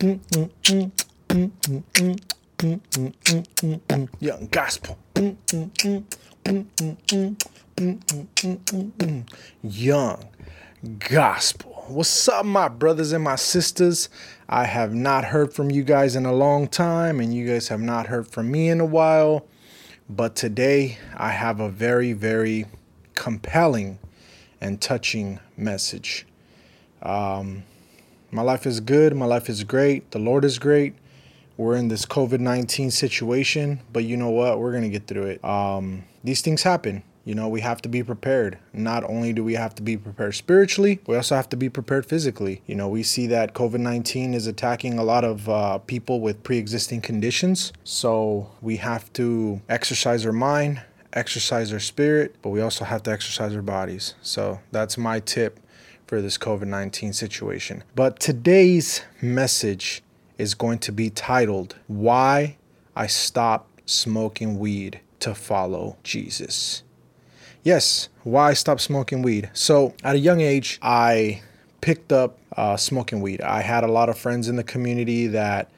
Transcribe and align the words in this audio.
Young 0.00 0.20
gospel. 4.52 4.96
Young 9.62 10.28
gospel. 11.00 11.84
What's 11.88 12.28
up, 12.28 12.46
my 12.46 12.68
brothers 12.68 13.10
and 13.10 13.24
my 13.24 13.34
sisters? 13.34 14.08
I 14.48 14.66
have 14.66 14.94
not 14.94 15.24
heard 15.24 15.52
from 15.52 15.72
you 15.72 15.82
guys 15.82 16.14
in 16.14 16.26
a 16.26 16.32
long 16.32 16.68
time, 16.68 17.18
and 17.18 17.34
you 17.34 17.48
guys 17.48 17.66
have 17.66 17.80
not 17.80 18.06
heard 18.06 18.28
from 18.28 18.52
me 18.52 18.68
in 18.68 18.78
a 18.80 18.86
while. 18.86 19.46
But 20.08 20.36
today, 20.36 20.98
I 21.16 21.30
have 21.30 21.58
a 21.58 21.68
very, 21.68 22.12
very 22.12 22.66
compelling 23.16 23.98
and 24.60 24.80
touching 24.80 25.40
message. 25.56 26.24
Um, 27.02 27.64
my 28.30 28.42
life 28.42 28.66
is 28.66 28.80
good. 28.80 29.14
My 29.16 29.26
life 29.26 29.48
is 29.48 29.64
great. 29.64 30.10
The 30.10 30.18
Lord 30.18 30.44
is 30.44 30.58
great. 30.58 30.94
We're 31.56 31.76
in 31.76 31.88
this 31.88 32.06
COVID 32.06 32.40
19 32.40 32.90
situation, 32.90 33.80
but 33.92 34.04
you 34.04 34.16
know 34.16 34.30
what? 34.30 34.60
We're 34.60 34.70
going 34.70 34.84
to 34.84 34.88
get 34.88 35.06
through 35.06 35.24
it. 35.24 35.44
Um, 35.44 36.04
these 36.22 36.40
things 36.40 36.62
happen. 36.62 37.02
You 37.24 37.34
know, 37.34 37.48
we 37.48 37.60
have 37.60 37.82
to 37.82 37.88
be 37.88 38.02
prepared. 38.02 38.58
Not 38.72 39.04
only 39.04 39.32
do 39.32 39.44
we 39.44 39.54
have 39.54 39.74
to 39.74 39.82
be 39.82 39.96
prepared 39.98 40.34
spiritually, 40.34 41.00
we 41.06 41.16
also 41.16 41.34
have 41.34 41.48
to 41.50 41.56
be 41.56 41.68
prepared 41.68 42.06
physically. 42.06 42.62
You 42.66 42.74
know, 42.74 42.88
we 42.88 43.02
see 43.02 43.26
that 43.26 43.54
COVID 43.54 43.80
19 43.80 44.34
is 44.34 44.46
attacking 44.46 44.98
a 44.98 45.04
lot 45.04 45.24
of 45.24 45.48
uh, 45.48 45.78
people 45.78 46.20
with 46.20 46.42
pre 46.42 46.58
existing 46.58 47.00
conditions. 47.00 47.72
So 47.82 48.50
we 48.62 48.76
have 48.76 49.12
to 49.14 49.60
exercise 49.68 50.24
our 50.24 50.32
mind, 50.32 50.82
exercise 51.12 51.72
our 51.72 51.80
spirit, 51.80 52.36
but 52.40 52.50
we 52.50 52.60
also 52.60 52.84
have 52.84 53.02
to 53.04 53.10
exercise 53.10 53.54
our 53.54 53.62
bodies. 53.62 54.14
So 54.22 54.60
that's 54.70 54.96
my 54.96 55.20
tip 55.20 55.60
for 56.08 56.22
this 56.22 56.38
COVID 56.38 56.66
19 56.66 57.12
situation. 57.12 57.84
But 57.94 58.18
today's 58.18 59.02
message 59.20 60.02
is 60.38 60.54
going 60.54 60.78
to 60.80 60.92
be 60.92 61.10
titled, 61.10 61.76
Why 61.86 62.56
I 62.96 63.06
Stopped 63.06 63.88
Smoking 63.88 64.58
Weed 64.58 65.00
to 65.20 65.34
Follow 65.34 65.98
Jesus. 66.02 66.82
Yes, 67.62 68.08
why 68.22 68.50
I 68.50 68.54
stopped 68.54 68.80
smoking 68.80 69.20
weed. 69.20 69.50
So 69.52 69.94
at 70.02 70.14
a 70.14 70.18
young 70.18 70.40
age, 70.40 70.78
I 70.80 71.42
picked 71.82 72.12
up 72.12 72.38
uh, 72.56 72.78
smoking 72.78 73.20
weed. 73.20 73.42
I 73.42 73.60
had 73.60 73.84
a 73.84 73.88
lot 73.88 74.08
of 74.08 74.16
friends 74.16 74.48
in 74.48 74.56
the 74.56 74.64
community 74.64 75.26
that 75.26 75.70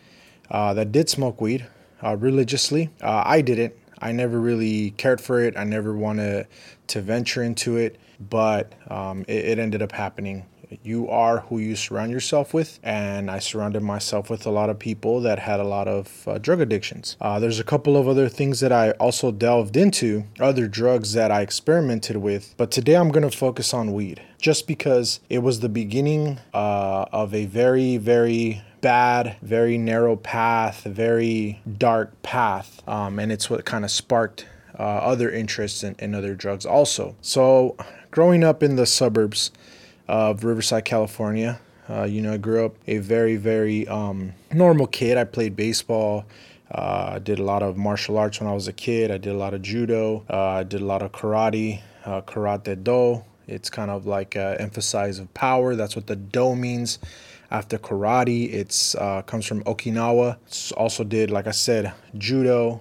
uh, 0.50 0.74
that 0.74 0.92
did 0.92 1.08
smoke 1.08 1.40
weed 1.40 1.66
uh, 2.04 2.16
religiously. 2.16 2.90
Uh, 3.02 3.22
I 3.26 3.40
didn't. 3.40 3.74
I 4.00 4.12
never 4.12 4.40
really 4.40 4.92
cared 4.92 5.20
for 5.20 5.40
it. 5.40 5.56
I 5.56 5.64
never 5.64 5.94
wanted 5.94 6.46
to 6.88 7.00
venture 7.00 7.42
into 7.42 7.76
it 7.76 7.98
but 8.28 8.74
um, 8.88 9.24
it, 9.26 9.44
it 9.46 9.58
ended 9.58 9.80
up 9.80 9.92
happening 9.92 10.44
you 10.82 11.08
are 11.08 11.40
who 11.40 11.58
you 11.58 11.74
surround 11.74 12.12
yourself 12.12 12.54
with. 12.54 12.78
And 12.82 13.30
I 13.30 13.38
surrounded 13.38 13.82
myself 13.82 14.30
with 14.30 14.46
a 14.46 14.50
lot 14.50 14.70
of 14.70 14.78
people 14.78 15.20
that 15.22 15.40
had 15.40 15.60
a 15.60 15.64
lot 15.64 15.88
of 15.88 16.28
uh, 16.28 16.38
drug 16.38 16.60
addictions. 16.60 17.16
Uh, 17.20 17.38
there's 17.38 17.58
a 17.58 17.64
couple 17.64 17.96
of 17.96 18.06
other 18.06 18.28
things 18.28 18.60
that 18.60 18.72
I 18.72 18.92
also 18.92 19.32
delved 19.32 19.76
into, 19.76 20.24
other 20.38 20.68
drugs 20.68 21.12
that 21.14 21.30
I 21.30 21.42
experimented 21.42 22.18
with. 22.18 22.54
But 22.56 22.70
today 22.70 22.94
I'm 22.94 23.10
going 23.10 23.28
to 23.28 23.36
focus 23.36 23.74
on 23.74 23.92
weed 23.92 24.22
just 24.38 24.66
because 24.66 25.20
it 25.28 25.40
was 25.40 25.60
the 25.60 25.68
beginning 25.68 26.38
uh, 26.54 27.06
of 27.12 27.34
a 27.34 27.46
very, 27.46 27.96
very 27.96 28.62
bad, 28.80 29.36
very 29.42 29.78
narrow 29.78 30.16
path, 30.16 30.84
very 30.84 31.60
dark 31.78 32.22
path. 32.22 32.82
Um, 32.88 33.18
and 33.18 33.30
it's 33.30 33.48
what 33.50 33.64
kind 33.64 33.84
of 33.84 33.90
sparked 33.90 34.46
uh, 34.78 34.82
other 34.82 35.30
interests 35.30 35.82
in, 35.82 35.94
in 35.98 36.14
other 36.14 36.34
drugs 36.34 36.64
also. 36.64 37.16
So 37.20 37.76
growing 38.10 38.42
up 38.44 38.62
in 38.62 38.76
the 38.76 38.86
suburbs 38.86 39.50
of 40.08 40.44
Riverside, 40.44 40.84
California, 40.84 41.60
uh, 41.88 42.04
you 42.04 42.22
know, 42.22 42.34
I 42.34 42.36
grew 42.36 42.64
up 42.64 42.76
a 42.86 42.98
very, 42.98 43.36
very 43.36 43.86
um, 43.88 44.32
normal 44.52 44.86
kid. 44.86 45.18
I 45.18 45.24
played 45.24 45.56
baseball. 45.56 46.24
Uh, 46.70 47.12
I 47.14 47.18
did 47.18 47.40
a 47.40 47.42
lot 47.42 47.62
of 47.62 47.76
martial 47.76 48.16
arts 48.16 48.40
when 48.40 48.48
I 48.48 48.54
was 48.54 48.68
a 48.68 48.72
kid. 48.72 49.10
I 49.10 49.18
did 49.18 49.32
a 49.32 49.36
lot 49.36 49.54
of 49.54 49.62
judo. 49.62 50.24
Uh, 50.30 50.36
I 50.36 50.62
did 50.62 50.80
a 50.80 50.84
lot 50.84 51.02
of 51.02 51.10
karate, 51.10 51.80
uh, 52.04 52.20
karate 52.20 52.82
do. 52.82 53.24
It's 53.48 53.68
kind 53.68 53.90
of 53.90 54.06
like 54.06 54.36
uh, 54.36 54.56
emphasize 54.60 55.18
of 55.18 55.34
power. 55.34 55.74
That's 55.74 55.96
what 55.96 56.06
the 56.06 56.14
do 56.14 56.54
means. 56.54 57.00
After 57.50 57.78
karate, 57.78 58.52
it's 58.52 58.94
uh, 58.94 59.22
comes 59.22 59.44
from 59.44 59.64
Okinawa. 59.64 60.36
It's 60.46 60.70
also 60.72 61.02
did, 61.02 61.30
like 61.30 61.48
I 61.48 61.50
said, 61.50 61.92
judo, 62.16 62.80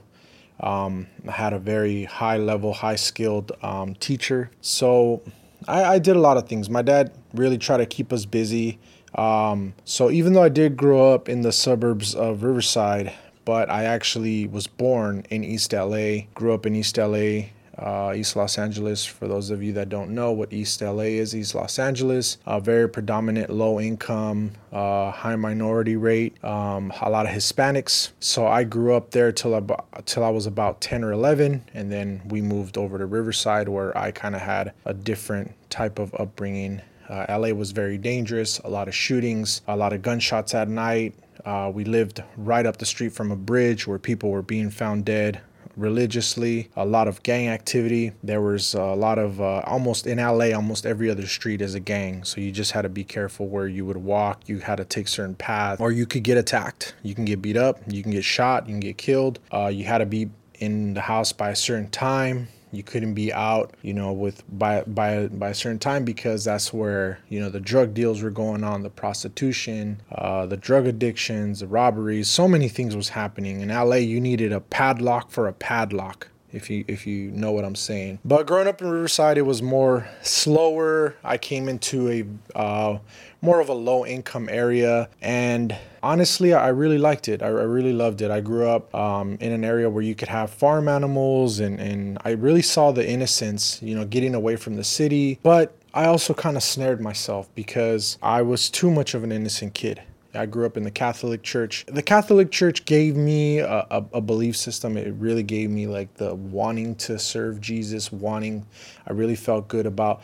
um, 0.60 1.08
had 1.28 1.54
a 1.54 1.60
very 1.60 2.04
high 2.04 2.38
level, 2.38 2.74
high 2.74 2.96
skilled 2.96 3.52
um, 3.64 3.96
teacher. 3.96 4.52
So 4.62 5.24
I, 5.68 5.84
I, 5.86 6.00
did 6.00 6.16
a 6.16 6.20
lot 6.20 6.38
of 6.38 6.48
things. 6.48 6.70
My 6.70 6.82
dad 6.82 7.12
really 7.34 7.58
tried 7.58 7.78
to 7.78 7.86
keep 7.86 8.14
us 8.14 8.26
busy. 8.26 8.78
Um, 9.16 9.74
so 9.86 10.12
even 10.12 10.34
though 10.34 10.44
I 10.44 10.50
did 10.50 10.78
grow 10.78 11.14
up 11.14 11.30
in 11.30 11.42
the 11.42 11.52
suburbs 11.52 12.14
of 12.14 12.44
Riverside, 12.44 13.14
but 13.46 13.70
I 13.70 13.86
actually 13.86 14.48
was 14.48 14.68
born 14.68 15.26
in 15.30 15.44
East 15.44 15.74
LA, 15.74 16.28
grew 16.36 16.54
up 16.54 16.66
in 16.68 16.76
East 16.76 16.98
LA, 16.98 17.48
uh, 17.80 18.14
East 18.16 18.36
Los 18.36 18.58
Angeles. 18.58 19.06
For 19.06 19.28
those 19.28 19.50
of 19.50 19.64
you 19.64 19.74
that 19.74 19.90
don't 19.90 20.12
know 20.12 20.32
what 20.32 20.52
East 20.54 20.82
LA 20.82 21.04
is, 21.04 21.36
East 21.36 21.56
Los 21.56 21.80
Angeles, 21.80 22.38
a 22.46 22.60
very 22.60 22.90
predominant 22.90 23.50
low 23.50 23.80
income, 23.80 24.52
uh, 24.72 25.12
high 25.12 25.36
minority 25.36 25.96
rate, 25.96 26.44
um, 26.44 26.92
a 27.02 27.10
lot 27.10 27.26
of 27.26 27.32
Hispanics. 27.32 28.12
So 28.20 28.48
I 28.48 28.64
grew 28.64 28.94
up 28.96 29.12
there 29.12 29.32
till 29.32 29.56
about 29.56 30.06
till 30.06 30.24
I 30.24 30.30
was 30.30 30.46
about 30.46 30.82
10 30.82 31.04
or 31.04 31.12
11, 31.12 31.64
and 31.74 31.92
then 31.92 32.22
we 32.26 32.42
moved 32.42 32.78
over 32.78 32.98
to 32.98 33.06
Riverside 33.06 33.70
where 33.70 33.98
I 33.98 34.12
kind 34.12 34.36
of 34.36 34.42
had 34.42 34.74
a 34.86 34.94
different 34.94 35.54
type 35.70 36.00
of 36.00 36.14
upbringing. 36.16 36.82
Uh, 37.08 37.26
LA 37.30 37.50
was 37.50 37.72
very 37.72 37.98
dangerous, 37.98 38.60
a 38.60 38.70
lot 38.70 38.88
of 38.88 38.94
shootings, 38.94 39.62
a 39.68 39.76
lot 39.76 39.94
of 39.94 40.02
gunshots 40.02 40.54
at 40.54 40.70
night. 40.70 41.16
Uh, 41.46 41.72
we 41.74 41.84
lived 41.84 42.22
right 42.38 42.66
up 42.66 42.78
the 42.78 42.86
street 42.86 43.14
from 43.14 43.32
a 43.32 43.36
bridge 43.36 43.88
where 43.88 43.98
people 43.98 44.30
were 44.30 44.42
being 44.42 44.70
found 44.70 45.06
dead 45.06 45.42
religiously, 45.80 46.70
a 46.76 46.86
lot 46.86 47.08
of 47.08 47.24
gang 47.24 47.48
activity. 47.48 48.12
There 48.24 48.42
was 48.42 48.74
a 48.74 48.94
lot 48.94 49.18
of 49.18 49.42
uh, 49.42 49.62
almost 49.66 50.06
in 50.06 50.18
LA, 50.18 50.52
almost 50.52 50.86
every 50.86 51.10
other 51.10 51.28
street 51.28 51.62
is 51.62 51.76
a 51.76 51.80
gang. 51.80 52.24
So 52.24 52.42
you 52.42 52.52
just 52.52 52.72
had 52.72 52.84
to 52.84 52.90
be 52.90 53.04
careful 53.04 53.48
where 53.48 53.68
you 53.68 53.86
would 53.86 53.98
walk. 53.98 54.48
You 54.48 54.60
had 54.60 54.78
to 54.78 54.86
take 54.86 55.08
certain 55.08 55.36
paths, 55.36 55.82
or 55.82 55.92
you 55.92 56.06
could 56.06 56.24
get 56.24 56.38
attacked. 56.38 56.96
You 57.04 57.16
can 57.16 57.26
get 57.26 57.42
beat 57.42 57.58
up. 57.58 57.80
You 57.88 58.04
can 58.04 58.12
get 58.12 58.24
shot. 58.24 58.68
You 58.68 58.74
can 58.74 58.80
get 58.80 58.98
killed. 58.98 59.40
Uh, 59.54 59.68
you 59.68 59.86
had 59.86 60.00
to 60.00 60.06
be 60.06 60.30
in 60.60 60.94
the 60.94 61.02
house 61.02 61.32
by 61.32 61.50
a 61.50 61.56
certain 61.56 61.90
time 61.90 62.50
you 62.72 62.84
couldn't 62.84 63.14
be 63.14 63.34
out 63.34 63.74
you 63.82 63.94
know 63.94 64.12
with 64.12 64.44
by 64.58 64.82
by 64.84 65.28
by 65.28 65.50
a 65.50 65.54
certain 65.54 65.80
time 65.80 66.06
because 66.06 66.44
that's 66.44 66.74
where 66.74 67.20
you 67.30 67.40
know 67.40 67.50
the 67.50 67.60
drug 67.60 67.94
deals 67.94 68.22
were 68.22 68.30
going 68.30 68.64
on 68.64 68.84
the 68.84 68.90
prostitution 68.90 70.02
uh, 70.12 70.46
the 70.46 70.58
drug 70.58 70.86
addictions 70.86 71.60
the 71.60 71.68
robberies 71.68 72.30
so 72.30 72.48
many 72.48 72.68
things 72.68 72.96
was 72.96 73.10
happening 73.10 73.62
in 73.62 73.70
la 73.70 73.96
you 73.96 74.20
needed 74.20 74.52
a 74.52 74.60
padlock 74.60 75.32
for 75.32 75.48
a 75.48 75.54
padlock 75.54 76.28
if 76.52 76.70
you 76.70 76.84
if 76.88 77.06
you 77.06 77.32
know 77.32 77.52
what 77.52 77.66
I'm 77.66 77.76
saying. 77.76 78.20
But 78.26 78.48
growing 78.48 78.68
up 78.68 78.82
in 78.82 78.90
Riverside, 78.90 79.38
it 79.38 79.44
was 79.44 79.62
more 79.62 80.08
slower. 80.22 81.16
I 81.24 81.38
came 81.38 81.70
into 81.70 82.10
a 82.10 82.58
uh, 82.58 83.00
more 83.42 83.60
of 83.60 83.70
a 83.70 83.74
low 83.74 84.06
income 84.06 84.50
area, 84.50 85.10
and 85.22 85.76
honestly, 86.04 86.54
I 86.54 86.70
really 86.70 86.98
liked 86.98 87.28
it. 87.28 87.42
I, 87.42 87.48
really 87.48 87.94
loved 87.94 88.22
it. 88.22 88.32
I 88.32 88.42
grew 88.42 88.68
up 88.68 88.94
um, 88.94 89.38
in 89.40 89.52
an 89.52 89.64
area 89.64 89.90
where 89.90 90.04
you 90.04 90.16
could 90.16 90.28
have 90.28 90.50
farm 90.50 90.88
animals, 90.88 91.60
and 91.60 91.80
and 91.80 92.18
I 92.26 92.32
really 92.32 92.62
saw 92.62 92.92
the 92.92 93.08
innocence, 93.08 93.82
you 93.82 93.96
know, 93.96 94.06
getting 94.06 94.36
away 94.36 94.56
from 94.56 94.76
the 94.76 94.84
city, 94.84 95.40
but. 95.44 95.76
I 95.92 96.06
also 96.06 96.36
kind 96.36 96.56
of 96.56 96.62
snared 96.62 97.02
myself 97.02 97.50
because 97.56 98.20
I 98.22 98.44
was 98.44 98.70
too 98.70 98.92
much 98.92 99.16
of 99.16 99.24
an 99.24 99.32
innocent 99.32 99.74
kid. 99.74 100.04
I 100.36 100.46
grew 100.46 100.66
up 100.66 100.78
in 100.78 100.84
the 100.84 100.92
Catholic 100.92 101.42
Church. 101.42 101.86
The 101.88 102.04
Catholic 102.04 102.52
Church 102.52 102.86
gave 102.86 103.16
me 103.16 103.60
a, 103.60 103.88
a, 103.90 104.06
a, 104.14 104.22
belief 104.22 104.56
system. 104.56 104.96
It 104.98 105.14
really 105.16 105.42
gave 105.42 105.72
me 105.72 105.88
like 105.88 106.14
the 106.16 106.36
wanting 106.36 106.96
to 106.96 107.18
serve 107.18 107.60
Jesus, 107.60 108.12
wanting. 108.12 108.66
I 109.08 109.14
really 109.14 109.36
felt 109.36 109.68
good 109.68 109.88
about 109.88 110.22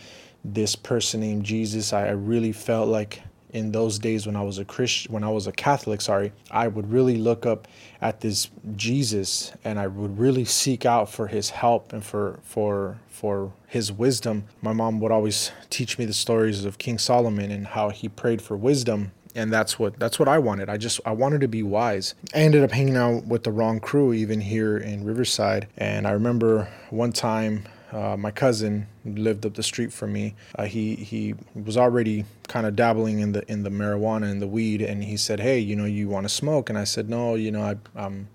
this 0.54 0.76
person 0.76 1.22
named 1.22 1.44
Jesus. 1.44 1.94
I, 1.94 2.08
I 2.08 2.12
really 2.12 2.52
felt 2.52 2.88
like 2.88 3.22
in 3.52 3.72
those 3.72 3.98
days 3.98 4.28
when 4.28 4.36
I 4.36 4.42
was 4.42 4.60
a 4.60 4.66
Christian, 4.66 5.14
when 5.14 5.24
I 5.24 5.30
was 5.30 5.48
a 5.48 5.52
Catholic, 5.52 6.02
sorry, 6.02 6.34
I 6.52 6.68
would 6.68 6.92
really 6.92 7.16
look 7.18 7.46
up 7.46 7.68
at 8.02 8.20
this 8.20 8.50
Jesus 8.76 9.54
and 9.64 9.80
I 9.80 9.88
would 9.88 10.20
really 10.20 10.44
seek 10.44 10.86
out 10.86 11.10
for 11.10 11.28
his 11.28 11.52
help 11.52 11.94
and 11.94 12.04
for 12.04 12.40
for 12.44 12.98
for 13.08 13.54
his 13.68 13.92
wisdom. 13.92 14.44
My 14.62 14.74
mom 14.74 15.00
would 15.00 15.12
always 15.12 15.52
teach 15.70 15.98
me 15.98 16.04
the 16.04 16.14
stories 16.14 16.66
of 16.66 16.78
King 16.78 16.98
Solomon 16.98 17.50
and 17.50 17.68
how 17.68 17.90
he 17.90 18.10
prayed 18.10 18.42
for 18.42 18.58
wisdom 18.58 19.12
and 19.36 19.52
that's 19.52 19.78
what 19.78 20.00
that's 20.00 20.18
what 20.18 20.28
I 20.28 20.40
wanted. 20.40 20.70
I 20.70 20.78
just 20.78 21.00
I 21.06 21.12
wanted 21.12 21.42
to 21.42 21.48
be 21.48 21.62
wise. 21.62 22.16
I 22.34 22.40
ended 22.40 22.64
up 22.64 22.72
hanging 22.72 22.96
out 22.96 23.26
with 23.26 23.44
the 23.44 23.52
wrong 23.52 23.80
crew 23.80 24.14
even 24.14 24.42
here 24.42 24.78
in 24.78 25.04
Riverside, 25.04 25.68
and 25.78 26.08
I 26.08 26.12
remember 26.12 26.70
one 26.90 27.12
time 27.12 27.66
uh, 27.92 28.18
my 28.18 28.32
cousin 28.32 28.88
lived 29.06 29.46
up 29.46 29.54
the 29.54 29.64
street 29.64 29.94
from 29.94 30.14
me. 30.14 30.36
Uh, 30.56 30.66
he 30.66 30.96
he 30.96 31.36
was 31.54 31.78
already 31.78 32.26
kind 32.48 32.66
of 32.66 32.76
dabbling 32.76 33.20
in 33.20 33.32
the 33.32 33.50
in 33.52 33.64
the 33.64 33.70
marijuana 33.70 34.30
and 34.30 34.42
the 34.42 34.48
weed, 34.48 34.82
and 34.82 35.04
he 35.04 35.18
said, 35.18 35.40
"Hey, 35.40 35.60
you 35.60 35.76
know, 35.76 35.86
you 35.86 36.08
want 36.08 36.26
to 36.26 36.30
smoke?" 36.30 36.70
And 36.70 36.78
I 36.78 36.84
said, 36.84 37.10
"No, 37.10 37.36
you 37.36 37.52
know, 37.52 37.62
I, 37.62 37.76
I'm." 37.96 38.30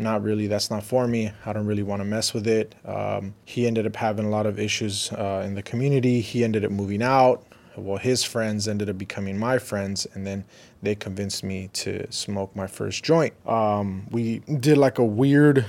Not 0.00 0.22
really. 0.22 0.46
That's 0.46 0.70
not 0.70 0.84
for 0.84 1.08
me. 1.08 1.32
I 1.44 1.52
don't 1.52 1.66
really 1.66 1.82
want 1.82 1.98
to 1.98 2.04
mess 2.04 2.32
with 2.32 2.46
it. 2.46 2.76
Um, 2.84 3.34
he 3.44 3.66
ended 3.66 3.84
up 3.84 3.96
having 3.96 4.26
a 4.26 4.28
lot 4.28 4.46
of 4.46 4.56
issues 4.56 5.10
uh, 5.10 5.42
in 5.44 5.56
the 5.56 5.62
community. 5.62 6.20
He 6.20 6.44
ended 6.44 6.64
up 6.64 6.70
moving 6.70 7.02
out 7.02 7.44
well, 7.78 7.98
his 7.98 8.24
friends 8.24 8.68
ended 8.68 8.90
up 8.90 8.98
becoming 8.98 9.38
my 9.38 9.58
friends, 9.58 10.06
and 10.14 10.26
then 10.26 10.44
they 10.82 10.94
convinced 10.94 11.44
me 11.44 11.68
to 11.74 12.10
smoke 12.10 12.54
my 12.54 12.66
first 12.66 13.04
joint. 13.04 13.34
Um, 13.46 14.06
we 14.10 14.40
did 14.40 14.78
like 14.78 14.98
a 14.98 15.04
weird 15.04 15.64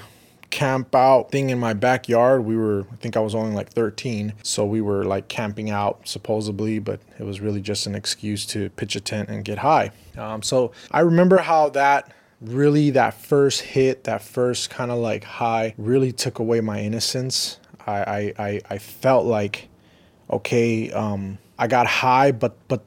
camp 0.50 0.96
out 0.96 1.32
thing 1.32 1.50
in 1.50 1.60
my 1.60 1.74
backyard. 1.74 2.44
We 2.46 2.58
were, 2.58 2.86
I 2.92 2.96
think 2.98 3.16
I 3.16 3.20
was 3.20 3.36
only 3.36 3.56
like 3.56 3.70
13. 3.70 4.34
So 4.44 4.66
we 4.66 4.82
were 4.82 5.06
like 5.06 5.28
camping 5.28 5.70
out 5.70 6.08
supposedly, 6.08 6.80
but 6.80 7.00
it 7.20 7.24
was 7.24 7.40
really 7.40 7.62
just 7.62 7.86
an 7.88 7.96
excuse 7.96 8.46
to 8.48 8.70
pitch 8.72 8.96
a 8.96 9.00
tent 9.00 9.30
and 9.30 9.44
get 9.46 9.60
high. 9.60 9.92
Um, 10.18 10.42
so 10.42 10.72
I 10.92 11.02
remember 11.02 11.38
how 11.38 11.70
that 11.70 12.14
really, 12.42 12.90
that 12.92 13.14
first 13.14 13.62
hit, 13.62 14.06
that 14.06 14.22
first 14.22 14.70
kind 14.70 14.92
of 14.92 14.98
like 14.98 15.24
high 15.24 15.76
really 15.78 16.12
took 16.12 16.40
away 16.40 16.62
my 16.62 16.80
innocence. 16.80 17.60
I, 17.86 18.34
I, 18.38 18.62
I, 18.70 18.78
felt 18.78 19.26
like, 19.26 19.68
okay, 20.30 20.92
um, 20.92 21.40
I 21.58 21.66
got 21.68 21.88
high, 21.88 22.32
but, 22.32 22.56
but 22.68 22.84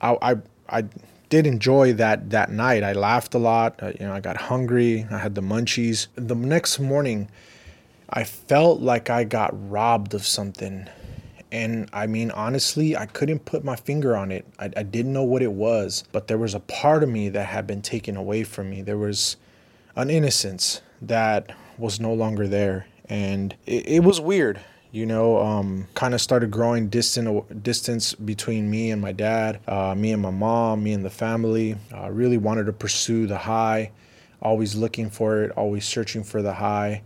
I, 0.00 0.16
I, 0.22 0.36
I 0.68 0.84
did 1.28 1.46
enjoy 1.46 1.92
that 1.94 2.30
that 2.30 2.50
night. 2.50 2.82
I 2.82 2.92
laughed 2.92 3.34
a 3.34 3.38
lot. 3.38 3.82
Uh, 3.82 3.92
you 3.98 4.06
know, 4.06 4.12
I 4.12 4.20
got 4.20 4.36
hungry. 4.36 5.06
I 5.10 5.18
had 5.18 5.34
the 5.34 5.40
munchies. 5.40 6.08
The 6.14 6.34
next 6.34 6.78
morning, 6.78 7.28
I 8.08 8.24
felt 8.24 8.80
like 8.80 9.10
I 9.10 9.24
got 9.24 9.50
robbed 9.70 10.14
of 10.14 10.26
something. 10.26 10.88
And 11.50 11.88
I 11.92 12.06
mean, 12.06 12.30
honestly, 12.32 12.96
I 12.96 13.06
couldn't 13.06 13.44
put 13.44 13.64
my 13.64 13.76
finger 13.76 14.16
on 14.16 14.32
it. 14.32 14.44
I, 14.58 14.70
I 14.76 14.82
didn't 14.82 15.12
know 15.12 15.22
what 15.22 15.42
it 15.42 15.52
was, 15.52 16.04
but 16.10 16.26
there 16.26 16.38
was 16.38 16.54
a 16.54 16.60
part 16.60 17.02
of 17.02 17.08
me 17.08 17.28
that 17.28 17.46
had 17.46 17.66
been 17.66 17.82
taken 17.82 18.16
away 18.16 18.42
from 18.42 18.70
me. 18.70 18.82
There 18.82 18.98
was 18.98 19.36
an 19.94 20.10
innocence 20.10 20.80
that 21.00 21.54
was 21.78 22.00
no 22.00 22.12
longer 22.12 22.48
there. 22.48 22.86
And 23.08 23.54
it, 23.66 23.86
it 23.86 24.04
was 24.04 24.20
weird 24.20 24.60
you 24.94 25.06
know, 25.06 25.38
um, 25.38 25.88
kind 25.94 26.14
of 26.14 26.20
started 26.20 26.52
growing 26.52 26.88
distant 26.88 27.64
distance 27.64 28.14
between 28.14 28.70
me 28.70 28.92
and 28.92 29.02
my 29.02 29.10
dad, 29.10 29.58
uh, 29.66 29.92
me 29.92 30.12
and 30.12 30.22
my 30.22 30.30
mom, 30.30 30.84
me 30.84 30.92
and 30.92 31.04
the 31.04 31.10
family. 31.10 31.74
I 31.92 32.06
uh, 32.06 32.10
really 32.10 32.38
wanted 32.38 32.66
to 32.66 32.72
pursue 32.72 33.26
the 33.26 33.36
high, 33.36 33.90
always 34.40 34.76
looking 34.76 35.10
for 35.10 35.42
it, 35.42 35.50
always 35.56 35.84
searching 35.84 36.22
for 36.22 36.42
the 36.42 36.54
high, 36.54 37.02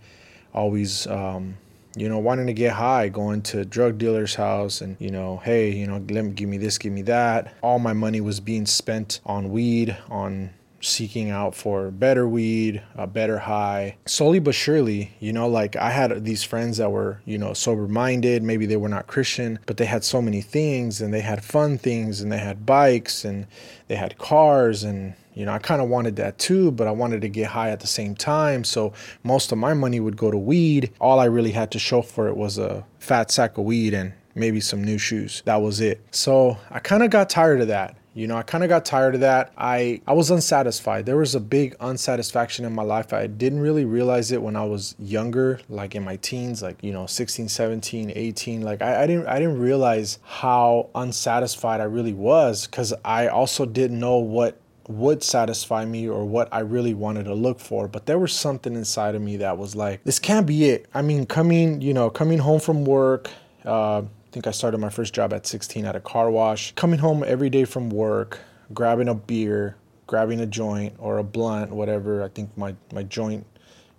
always. 0.52 1.06
Um, 1.06 1.56
you 1.96 2.08
know, 2.08 2.18
wanting 2.18 2.46
to 2.46 2.52
get 2.52 2.74
high, 2.74 3.08
going 3.08 3.42
to 3.42 3.64
drug 3.64 3.98
dealer's 3.98 4.36
house 4.36 4.82
and, 4.82 4.96
you 5.00 5.10
know, 5.10 5.38
hey, 5.38 5.72
you 5.72 5.84
know, 5.84 5.94
let 6.10 6.24
me 6.24 6.30
give 6.30 6.48
me 6.48 6.56
this, 6.56 6.78
give 6.78 6.92
me 6.92 7.02
that. 7.02 7.54
All 7.60 7.80
my 7.80 7.92
money 7.92 8.20
was 8.20 8.38
being 8.38 8.66
spent 8.66 9.20
on 9.26 9.50
weed, 9.50 9.96
on 10.08 10.50
seeking 10.80 11.30
out 11.30 11.54
for 11.54 11.90
better 11.90 12.28
weed, 12.28 12.82
a 12.96 13.06
better 13.06 13.38
high. 13.38 13.96
Slowly 14.06 14.38
but 14.38 14.54
surely, 14.54 15.12
you 15.20 15.32
know, 15.32 15.48
like 15.48 15.76
I 15.76 15.90
had 15.90 16.24
these 16.24 16.44
friends 16.44 16.78
that 16.78 16.90
were, 16.90 17.20
you 17.24 17.38
know, 17.38 17.52
sober 17.52 17.88
minded. 17.88 18.42
Maybe 18.42 18.66
they 18.66 18.76
were 18.76 18.88
not 18.88 19.06
Christian, 19.06 19.58
but 19.66 19.76
they 19.76 19.86
had 19.86 20.04
so 20.04 20.22
many 20.22 20.40
things 20.40 21.00
and 21.00 21.12
they 21.12 21.20
had 21.20 21.44
fun 21.44 21.78
things 21.78 22.20
and 22.20 22.30
they 22.30 22.38
had 22.38 22.66
bikes 22.66 23.24
and 23.24 23.46
they 23.88 23.96
had 23.96 24.18
cars 24.18 24.84
and 24.84 25.14
you 25.38 25.44
know, 25.44 25.52
I 25.52 25.60
kind 25.60 25.80
of 25.80 25.88
wanted 25.88 26.16
that 26.16 26.36
too, 26.38 26.72
but 26.72 26.88
I 26.88 26.90
wanted 26.90 27.20
to 27.20 27.28
get 27.28 27.46
high 27.46 27.70
at 27.70 27.78
the 27.78 27.86
same 27.86 28.16
time. 28.16 28.64
So 28.64 28.92
most 29.22 29.52
of 29.52 29.58
my 29.58 29.72
money 29.72 30.00
would 30.00 30.16
go 30.16 30.32
to 30.32 30.36
weed. 30.36 30.90
All 31.00 31.20
I 31.20 31.26
really 31.26 31.52
had 31.52 31.70
to 31.70 31.78
show 31.78 32.02
for 32.02 32.26
it 32.26 32.36
was 32.36 32.58
a 32.58 32.84
fat 32.98 33.30
sack 33.30 33.56
of 33.56 33.64
weed 33.64 33.94
and 33.94 34.14
maybe 34.34 34.60
some 34.60 34.82
new 34.82 34.98
shoes. 34.98 35.42
That 35.44 35.62
was 35.62 35.80
it. 35.80 36.00
So 36.10 36.58
I 36.70 36.80
kind 36.80 37.04
of 37.04 37.10
got 37.10 37.30
tired 37.30 37.60
of 37.60 37.68
that. 37.68 37.96
You 38.18 38.26
know, 38.26 38.36
I 38.36 38.42
kind 38.42 38.64
of 38.64 38.68
got 38.68 38.84
tired 38.84 39.14
of 39.14 39.20
that. 39.20 39.52
I 39.56 40.00
I 40.04 40.12
was 40.12 40.32
unsatisfied. 40.32 41.06
There 41.06 41.16
was 41.16 41.36
a 41.36 41.40
big 41.40 41.76
unsatisfaction 41.78 42.64
in 42.64 42.74
my 42.74 42.82
life. 42.82 43.12
I 43.12 43.28
didn't 43.28 43.60
really 43.60 43.84
realize 43.84 44.32
it 44.32 44.42
when 44.42 44.56
I 44.56 44.64
was 44.64 44.96
younger, 44.98 45.60
like 45.68 45.94
in 45.94 46.02
my 46.02 46.16
teens, 46.16 46.60
like, 46.60 46.82
you 46.82 46.90
know, 46.90 47.06
16, 47.06 47.48
17, 47.48 48.12
18. 48.12 48.62
Like 48.62 48.82
I, 48.82 49.04
I 49.04 49.06
didn't 49.06 49.28
I 49.28 49.38
didn't 49.38 49.60
realize 49.60 50.18
how 50.24 50.90
unsatisfied 50.96 51.80
I 51.80 51.84
really 51.84 52.12
was 52.12 52.66
cuz 52.66 52.92
I 53.04 53.28
also 53.28 53.64
didn't 53.64 54.00
know 54.00 54.16
what 54.16 54.56
would 54.88 55.22
satisfy 55.22 55.84
me 55.84 56.08
or 56.08 56.24
what 56.24 56.48
I 56.50 56.60
really 56.60 56.94
wanted 56.94 57.26
to 57.26 57.34
look 57.34 57.60
for. 57.60 57.86
But 57.86 58.06
there 58.06 58.18
was 58.18 58.32
something 58.32 58.74
inside 58.74 59.14
of 59.14 59.22
me 59.22 59.36
that 59.36 59.58
was 59.58 59.76
like, 59.76 60.02
this 60.02 60.18
can't 60.18 60.44
be 60.44 60.70
it. 60.70 60.86
I 60.92 61.02
mean, 61.02 61.24
coming, 61.24 61.80
you 61.80 61.94
know, 61.94 62.10
coming 62.10 62.38
home 62.38 62.58
from 62.58 62.84
work, 62.84 63.30
uh, 63.64 64.02
I 64.28 64.30
think 64.30 64.46
I 64.46 64.50
started 64.50 64.76
my 64.76 64.90
first 64.90 65.14
job 65.14 65.32
at 65.32 65.46
16 65.46 65.86
at 65.86 65.96
a 65.96 66.00
car 66.00 66.30
wash. 66.30 66.74
Coming 66.74 66.98
home 66.98 67.24
every 67.26 67.48
day 67.48 67.64
from 67.64 67.88
work, 67.88 68.40
grabbing 68.74 69.08
a 69.08 69.14
beer, 69.14 69.76
grabbing 70.06 70.40
a 70.40 70.46
joint 70.46 70.94
or 70.98 71.16
a 71.16 71.24
blunt, 71.24 71.70
whatever. 71.70 72.22
I 72.22 72.28
think 72.28 72.54
my, 72.54 72.74
my 72.92 73.04
joint 73.04 73.46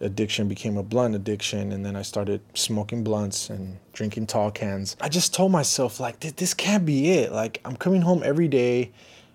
addiction 0.01 0.47
became 0.47 0.77
a 0.77 0.83
blunt 0.83 1.15
addiction 1.15 1.71
and 1.71 1.83
then 1.83 1.95
I 1.95 2.03
started 2.03 2.41
smoking 2.53 3.03
blunts 3.03 3.49
and 3.49 3.79
drinking 3.91 4.27
tall 4.27 4.51
cans. 4.51 4.95
I 5.01 5.09
just 5.09 5.33
told 5.33 5.51
myself 5.51 5.99
like 5.99 6.19
this 6.19 6.53
can't 6.53 6.85
be 6.85 7.09
it. 7.09 7.31
Like 7.31 7.59
I'm 7.65 7.75
coming 7.75 8.03
home 8.03 8.21
every 8.23 8.47
day. 8.47 8.91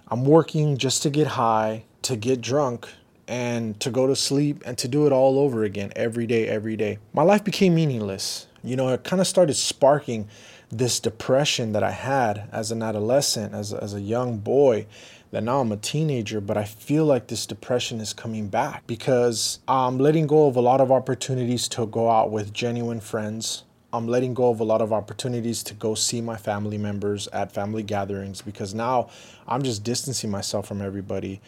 I'm 0.06 0.24
working 0.24 0.76
just 0.76 1.02
to 1.02 1.10
get 1.10 1.26
high, 1.26 1.86
to 2.02 2.14
get 2.14 2.40
drunk 2.40 2.88
and 3.26 3.80
to 3.80 3.90
go 3.90 4.06
to 4.06 4.14
sleep 4.14 4.62
and 4.64 4.78
to 4.78 4.86
do 4.86 5.06
it 5.06 5.12
all 5.12 5.40
over 5.40 5.64
again 5.64 5.92
every 5.96 6.28
day 6.28 6.46
every 6.46 6.76
day. 6.76 6.98
My 7.12 7.22
life 7.22 7.42
became 7.42 7.74
meaningless. 7.74 8.46
You 8.62 8.76
know, 8.76 8.88
it 8.90 9.02
kind 9.02 9.20
of 9.20 9.26
started 9.26 9.54
sparking 9.54 10.28
this 10.78 11.00
depression 11.00 11.72
that 11.72 11.82
I 11.82 11.92
had 11.92 12.48
as 12.52 12.70
an 12.70 12.82
adolescent, 12.82 13.54
as, 13.54 13.72
as 13.72 13.94
a 13.94 14.00
young 14.00 14.38
boy, 14.38 14.86
that 15.30 15.42
now 15.42 15.60
I'm 15.60 15.72
a 15.72 15.76
teenager, 15.76 16.40
but 16.40 16.56
I 16.56 16.64
feel 16.64 17.04
like 17.04 17.26
this 17.26 17.46
depression 17.46 18.00
is 18.00 18.12
coming 18.12 18.48
back 18.48 18.86
because 18.86 19.58
I'm 19.66 19.98
letting 19.98 20.26
go 20.26 20.46
of 20.46 20.56
a 20.56 20.60
lot 20.60 20.80
of 20.80 20.92
opportunities 20.92 21.66
to 21.68 21.86
go 21.86 22.08
out 22.08 22.30
with 22.30 22.52
genuine 22.52 23.00
friends. 23.00 23.64
I'm 23.92 24.06
letting 24.08 24.34
go 24.34 24.50
of 24.50 24.60
a 24.60 24.64
lot 24.64 24.80
of 24.80 24.92
opportunities 24.92 25.62
to 25.64 25.74
go 25.74 25.94
see 25.94 26.20
my 26.20 26.36
family 26.36 26.78
members 26.78 27.28
at 27.28 27.52
family 27.52 27.82
gatherings 27.82 28.42
because 28.42 28.74
now 28.74 29.10
I'm 29.46 29.62
just 29.62 29.84
distancing 29.84 30.30
myself 30.30 30.66
from 30.66 30.82
everybody 30.82 31.40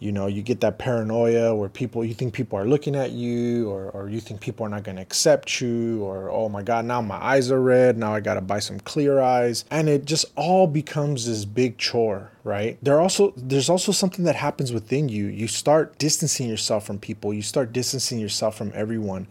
you 0.00 0.12
know 0.12 0.26
you 0.26 0.42
get 0.42 0.60
that 0.60 0.78
paranoia 0.78 1.54
where 1.54 1.68
people 1.68 2.04
you 2.04 2.14
think 2.14 2.32
people 2.32 2.58
are 2.58 2.66
looking 2.66 2.94
at 2.94 3.10
you 3.10 3.70
or, 3.70 3.90
or 3.90 4.08
you 4.08 4.20
think 4.20 4.40
people 4.40 4.64
are 4.64 4.68
not 4.68 4.84
going 4.84 4.96
to 4.96 5.02
accept 5.02 5.60
you 5.60 6.02
or 6.04 6.30
oh 6.30 6.48
my 6.48 6.62
god 6.62 6.84
now 6.84 7.00
my 7.00 7.16
eyes 7.16 7.50
are 7.50 7.60
red 7.60 7.98
now 7.98 8.14
i 8.14 8.20
gotta 8.20 8.40
buy 8.40 8.58
some 8.58 8.78
clear 8.80 9.20
eyes. 9.20 9.64
And 9.70 9.88
it 9.88 10.04
just 10.04 10.26
all 10.36 10.66
becomes 10.66 11.26
this 11.26 11.44
big 11.44 11.78
chore 11.78 12.30
right? 12.48 12.78
There 12.82 12.98
also 13.00 13.34
there's 13.36 13.68
also 13.68 13.92
something 13.92 14.24
that 14.24 14.34
happens 14.34 14.72
within 14.72 15.08
you. 15.08 15.26
You 15.26 15.46
start 15.46 15.98
distancing 15.98 16.48
yourself 16.48 16.86
from 16.86 16.98
people. 16.98 17.34
You 17.34 17.42
start 17.42 17.72
distancing 17.72 18.18
yourself 18.18 18.56
from 18.56 18.72
everyone. 18.74 19.28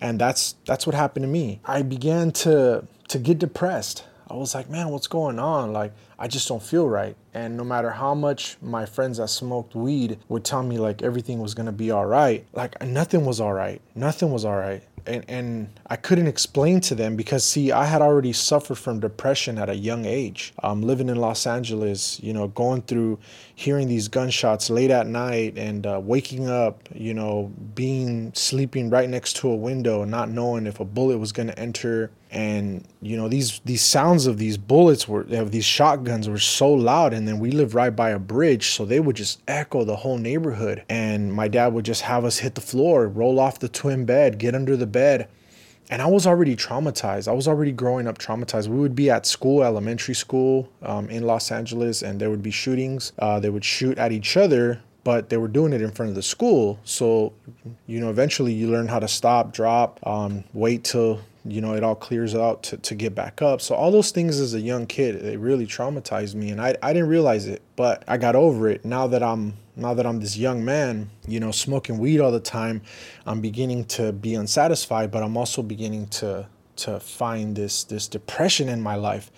And 0.00 0.20
that's 0.20 0.56
that's 0.66 0.86
what 0.86 0.94
happened 0.94 1.22
to 1.22 1.28
me. 1.28 1.60
I 1.64 1.82
began 1.82 2.32
to 2.42 2.84
to 3.08 3.18
get 3.18 3.38
depressed 3.38 4.04
I 4.30 4.34
was 4.34 4.54
like, 4.54 4.68
man, 4.68 4.90
what's 4.90 5.06
going 5.06 5.38
on? 5.38 5.72
Like, 5.72 5.92
I 6.18 6.28
just 6.28 6.48
don't 6.48 6.62
feel 6.62 6.88
right. 6.88 7.16
And 7.32 7.56
no 7.56 7.64
matter 7.64 7.90
how 7.90 8.14
much 8.14 8.56
my 8.60 8.84
friends 8.84 9.18
that 9.18 9.28
smoked 9.28 9.74
weed 9.74 10.18
would 10.28 10.44
tell 10.44 10.62
me 10.62 10.78
like 10.78 11.02
everything 11.02 11.38
was 11.38 11.54
gonna 11.54 11.72
be 11.72 11.90
all 11.90 12.06
right, 12.06 12.44
like 12.52 12.80
nothing 12.82 13.24
was 13.24 13.40
all 13.40 13.52
right. 13.52 13.80
Nothing 13.94 14.30
was 14.30 14.44
all 14.44 14.56
right. 14.56 14.82
And, 15.06 15.24
and 15.26 15.70
I 15.86 15.96
couldn't 15.96 16.26
explain 16.26 16.80
to 16.82 16.94
them 16.94 17.16
because, 17.16 17.42
see, 17.42 17.72
I 17.72 17.86
had 17.86 18.02
already 18.02 18.34
suffered 18.34 18.76
from 18.76 19.00
depression 19.00 19.56
at 19.56 19.70
a 19.70 19.74
young 19.74 20.04
age. 20.04 20.52
Um, 20.62 20.82
living 20.82 21.08
in 21.08 21.16
Los 21.16 21.46
Angeles, 21.46 22.20
you 22.22 22.34
know, 22.34 22.48
going 22.48 22.82
through 22.82 23.18
hearing 23.54 23.88
these 23.88 24.08
gunshots 24.08 24.68
late 24.68 24.90
at 24.90 25.06
night 25.06 25.56
and 25.56 25.86
uh, 25.86 25.98
waking 26.02 26.50
up, 26.50 26.86
you 26.94 27.14
know, 27.14 27.50
being 27.74 28.34
sleeping 28.34 28.90
right 28.90 29.08
next 29.08 29.36
to 29.36 29.48
a 29.48 29.56
window, 29.56 30.04
not 30.04 30.28
knowing 30.28 30.66
if 30.66 30.78
a 30.78 30.84
bullet 30.84 31.16
was 31.16 31.32
going 31.32 31.48
to 31.48 31.58
enter 31.58 32.10
and 32.30 32.86
you 33.00 33.16
know 33.16 33.28
these 33.28 33.60
these 33.64 33.82
sounds 33.82 34.26
of 34.26 34.38
these 34.38 34.58
bullets 34.58 35.08
were 35.08 35.22
of 35.30 35.50
these 35.50 35.64
shotguns 35.64 36.28
were 36.28 36.38
so 36.38 36.70
loud 36.70 37.14
and 37.14 37.26
then 37.26 37.38
we 37.38 37.50
lived 37.50 37.74
right 37.74 37.96
by 37.96 38.10
a 38.10 38.18
bridge 38.18 38.70
so 38.70 38.84
they 38.84 39.00
would 39.00 39.16
just 39.16 39.40
echo 39.48 39.84
the 39.84 39.96
whole 39.96 40.18
neighborhood 40.18 40.82
and 40.88 41.32
my 41.32 41.48
dad 41.48 41.72
would 41.72 41.84
just 41.84 42.02
have 42.02 42.24
us 42.24 42.38
hit 42.38 42.54
the 42.54 42.60
floor 42.60 43.08
roll 43.08 43.40
off 43.40 43.58
the 43.58 43.68
twin 43.68 44.04
bed 44.04 44.38
get 44.38 44.54
under 44.54 44.76
the 44.76 44.86
bed 44.86 45.28
and 45.90 46.02
I 46.02 46.06
was 46.06 46.26
already 46.26 46.54
traumatized. 46.54 47.28
I 47.28 47.32
was 47.32 47.48
already 47.48 47.72
growing 47.72 48.06
up 48.06 48.18
traumatized. 48.18 48.68
We 48.68 48.78
would 48.78 48.94
be 48.94 49.10
at 49.10 49.24
school, 49.24 49.62
elementary 49.62 50.14
school 50.14 50.68
um, 50.82 51.08
in 51.08 51.22
Los 51.22 51.50
Angeles, 51.50 52.02
and 52.02 52.20
there 52.20 52.28
would 52.28 52.42
be 52.42 52.50
shootings. 52.50 53.12
Uh, 53.18 53.40
they 53.40 53.48
would 53.48 53.64
shoot 53.64 53.96
at 53.96 54.12
each 54.12 54.36
other, 54.36 54.82
but 55.02 55.30
they 55.30 55.38
were 55.38 55.48
doing 55.48 55.72
it 55.72 55.80
in 55.80 55.90
front 55.90 56.10
of 56.10 56.14
the 56.14 56.22
school. 56.22 56.78
So, 56.84 57.32
you 57.86 58.00
know, 58.00 58.10
eventually 58.10 58.52
you 58.52 58.68
learn 58.68 58.88
how 58.88 58.98
to 58.98 59.08
stop, 59.08 59.52
drop, 59.52 59.98
um, 60.06 60.44
wait 60.52 60.84
till 60.84 61.20
you 61.52 61.60
know 61.60 61.74
it 61.74 61.82
all 61.82 61.94
clears 61.94 62.34
out 62.34 62.62
to, 62.64 62.76
to 62.78 62.94
get 62.94 63.14
back 63.14 63.42
up. 63.42 63.60
So 63.60 63.74
all 63.74 63.90
those 63.90 64.10
things 64.10 64.40
as 64.40 64.54
a 64.54 64.60
young 64.60 64.86
kid 64.86 65.20
they 65.20 65.36
really 65.36 65.66
traumatized 65.66 66.34
me 66.34 66.50
and 66.50 66.60
I, 66.60 66.76
I 66.82 66.92
didn't 66.92 67.08
realize 67.08 67.46
it 67.46 67.62
but 67.76 68.02
i 68.06 68.16
got 68.16 68.36
over 68.36 68.68
it. 68.68 68.84
Now 68.84 69.06
that 69.08 69.22
i'm 69.22 69.54
now 69.76 69.94
that 69.94 70.06
i'm 70.06 70.20
this 70.20 70.36
young 70.36 70.64
man 70.64 71.10
you 71.26 71.40
know 71.40 71.50
smoking 71.50 71.98
weed 71.98 72.20
all 72.20 72.32
the 72.32 72.40
time 72.40 72.82
i'm 73.26 73.40
beginning 73.40 73.84
to 73.84 74.12
be 74.12 74.34
unsatisfied 74.34 75.10
but 75.10 75.22
i'm 75.22 75.36
also 75.36 75.62
beginning 75.62 76.06
to 76.08 76.46
to 76.76 76.98
find 77.00 77.56
this 77.56 77.84
this 77.84 78.08
depression 78.08 78.68
in 78.68 78.82
my 78.82 78.96
life 78.96 79.30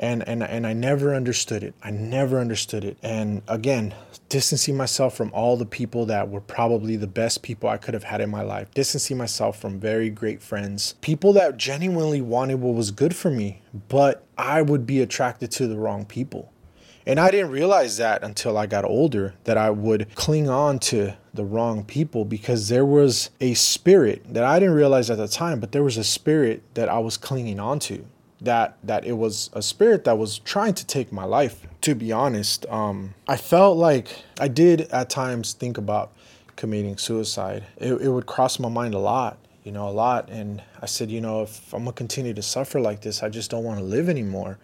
And, 0.00 0.26
and, 0.26 0.42
and 0.42 0.66
I 0.66 0.72
never 0.72 1.14
understood 1.14 1.62
it. 1.62 1.74
I 1.82 1.90
never 1.90 2.40
understood 2.40 2.84
it. 2.84 2.96
And 3.02 3.42
again, 3.46 3.94
distancing 4.30 4.76
myself 4.76 5.14
from 5.14 5.30
all 5.34 5.58
the 5.58 5.66
people 5.66 6.06
that 6.06 6.30
were 6.30 6.40
probably 6.40 6.96
the 6.96 7.06
best 7.06 7.42
people 7.42 7.68
I 7.68 7.76
could 7.76 7.92
have 7.92 8.04
had 8.04 8.22
in 8.22 8.30
my 8.30 8.42
life, 8.42 8.72
distancing 8.72 9.18
myself 9.18 9.60
from 9.60 9.78
very 9.78 10.08
great 10.08 10.42
friends, 10.42 10.94
people 11.02 11.34
that 11.34 11.58
genuinely 11.58 12.22
wanted 12.22 12.60
what 12.60 12.74
was 12.74 12.90
good 12.90 13.14
for 13.14 13.30
me, 13.30 13.60
but 13.88 14.26
I 14.38 14.62
would 14.62 14.86
be 14.86 15.02
attracted 15.02 15.50
to 15.52 15.66
the 15.66 15.76
wrong 15.76 16.06
people. 16.06 16.50
And 17.06 17.18
I 17.18 17.30
didn't 17.30 17.50
realize 17.50 17.96
that 17.96 18.22
until 18.22 18.56
I 18.56 18.66
got 18.66 18.84
older 18.84 19.34
that 19.44 19.58
I 19.58 19.70
would 19.70 20.14
cling 20.14 20.48
on 20.48 20.78
to 20.80 21.16
the 21.32 21.44
wrong 21.44 21.84
people 21.84 22.24
because 22.24 22.68
there 22.68 22.84
was 22.84 23.30
a 23.40 23.54
spirit 23.54 24.22
that 24.32 24.44
I 24.44 24.58
didn't 24.58 24.74
realize 24.74 25.10
at 25.10 25.18
the 25.18 25.28
time, 25.28 25.60
but 25.60 25.72
there 25.72 25.82
was 25.82 25.96
a 25.96 26.04
spirit 26.04 26.62
that 26.74 26.88
I 26.88 26.98
was 26.98 27.16
clinging 27.16 27.58
on 27.58 27.78
to. 27.80 28.04
That 28.42 28.78
that 28.82 29.04
it 29.04 29.12
was 29.12 29.50
a 29.52 29.62
spirit 29.62 30.04
that 30.04 30.16
was 30.16 30.38
trying 30.38 30.74
to 30.74 30.86
take 30.86 31.12
my 31.12 31.24
life. 31.24 31.66
To 31.82 31.94
be 31.94 32.12
honest, 32.12 32.66
um, 32.66 33.14
I 33.28 33.36
felt 33.36 33.76
like 33.76 34.24
I 34.38 34.48
did 34.48 34.82
at 34.92 35.10
times 35.10 35.52
think 35.52 35.78
about 35.78 36.12
committing 36.56 36.98
suicide. 36.98 37.64
It, 37.78 37.94
it 37.94 38.08
would 38.08 38.26
cross 38.26 38.58
my 38.58 38.68
mind 38.68 38.94
a 38.94 38.98
lot, 38.98 39.38
you 39.64 39.72
know, 39.72 39.88
a 39.88 39.90
lot. 39.90 40.28
And 40.28 40.62
I 40.80 40.86
said, 40.86 41.10
you 41.10 41.20
know, 41.20 41.42
if 41.42 41.72
I'm 41.72 41.84
gonna 41.84 41.92
continue 41.92 42.34
to 42.34 42.42
suffer 42.42 42.80
like 42.80 43.00
this, 43.00 43.22
I 43.22 43.28
just 43.28 43.50
don't 43.50 43.64
want 43.64 43.78
to 43.78 43.84
live 43.84 44.08
anymore. 44.08 44.58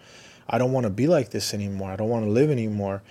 I 0.49 0.59
don't 0.59 0.73
want 0.73 0.85
to 0.85 0.90
be 0.90 1.06
like 1.06 1.30
this 1.30 1.54
anymore. 1.54 1.90
I 1.90 1.97
don't 1.97 2.09
want 2.09 2.25
to 2.25 2.30
live 2.30 2.50
anymore. 2.50 3.02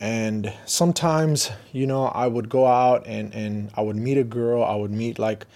And 0.00 0.52
sometimes, 0.64 1.50
you 1.72 1.86
know, 1.86 2.06
I 2.06 2.26
would 2.26 2.48
go 2.48 2.66
out 2.66 3.06
and, 3.06 3.34
and 3.34 3.70
I 3.74 3.82
would 3.82 3.96
meet 3.96 4.16
a 4.16 4.24
girl. 4.24 4.62
I 4.62 4.76
would 4.76 4.92
meet 4.92 5.18
like 5.18 5.46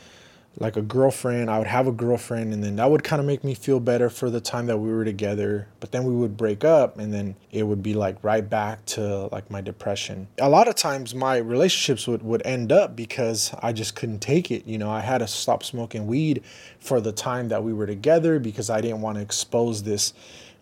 like 0.59 0.77
a 0.77 0.83
girlfriend. 0.83 1.51
I 1.51 1.59
would 1.59 1.67
have 1.67 1.87
a 1.87 1.93
girlfriend 1.93 2.53
and 2.53 2.63
then 2.63 2.77
that 2.77 2.91
would 2.91 3.03
kind 3.03 3.21
of 3.21 3.27
make 3.27 3.43
me 3.43 3.55
feel 3.55 3.81
better 3.81 4.11
for 4.11 4.31
the 4.31 4.41
time 4.41 4.67
that 4.67 4.79
we 4.79 4.91
were 4.91 5.05
together. 5.05 5.69
But 5.81 5.93
then 5.93 6.05
we 6.05 6.15
would 6.15 6.37
break 6.37 6.65
up 6.65 6.99
and 6.99 7.13
then 7.13 7.37
it 7.51 7.65
would 7.65 7.83
be 7.83 7.95
like 7.95 8.23
right 8.23 8.49
back 8.49 8.85
to 8.87 9.29
like 9.33 9.51
my 9.51 9.61
depression. 9.61 10.29
A 10.39 10.49
lot 10.49 10.69
of 10.69 10.75
times 10.75 11.15
my 11.15 11.39
relationships 11.39 12.07
would, 12.07 12.23
would 12.23 12.45
end 12.45 12.71
up 12.71 12.95
because 12.95 13.55
I 13.63 13.73
just 13.73 13.95
couldn't 13.95 14.21
take 14.21 14.51
it. 14.51 14.67
You 14.67 14.79
know, 14.79 14.91
I 14.91 15.01
had 15.01 15.19
to 15.19 15.27
stop 15.27 15.63
smoking 15.63 16.07
weed 16.07 16.43
for 16.79 17.01
the 17.01 17.13
time 17.13 17.49
that 17.49 17.65
we 17.65 17.73
were 17.73 17.87
together 17.87 18.39
because 18.39 18.69
I 18.71 18.81
didn't 18.81 19.01
want 19.01 19.17
to 19.17 19.23
expose 19.23 19.83
this 19.83 20.13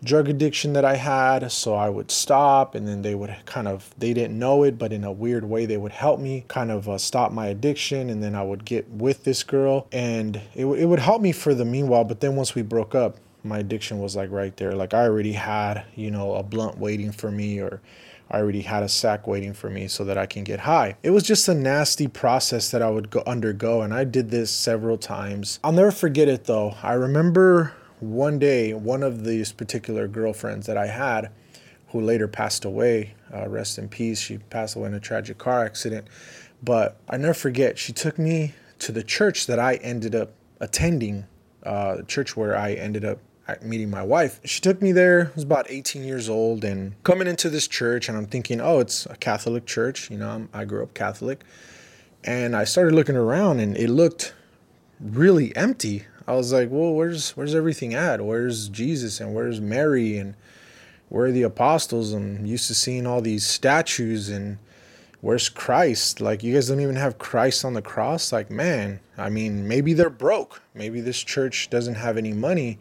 drug 0.03 0.29
addiction 0.29 0.73
that 0.73 0.85
I 0.85 0.95
had. 0.95 1.51
So 1.51 1.75
I 1.75 1.89
would 1.89 2.11
stop 2.11 2.75
and 2.75 2.87
then 2.87 3.01
they 3.01 3.15
would 3.15 3.35
kind 3.45 3.67
of, 3.67 3.93
they 3.97 4.13
didn't 4.13 4.37
know 4.37 4.63
it, 4.63 4.77
but 4.77 4.91
in 4.91 5.03
a 5.03 5.11
weird 5.11 5.45
way, 5.45 5.65
they 5.65 5.77
would 5.77 5.91
help 5.91 6.19
me 6.19 6.45
kind 6.47 6.71
of 6.71 6.89
uh, 6.89 6.97
stop 6.97 7.31
my 7.31 7.47
addiction. 7.47 8.09
And 8.09 8.21
then 8.21 8.35
I 8.35 8.43
would 8.43 8.65
get 8.65 8.89
with 8.89 9.23
this 9.23 9.43
girl 9.43 9.87
and 9.91 10.37
it, 10.55 10.65
it 10.65 10.85
would 10.85 10.99
help 10.99 11.21
me 11.21 11.31
for 11.31 11.53
the 11.53 11.65
meanwhile. 11.65 12.03
But 12.03 12.19
then 12.19 12.35
once 12.35 12.55
we 12.55 12.61
broke 12.61 12.95
up, 12.95 13.17
my 13.43 13.59
addiction 13.59 13.99
was 13.99 14.15
like 14.15 14.31
right 14.31 14.55
there. 14.57 14.73
Like 14.73 14.93
I 14.93 15.03
already 15.03 15.33
had, 15.33 15.85
you 15.95 16.11
know, 16.11 16.35
a 16.35 16.43
blunt 16.43 16.77
waiting 16.77 17.11
for 17.11 17.31
me 17.31 17.59
or 17.59 17.81
I 18.29 18.39
already 18.39 18.61
had 18.61 18.81
a 18.81 18.89
sack 18.89 19.27
waiting 19.27 19.53
for 19.53 19.69
me 19.69 19.87
so 19.87 20.05
that 20.05 20.17
I 20.17 20.25
can 20.25 20.43
get 20.43 20.61
high. 20.61 20.95
It 21.03 21.09
was 21.09 21.23
just 21.23 21.49
a 21.49 21.53
nasty 21.53 22.07
process 22.07 22.71
that 22.71 22.81
I 22.81 22.89
would 22.89 23.09
go 23.09 23.23
undergo 23.27 23.81
and 23.81 23.93
I 23.93 24.05
did 24.05 24.31
this 24.31 24.51
several 24.51 24.97
times. 24.97 25.59
I'll 25.63 25.73
never 25.73 25.91
forget 25.91 26.29
it 26.29 26.45
though. 26.45 26.75
I 26.81 26.93
remember 26.93 27.73
one 28.01 28.39
day, 28.39 28.73
one 28.73 29.03
of 29.03 29.23
these 29.23 29.51
particular 29.51 30.07
girlfriends 30.07 30.67
that 30.67 30.77
I 30.77 30.87
had, 30.87 31.31
who 31.89 32.01
later 32.01 32.27
passed 32.27 32.65
away, 32.65 33.15
uh, 33.33 33.47
rest 33.47 33.77
in 33.77 33.87
peace, 33.89 34.19
she 34.19 34.37
passed 34.37 34.75
away 34.75 34.87
in 34.87 34.93
a 34.93 34.99
tragic 34.99 35.37
car 35.37 35.63
accident. 35.63 36.07
But 36.63 36.97
I 37.09 37.17
never 37.17 37.33
forget, 37.33 37.77
she 37.77 37.93
took 37.93 38.17
me 38.17 38.53
to 38.79 38.91
the 38.91 39.03
church 39.03 39.47
that 39.47 39.59
I 39.59 39.75
ended 39.75 40.15
up 40.15 40.33
attending, 40.59 41.25
uh, 41.63 42.01
church 42.03 42.35
where 42.35 42.57
I 42.57 42.73
ended 42.73 43.05
up 43.05 43.19
meeting 43.61 43.89
my 43.89 44.03
wife. 44.03 44.39
She 44.45 44.61
took 44.61 44.81
me 44.81 44.91
there. 44.91 45.27
I 45.27 45.35
was 45.35 45.43
about 45.43 45.65
18 45.69 46.03
years 46.03 46.29
old 46.29 46.63
and 46.63 47.01
coming 47.03 47.27
into 47.27 47.49
this 47.49 47.67
church, 47.67 48.07
and 48.07 48.17
I'm 48.17 48.25
thinking, 48.25 48.61
oh, 48.61 48.79
it's 48.79 49.05
a 49.07 49.15
Catholic 49.15 49.65
church. 49.65 50.09
You 50.09 50.17
know, 50.17 50.29
I'm, 50.29 50.49
I 50.53 50.65
grew 50.65 50.83
up 50.83 50.93
Catholic. 50.93 51.43
And 52.23 52.55
I 52.55 52.63
started 52.63 52.93
looking 52.93 53.15
around, 53.15 53.59
and 53.59 53.75
it 53.75 53.89
looked 53.89 54.33
really 54.99 55.55
empty. 55.55 56.05
I 56.27 56.33
was 56.33 56.53
like, 56.53 56.69
well, 56.71 56.93
where's 56.93 57.31
where's 57.31 57.55
everything 57.55 57.93
at? 57.93 58.21
Where's 58.21 58.69
Jesus 58.69 59.19
and 59.19 59.33
where's 59.33 59.59
Mary 59.59 60.17
and 60.17 60.35
where 61.09 61.27
are 61.27 61.31
the 61.31 61.43
apostles? 61.43 62.13
I'm 62.13 62.45
used 62.45 62.67
to 62.67 62.75
seeing 62.75 63.05
all 63.05 63.21
these 63.21 63.45
statues 63.45 64.29
and 64.29 64.57
where's 65.21 65.49
Christ? 65.49 66.21
Like 66.21 66.43
you 66.43 66.53
guys 66.53 66.69
don't 66.69 66.79
even 66.79 66.95
have 66.95 67.17
Christ 67.17 67.65
on 67.65 67.73
the 67.73 67.81
cross. 67.81 68.31
Like 68.31 68.49
man, 68.49 68.99
I 69.17 69.29
mean, 69.29 69.67
maybe 69.67 69.93
they're 69.93 70.09
broke. 70.09 70.61
Maybe 70.73 71.01
this 71.01 71.21
church 71.21 71.69
doesn't 71.69 71.95
have 71.95 72.17
any 72.17 72.33
money 72.33 72.79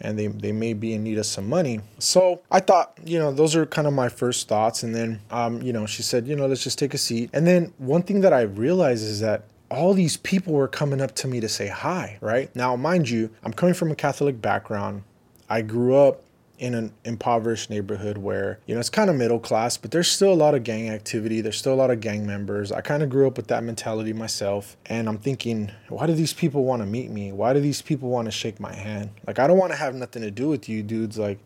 and 0.00 0.18
they, 0.18 0.26
they 0.26 0.52
may 0.52 0.74
be 0.74 0.94
in 0.94 1.02
need 1.02 1.18
of 1.18 1.26
some 1.26 1.48
money. 1.48 1.80
So 1.98 2.42
I 2.50 2.60
thought, 2.60 2.98
you 3.04 3.18
know, 3.18 3.32
those 3.32 3.56
are 3.56 3.64
kind 3.64 3.86
of 3.86 3.94
my 3.94 4.08
first 4.08 4.48
thoughts. 4.48 4.82
And 4.82 4.94
then, 4.94 5.20
um, 5.30 5.62
you 5.62 5.72
know, 5.72 5.86
she 5.86 6.02
said, 6.02 6.26
you 6.26 6.36
know, 6.36 6.46
let's 6.46 6.62
just 6.62 6.78
take 6.78 6.94
a 6.94 6.98
seat. 6.98 7.30
And 7.32 7.46
then 7.46 7.72
one 7.78 8.02
thing 8.02 8.20
that 8.22 8.32
I 8.32 8.42
realized 8.42 9.04
is 9.04 9.20
that 9.20 9.44
all 9.74 9.94
these 9.94 10.16
people 10.16 10.54
were 10.54 10.68
coming 10.68 11.00
up 11.00 11.14
to 11.16 11.28
me 11.28 11.40
to 11.40 11.48
say 11.48 11.68
hi, 11.68 12.18
right? 12.20 12.54
Now, 12.54 12.76
mind 12.76 13.10
you, 13.10 13.30
I'm 13.42 13.52
coming 13.52 13.74
from 13.74 13.90
a 13.90 13.94
Catholic 13.94 14.40
background. 14.40 15.02
I 15.48 15.62
grew 15.62 15.96
up 15.96 16.22
in 16.58 16.74
an 16.74 16.92
impoverished 17.04 17.68
neighborhood 17.68 18.16
where, 18.16 18.60
you 18.66 18.74
know, 18.74 18.80
it's 18.80 18.88
kind 18.88 19.10
of 19.10 19.16
middle 19.16 19.40
class, 19.40 19.76
but 19.76 19.90
there's 19.90 20.08
still 20.08 20.32
a 20.32 20.34
lot 20.34 20.54
of 20.54 20.62
gang 20.62 20.88
activity. 20.88 21.40
There's 21.40 21.58
still 21.58 21.74
a 21.74 21.76
lot 21.76 21.90
of 21.90 22.00
gang 22.00 22.26
members. 22.26 22.70
I 22.70 22.80
kind 22.80 23.02
of 23.02 23.10
grew 23.10 23.26
up 23.26 23.36
with 23.36 23.48
that 23.48 23.64
mentality 23.64 24.12
myself. 24.12 24.76
And 24.86 25.08
I'm 25.08 25.18
thinking, 25.18 25.72
why 25.88 26.06
do 26.06 26.14
these 26.14 26.32
people 26.32 26.64
want 26.64 26.80
to 26.82 26.86
meet 26.86 27.10
me? 27.10 27.32
Why 27.32 27.52
do 27.52 27.60
these 27.60 27.82
people 27.82 28.08
want 28.08 28.26
to 28.26 28.30
shake 28.30 28.60
my 28.60 28.74
hand? 28.74 29.10
Like, 29.26 29.38
I 29.38 29.46
don't 29.46 29.58
want 29.58 29.72
to 29.72 29.78
have 29.78 29.94
nothing 29.94 30.22
to 30.22 30.30
do 30.30 30.48
with 30.48 30.68
you 30.68 30.82
dudes. 30.82 31.18
Like, 31.18 31.40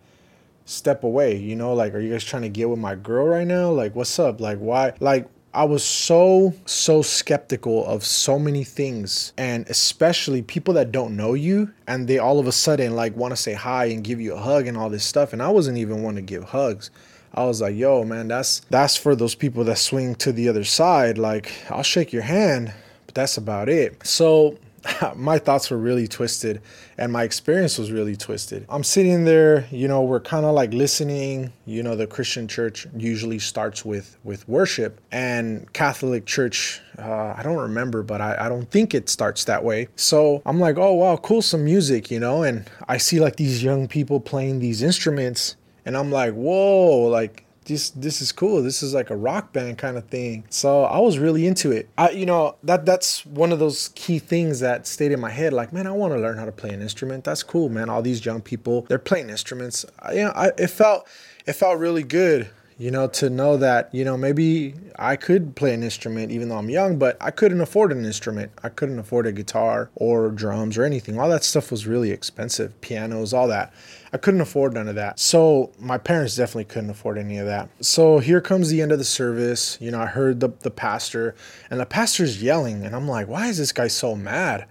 step 0.66 1.02
away, 1.02 1.36
you 1.36 1.56
know? 1.56 1.72
Like, 1.72 1.94
are 1.94 2.00
you 2.00 2.12
guys 2.12 2.24
trying 2.24 2.42
to 2.42 2.50
get 2.50 2.68
with 2.68 2.78
my 2.78 2.94
girl 2.94 3.26
right 3.26 3.46
now? 3.46 3.70
Like, 3.70 3.94
what's 3.94 4.18
up? 4.18 4.40
Like, 4.40 4.58
why? 4.58 4.92
Like, 5.00 5.28
I 5.58 5.64
was 5.64 5.82
so, 5.82 6.54
so 6.66 7.02
skeptical 7.02 7.84
of 7.84 8.04
so 8.04 8.38
many 8.38 8.62
things, 8.62 9.32
and 9.36 9.68
especially 9.68 10.40
people 10.40 10.72
that 10.74 10.92
don't 10.92 11.16
know 11.16 11.34
you 11.34 11.72
and 11.88 12.06
they 12.06 12.16
all 12.16 12.38
of 12.38 12.46
a 12.46 12.52
sudden 12.52 12.94
like 12.94 13.16
want 13.16 13.32
to 13.32 13.36
say 13.36 13.54
hi 13.54 13.86
and 13.86 14.04
give 14.04 14.20
you 14.20 14.34
a 14.34 14.38
hug 14.38 14.68
and 14.68 14.76
all 14.76 14.88
this 14.88 15.02
stuff. 15.02 15.32
And 15.32 15.42
I 15.42 15.48
wasn't 15.48 15.78
even 15.78 16.04
one 16.04 16.14
to 16.14 16.22
give 16.22 16.44
hugs. 16.44 16.92
I 17.34 17.44
was 17.44 17.60
like, 17.60 17.74
yo, 17.74 18.04
man, 18.04 18.28
that's 18.28 18.60
that's 18.70 18.96
for 18.96 19.16
those 19.16 19.34
people 19.34 19.64
that 19.64 19.78
swing 19.78 20.14
to 20.22 20.30
the 20.30 20.48
other 20.48 20.62
side. 20.62 21.18
Like, 21.18 21.50
I'll 21.68 21.82
shake 21.82 22.12
your 22.12 22.22
hand, 22.22 22.72
but 23.06 23.16
that's 23.16 23.36
about 23.36 23.68
it. 23.68 24.06
So 24.06 24.58
my 25.16 25.38
thoughts 25.38 25.70
were 25.70 25.78
really 25.78 26.08
twisted 26.08 26.60
and 26.96 27.12
my 27.12 27.22
experience 27.22 27.78
was 27.78 27.90
really 27.90 28.16
twisted. 28.16 28.66
I'm 28.68 28.84
sitting 28.84 29.24
there, 29.24 29.66
you 29.70 29.88
know, 29.88 30.02
we're 30.02 30.20
kind 30.20 30.44
of 30.44 30.54
like 30.54 30.72
listening, 30.72 31.52
you 31.66 31.82
know, 31.82 31.96
the 31.96 32.06
Christian 32.06 32.48
church 32.48 32.86
usually 32.96 33.38
starts 33.38 33.84
with 33.84 34.16
with 34.24 34.48
worship 34.48 35.00
and 35.12 35.72
Catholic 35.72 36.26
church 36.26 36.80
uh, 36.98 37.34
I 37.36 37.42
don't 37.44 37.58
remember, 37.58 38.02
but 38.02 38.20
I, 38.20 38.46
I 38.46 38.48
don't 38.48 38.68
think 38.70 38.92
it 38.92 39.08
starts 39.08 39.44
that 39.44 39.62
way. 39.62 39.86
So 39.94 40.42
I'm 40.44 40.58
like, 40.58 40.76
oh 40.78 40.94
wow, 40.94 41.16
cool, 41.16 41.42
some 41.42 41.64
music, 41.64 42.10
you 42.10 42.18
know, 42.18 42.42
and 42.42 42.68
I 42.88 42.96
see 42.96 43.20
like 43.20 43.36
these 43.36 43.62
young 43.62 43.86
people 43.86 44.18
playing 44.20 44.58
these 44.58 44.82
instruments 44.82 45.56
and 45.84 45.96
I'm 45.96 46.10
like, 46.10 46.34
whoa, 46.34 47.08
like 47.08 47.44
this 47.68 47.90
this 47.90 48.20
is 48.20 48.32
cool. 48.32 48.62
This 48.62 48.82
is 48.82 48.94
like 48.94 49.10
a 49.10 49.16
rock 49.16 49.52
band 49.52 49.78
kind 49.78 49.96
of 49.96 50.06
thing. 50.08 50.44
So 50.50 50.84
I 50.84 50.98
was 50.98 51.18
really 51.18 51.46
into 51.46 51.70
it. 51.70 51.88
I 51.96 52.10
you 52.10 52.26
know 52.26 52.56
that 52.64 52.84
that's 52.84 53.24
one 53.24 53.52
of 53.52 53.58
those 53.58 53.90
key 53.94 54.18
things 54.18 54.60
that 54.60 54.86
stayed 54.86 55.12
in 55.12 55.20
my 55.20 55.30
head. 55.30 55.52
Like 55.52 55.72
man, 55.72 55.86
I 55.86 55.92
want 55.92 56.14
to 56.14 56.18
learn 56.18 56.36
how 56.36 56.46
to 56.46 56.52
play 56.52 56.70
an 56.70 56.82
instrument. 56.82 57.24
That's 57.24 57.42
cool, 57.42 57.68
man. 57.68 57.88
All 57.88 58.02
these 58.02 58.24
young 58.24 58.40
people 58.40 58.82
they're 58.88 58.98
playing 58.98 59.30
instruments. 59.30 59.84
I, 60.00 60.12
you 60.12 60.24
know, 60.24 60.32
I 60.34 60.48
it 60.58 60.68
felt 60.68 61.06
it 61.46 61.52
felt 61.52 61.78
really 61.78 62.02
good 62.02 62.50
you 62.78 62.92
know, 62.92 63.08
to 63.08 63.28
know 63.28 63.56
that, 63.56 63.92
you 63.92 64.04
know, 64.04 64.16
maybe 64.16 64.72
I 64.96 65.16
could 65.16 65.56
play 65.56 65.74
an 65.74 65.82
instrument 65.82 66.30
even 66.30 66.48
though 66.48 66.58
I'm 66.58 66.70
young, 66.70 66.96
but 66.96 67.16
I 67.20 67.32
couldn't 67.32 67.60
afford 67.60 67.90
an 67.90 68.04
instrument. 68.04 68.52
I 68.62 68.68
couldn't 68.68 69.00
afford 69.00 69.26
a 69.26 69.32
guitar 69.32 69.90
or 69.96 70.30
drums 70.30 70.78
or 70.78 70.84
anything. 70.84 71.18
All 71.18 71.28
that 71.28 71.42
stuff 71.42 71.72
was 71.72 71.88
really 71.88 72.12
expensive, 72.12 72.80
pianos, 72.80 73.34
all 73.34 73.48
that. 73.48 73.74
I 74.12 74.16
couldn't 74.16 74.40
afford 74.40 74.74
none 74.74 74.88
of 74.88 74.94
that. 74.94 75.18
So 75.18 75.72
my 75.78 75.98
parents 75.98 76.36
definitely 76.36 76.64
couldn't 76.64 76.90
afford 76.90 77.18
any 77.18 77.38
of 77.38 77.46
that. 77.46 77.68
So 77.80 78.18
here 78.18 78.40
comes 78.40 78.70
the 78.70 78.80
end 78.80 78.92
of 78.92 78.98
the 78.98 79.04
service. 79.04 79.78
You 79.80 79.90
know, 79.90 80.00
I 80.00 80.06
heard 80.06 80.40
the, 80.40 80.48
the 80.60 80.70
pastor, 80.70 81.34
and 81.70 81.80
the 81.80 81.86
pastor's 81.86 82.42
yelling, 82.42 82.84
and 82.84 82.94
I'm 82.94 83.08
like, 83.08 83.28
why 83.28 83.48
is 83.48 83.58
this 83.58 83.72
guy 83.72 83.88
so 83.88 84.14
mad? 84.14 84.66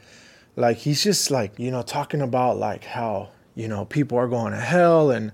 Like, 0.55 0.77
he's 0.77 1.03
just 1.03 1.29
like, 1.29 1.57
you 1.59 1.69
know, 1.69 1.83
talking 1.83 2.21
about 2.21 2.57
like 2.57 2.83
how, 2.83 3.29
you 3.55 3.67
know, 3.67 3.85
people 3.85 4.17
are 4.17 4.27
going 4.27 4.53
to 4.53 4.59
hell 4.59 5.11
and, 5.11 5.31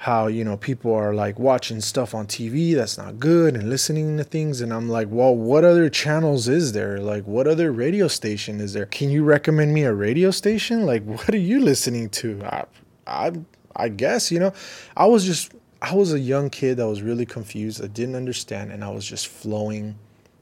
how 0.00 0.28
you 0.28 0.42
know 0.42 0.56
people 0.56 0.94
are 0.94 1.12
like 1.12 1.38
watching 1.38 1.78
stuff 1.78 2.14
on 2.14 2.26
TV 2.26 2.74
that's 2.74 2.96
not 2.96 3.18
good 3.18 3.54
and 3.54 3.68
listening 3.68 4.16
to 4.16 4.24
things 4.24 4.62
and 4.62 4.72
I'm 4.72 4.88
like, 4.88 5.08
"Well, 5.10 5.36
what 5.36 5.62
other 5.62 5.90
channels 5.90 6.48
is 6.48 6.72
there? 6.72 6.98
Like 6.98 7.24
what 7.24 7.46
other 7.46 7.70
radio 7.70 8.08
station 8.08 8.60
is 8.60 8.72
there? 8.72 8.86
Can 8.86 9.10
you 9.10 9.24
recommend 9.24 9.74
me 9.74 9.82
a 9.82 9.92
radio 9.92 10.30
station? 10.30 10.86
Like 10.86 11.04
what 11.04 11.28
are 11.28 11.36
you 11.36 11.60
listening 11.60 12.08
to?" 12.20 12.42
I 12.44 12.64
I 13.06 13.32
I 13.76 13.88
guess, 13.88 14.30
you 14.30 14.38
know, 14.38 14.52
I 14.96 15.06
was 15.06 15.24
just 15.24 15.52
I 15.82 15.94
was 15.94 16.12
a 16.12 16.20
young 16.20 16.50
kid 16.50 16.76
that 16.76 16.86
was 16.86 17.02
really 17.02 17.26
confused. 17.26 17.82
I 17.82 17.86
didn't 17.86 18.14
understand 18.14 18.72
and 18.72 18.84
I 18.84 18.90
was 18.90 19.06
just 19.06 19.28
flowing 19.28 19.96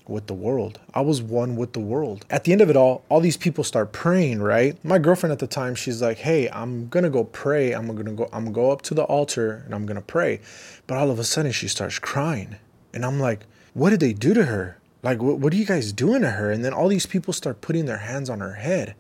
with 0.09 0.27
the 0.27 0.35
world. 0.35 0.81
I 0.95 1.03
was 1.03 1.21
one 1.21 1.55
with 1.55 1.75
the 1.75 1.81
world. 1.81 2.25
At 2.31 2.45
the 2.45 2.53
end 2.53 2.63
of 2.63 2.71
it 2.71 2.77
all, 2.77 3.05
all 3.09 3.21
these 3.21 3.37
people 3.37 3.63
start 3.63 3.93
praying, 3.93 4.41
right? 4.41 4.83
My 4.83 4.99
girlfriend 4.99 5.33
at 5.33 5.39
the 5.39 5.47
time, 5.47 5.75
she's 5.75 6.01
like, 6.01 6.19
"Hey, 6.19 6.49
I'm 6.49 6.89
gonna 6.89 7.11
go 7.11 7.25
pray. 7.25 7.73
I'm 7.73 7.87
gonna 7.87 8.13
go. 8.13 8.25
I'm 8.33 8.45
gonna 8.45 8.55
go 8.55 8.71
up 8.73 8.83
to 8.83 8.95
the 8.95 9.05
altar 9.05 9.63
and 9.67 9.75
I'm 9.75 9.87
gonna 9.87 10.01
pray." 10.01 10.41
But 10.87 10.97
all 10.97 11.11
of 11.11 11.19
a 11.19 11.25
sudden, 11.25 11.53
she 11.53 11.69
starts 11.69 11.99
crying, 11.99 12.57
and 12.95 13.05
I'm 13.05 13.21
like, 13.21 13.41
"What 13.75 13.91
did 13.91 14.01
they 14.01 14.15
do 14.15 14.33
to 14.35 14.47
her? 14.47 14.79
Like, 15.03 15.23
what, 15.23 15.39
what 15.39 15.53
are 15.53 15.57
you 15.57 15.67
guys 15.67 15.93
doing 15.93 16.23
to 16.23 16.31
her?" 16.31 16.51
And 16.51 16.65
then 16.65 16.73
all 16.73 16.89
these 16.89 17.07
people 17.07 17.35
start 17.35 17.61
putting 17.61 17.85
their 17.85 17.99
hands 17.99 18.31
on 18.31 18.41
her 18.41 18.55
head, 18.55 18.95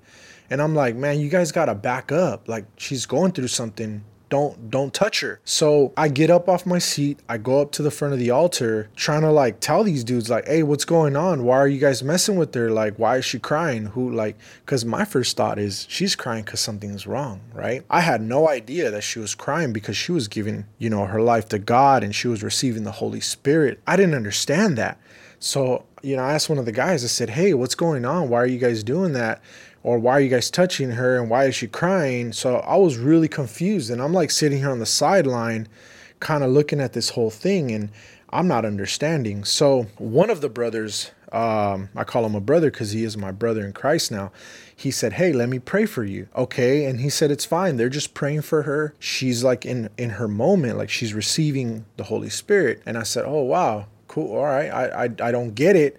and 0.50 0.62
I'm 0.62 0.74
like, 0.74 0.96
"Man, 0.96 1.20
you 1.20 1.28
guys 1.28 1.52
gotta 1.52 1.74
back 1.74 2.12
up. 2.12 2.48
Like, 2.48 2.64
she's 2.76 3.06
going 3.06 3.32
through 3.32 3.48
something. 3.48 4.04
Don't 4.28 4.70
don't 4.70 4.92
touch 4.92 5.20
her. 5.20 5.40
So 5.44 5.92
i 5.96 6.08
get 6.08 6.30
up 6.30 6.48
off 6.48 6.66
my 6.66 6.78
seat. 6.78 7.20
I 7.28 7.38
go 7.38 7.62
up 7.62 7.72
to 7.72 7.82
the 7.82 7.90
front 7.90 8.12
of 8.12 8.20
the 8.20 8.30
altar 8.30 8.90
trying 8.94 9.22
to 9.22 9.30
like 9.30 9.60
tell 9.60 9.82
these 9.84 10.04
dudes 10.04 10.28
like 10.28 10.46
hey 10.46 10.62
what's 10.62 10.84
going 10.84 11.16
on? 11.16 11.44
Why 11.44 11.56
are 11.56 11.68
you 11.68 11.78
guys 11.78 12.02
messing 12.02 12.36
with 12.36 12.54
her? 12.54 12.70
Like 12.70 12.98
why 12.98 13.16
is 13.16 13.24
she 13.24 13.38
crying? 13.38 13.86
Who 13.86 14.10
like 14.12 14.36
because 14.64 14.84
my 14.84 15.04
first 15.04 15.36
thought 15.36 15.58
is 15.58 15.86
she's 15.88 16.14
crying 16.14 16.44
because 16.44 16.60
something's 16.60 17.06
wrong 17.06 17.40
right? 17.54 17.82
I 17.88 18.00
had 18.00 18.20
no 18.20 18.48
idea 18.48 18.90
that 18.90 19.02
she 19.02 19.18
was 19.18 19.34
crying 19.34 19.72
because 19.72 19.96
she 19.96 20.12
was 20.12 20.28
giving 20.28 20.66
you 20.76 20.90
know 20.90 21.06
her 21.06 21.22
life 21.22 21.48
to 21.48 21.58
god 21.58 22.04
and 22.04 22.14
she 22.14 22.28
was 22.28 22.42
receiving 22.42 22.84
the 22.84 22.92
holy 22.92 23.20
spirit. 23.20 23.80
I 23.86 23.96
didn't 23.96 24.14
understand 24.14 24.76
that. 24.76 25.00
So 25.38 25.86
you 26.02 26.16
know 26.16 26.22
i 26.22 26.32
asked 26.32 26.48
one 26.48 26.58
of 26.58 26.64
the 26.64 26.70
guys 26.70 27.02
i 27.02 27.08
said 27.08 27.30
hey 27.30 27.54
what's 27.54 27.74
going 27.74 28.04
on? 28.04 28.28
Why 28.28 28.40
are 28.40 28.46
you 28.46 28.58
guys 28.58 28.84
doing 28.84 29.14
that 29.14 29.40
or 29.82 29.98
why 29.98 30.12
are 30.12 30.20
you 30.20 30.28
guys 30.28 30.50
touching 30.50 30.92
her 30.92 31.18
and 31.18 31.30
why 31.30 31.44
is 31.44 31.54
she 31.54 31.66
crying? 31.66 32.32
So 32.32 32.56
I 32.56 32.76
was 32.76 32.96
really 32.96 33.28
confused 33.28 33.90
and 33.90 34.02
I'm 34.02 34.12
like 34.12 34.30
sitting 34.30 34.58
here 34.58 34.70
on 34.70 34.78
the 34.78 34.86
sideline 34.86 35.68
kind 36.20 36.42
of 36.42 36.50
looking 36.50 36.80
at 36.80 36.92
this 36.92 37.10
whole 37.10 37.30
thing 37.30 37.70
and 37.70 37.90
I'm 38.30 38.48
not 38.48 38.64
understanding. 38.64 39.44
So 39.44 39.84
one 39.96 40.30
of 40.30 40.40
the 40.40 40.48
brothers, 40.48 41.12
um, 41.32 41.88
I 41.96 42.04
call 42.04 42.26
him 42.26 42.34
a 42.34 42.40
brother 42.40 42.70
because 42.70 42.92
he 42.92 43.04
is 43.04 43.16
my 43.16 43.30
brother 43.30 43.64
in 43.64 43.72
Christ 43.72 44.10
now. 44.10 44.32
He 44.74 44.90
said, 44.90 45.14
"Hey, 45.14 45.32
let 45.32 45.48
me 45.48 45.58
pray 45.58 45.86
for 45.86 46.04
you." 46.04 46.28
Okay, 46.36 46.84
and 46.84 47.00
he 47.00 47.08
said 47.08 47.30
it's 47.30 47.44
fine. 47.44 47.76
They're 47.76 47.88
just 47.88 48.14
praying 48.14 48.42
for 48.42 48.62
her. 48.62 48.94
She's 48.98 49.42
like 49.42 49.64
in 49.64 49.88
in 49.96 50.10
her 50.10 50.28
moment, 50.28 50.78
like 50.78 50.90
she's 50.90 51.14
receiving 51.14 51.84
the 51.96 52.04
Holy 52.04 52.30
Spirit. 52.30 52.82
And 52.86 52.96
I 52.98 53.02
said, 53.02 53.24
"Oh 53.26 53.42
wow, 53.42 53.86
cool. 54.08 54.36
All 54.36 54.44
right. 54.44 54.68
I 54.68 55.04
I, 55.04 55.28
I 55.28 55.32
don't 55.32 55.54
get 55.54 55.74
it." 55.74 55.98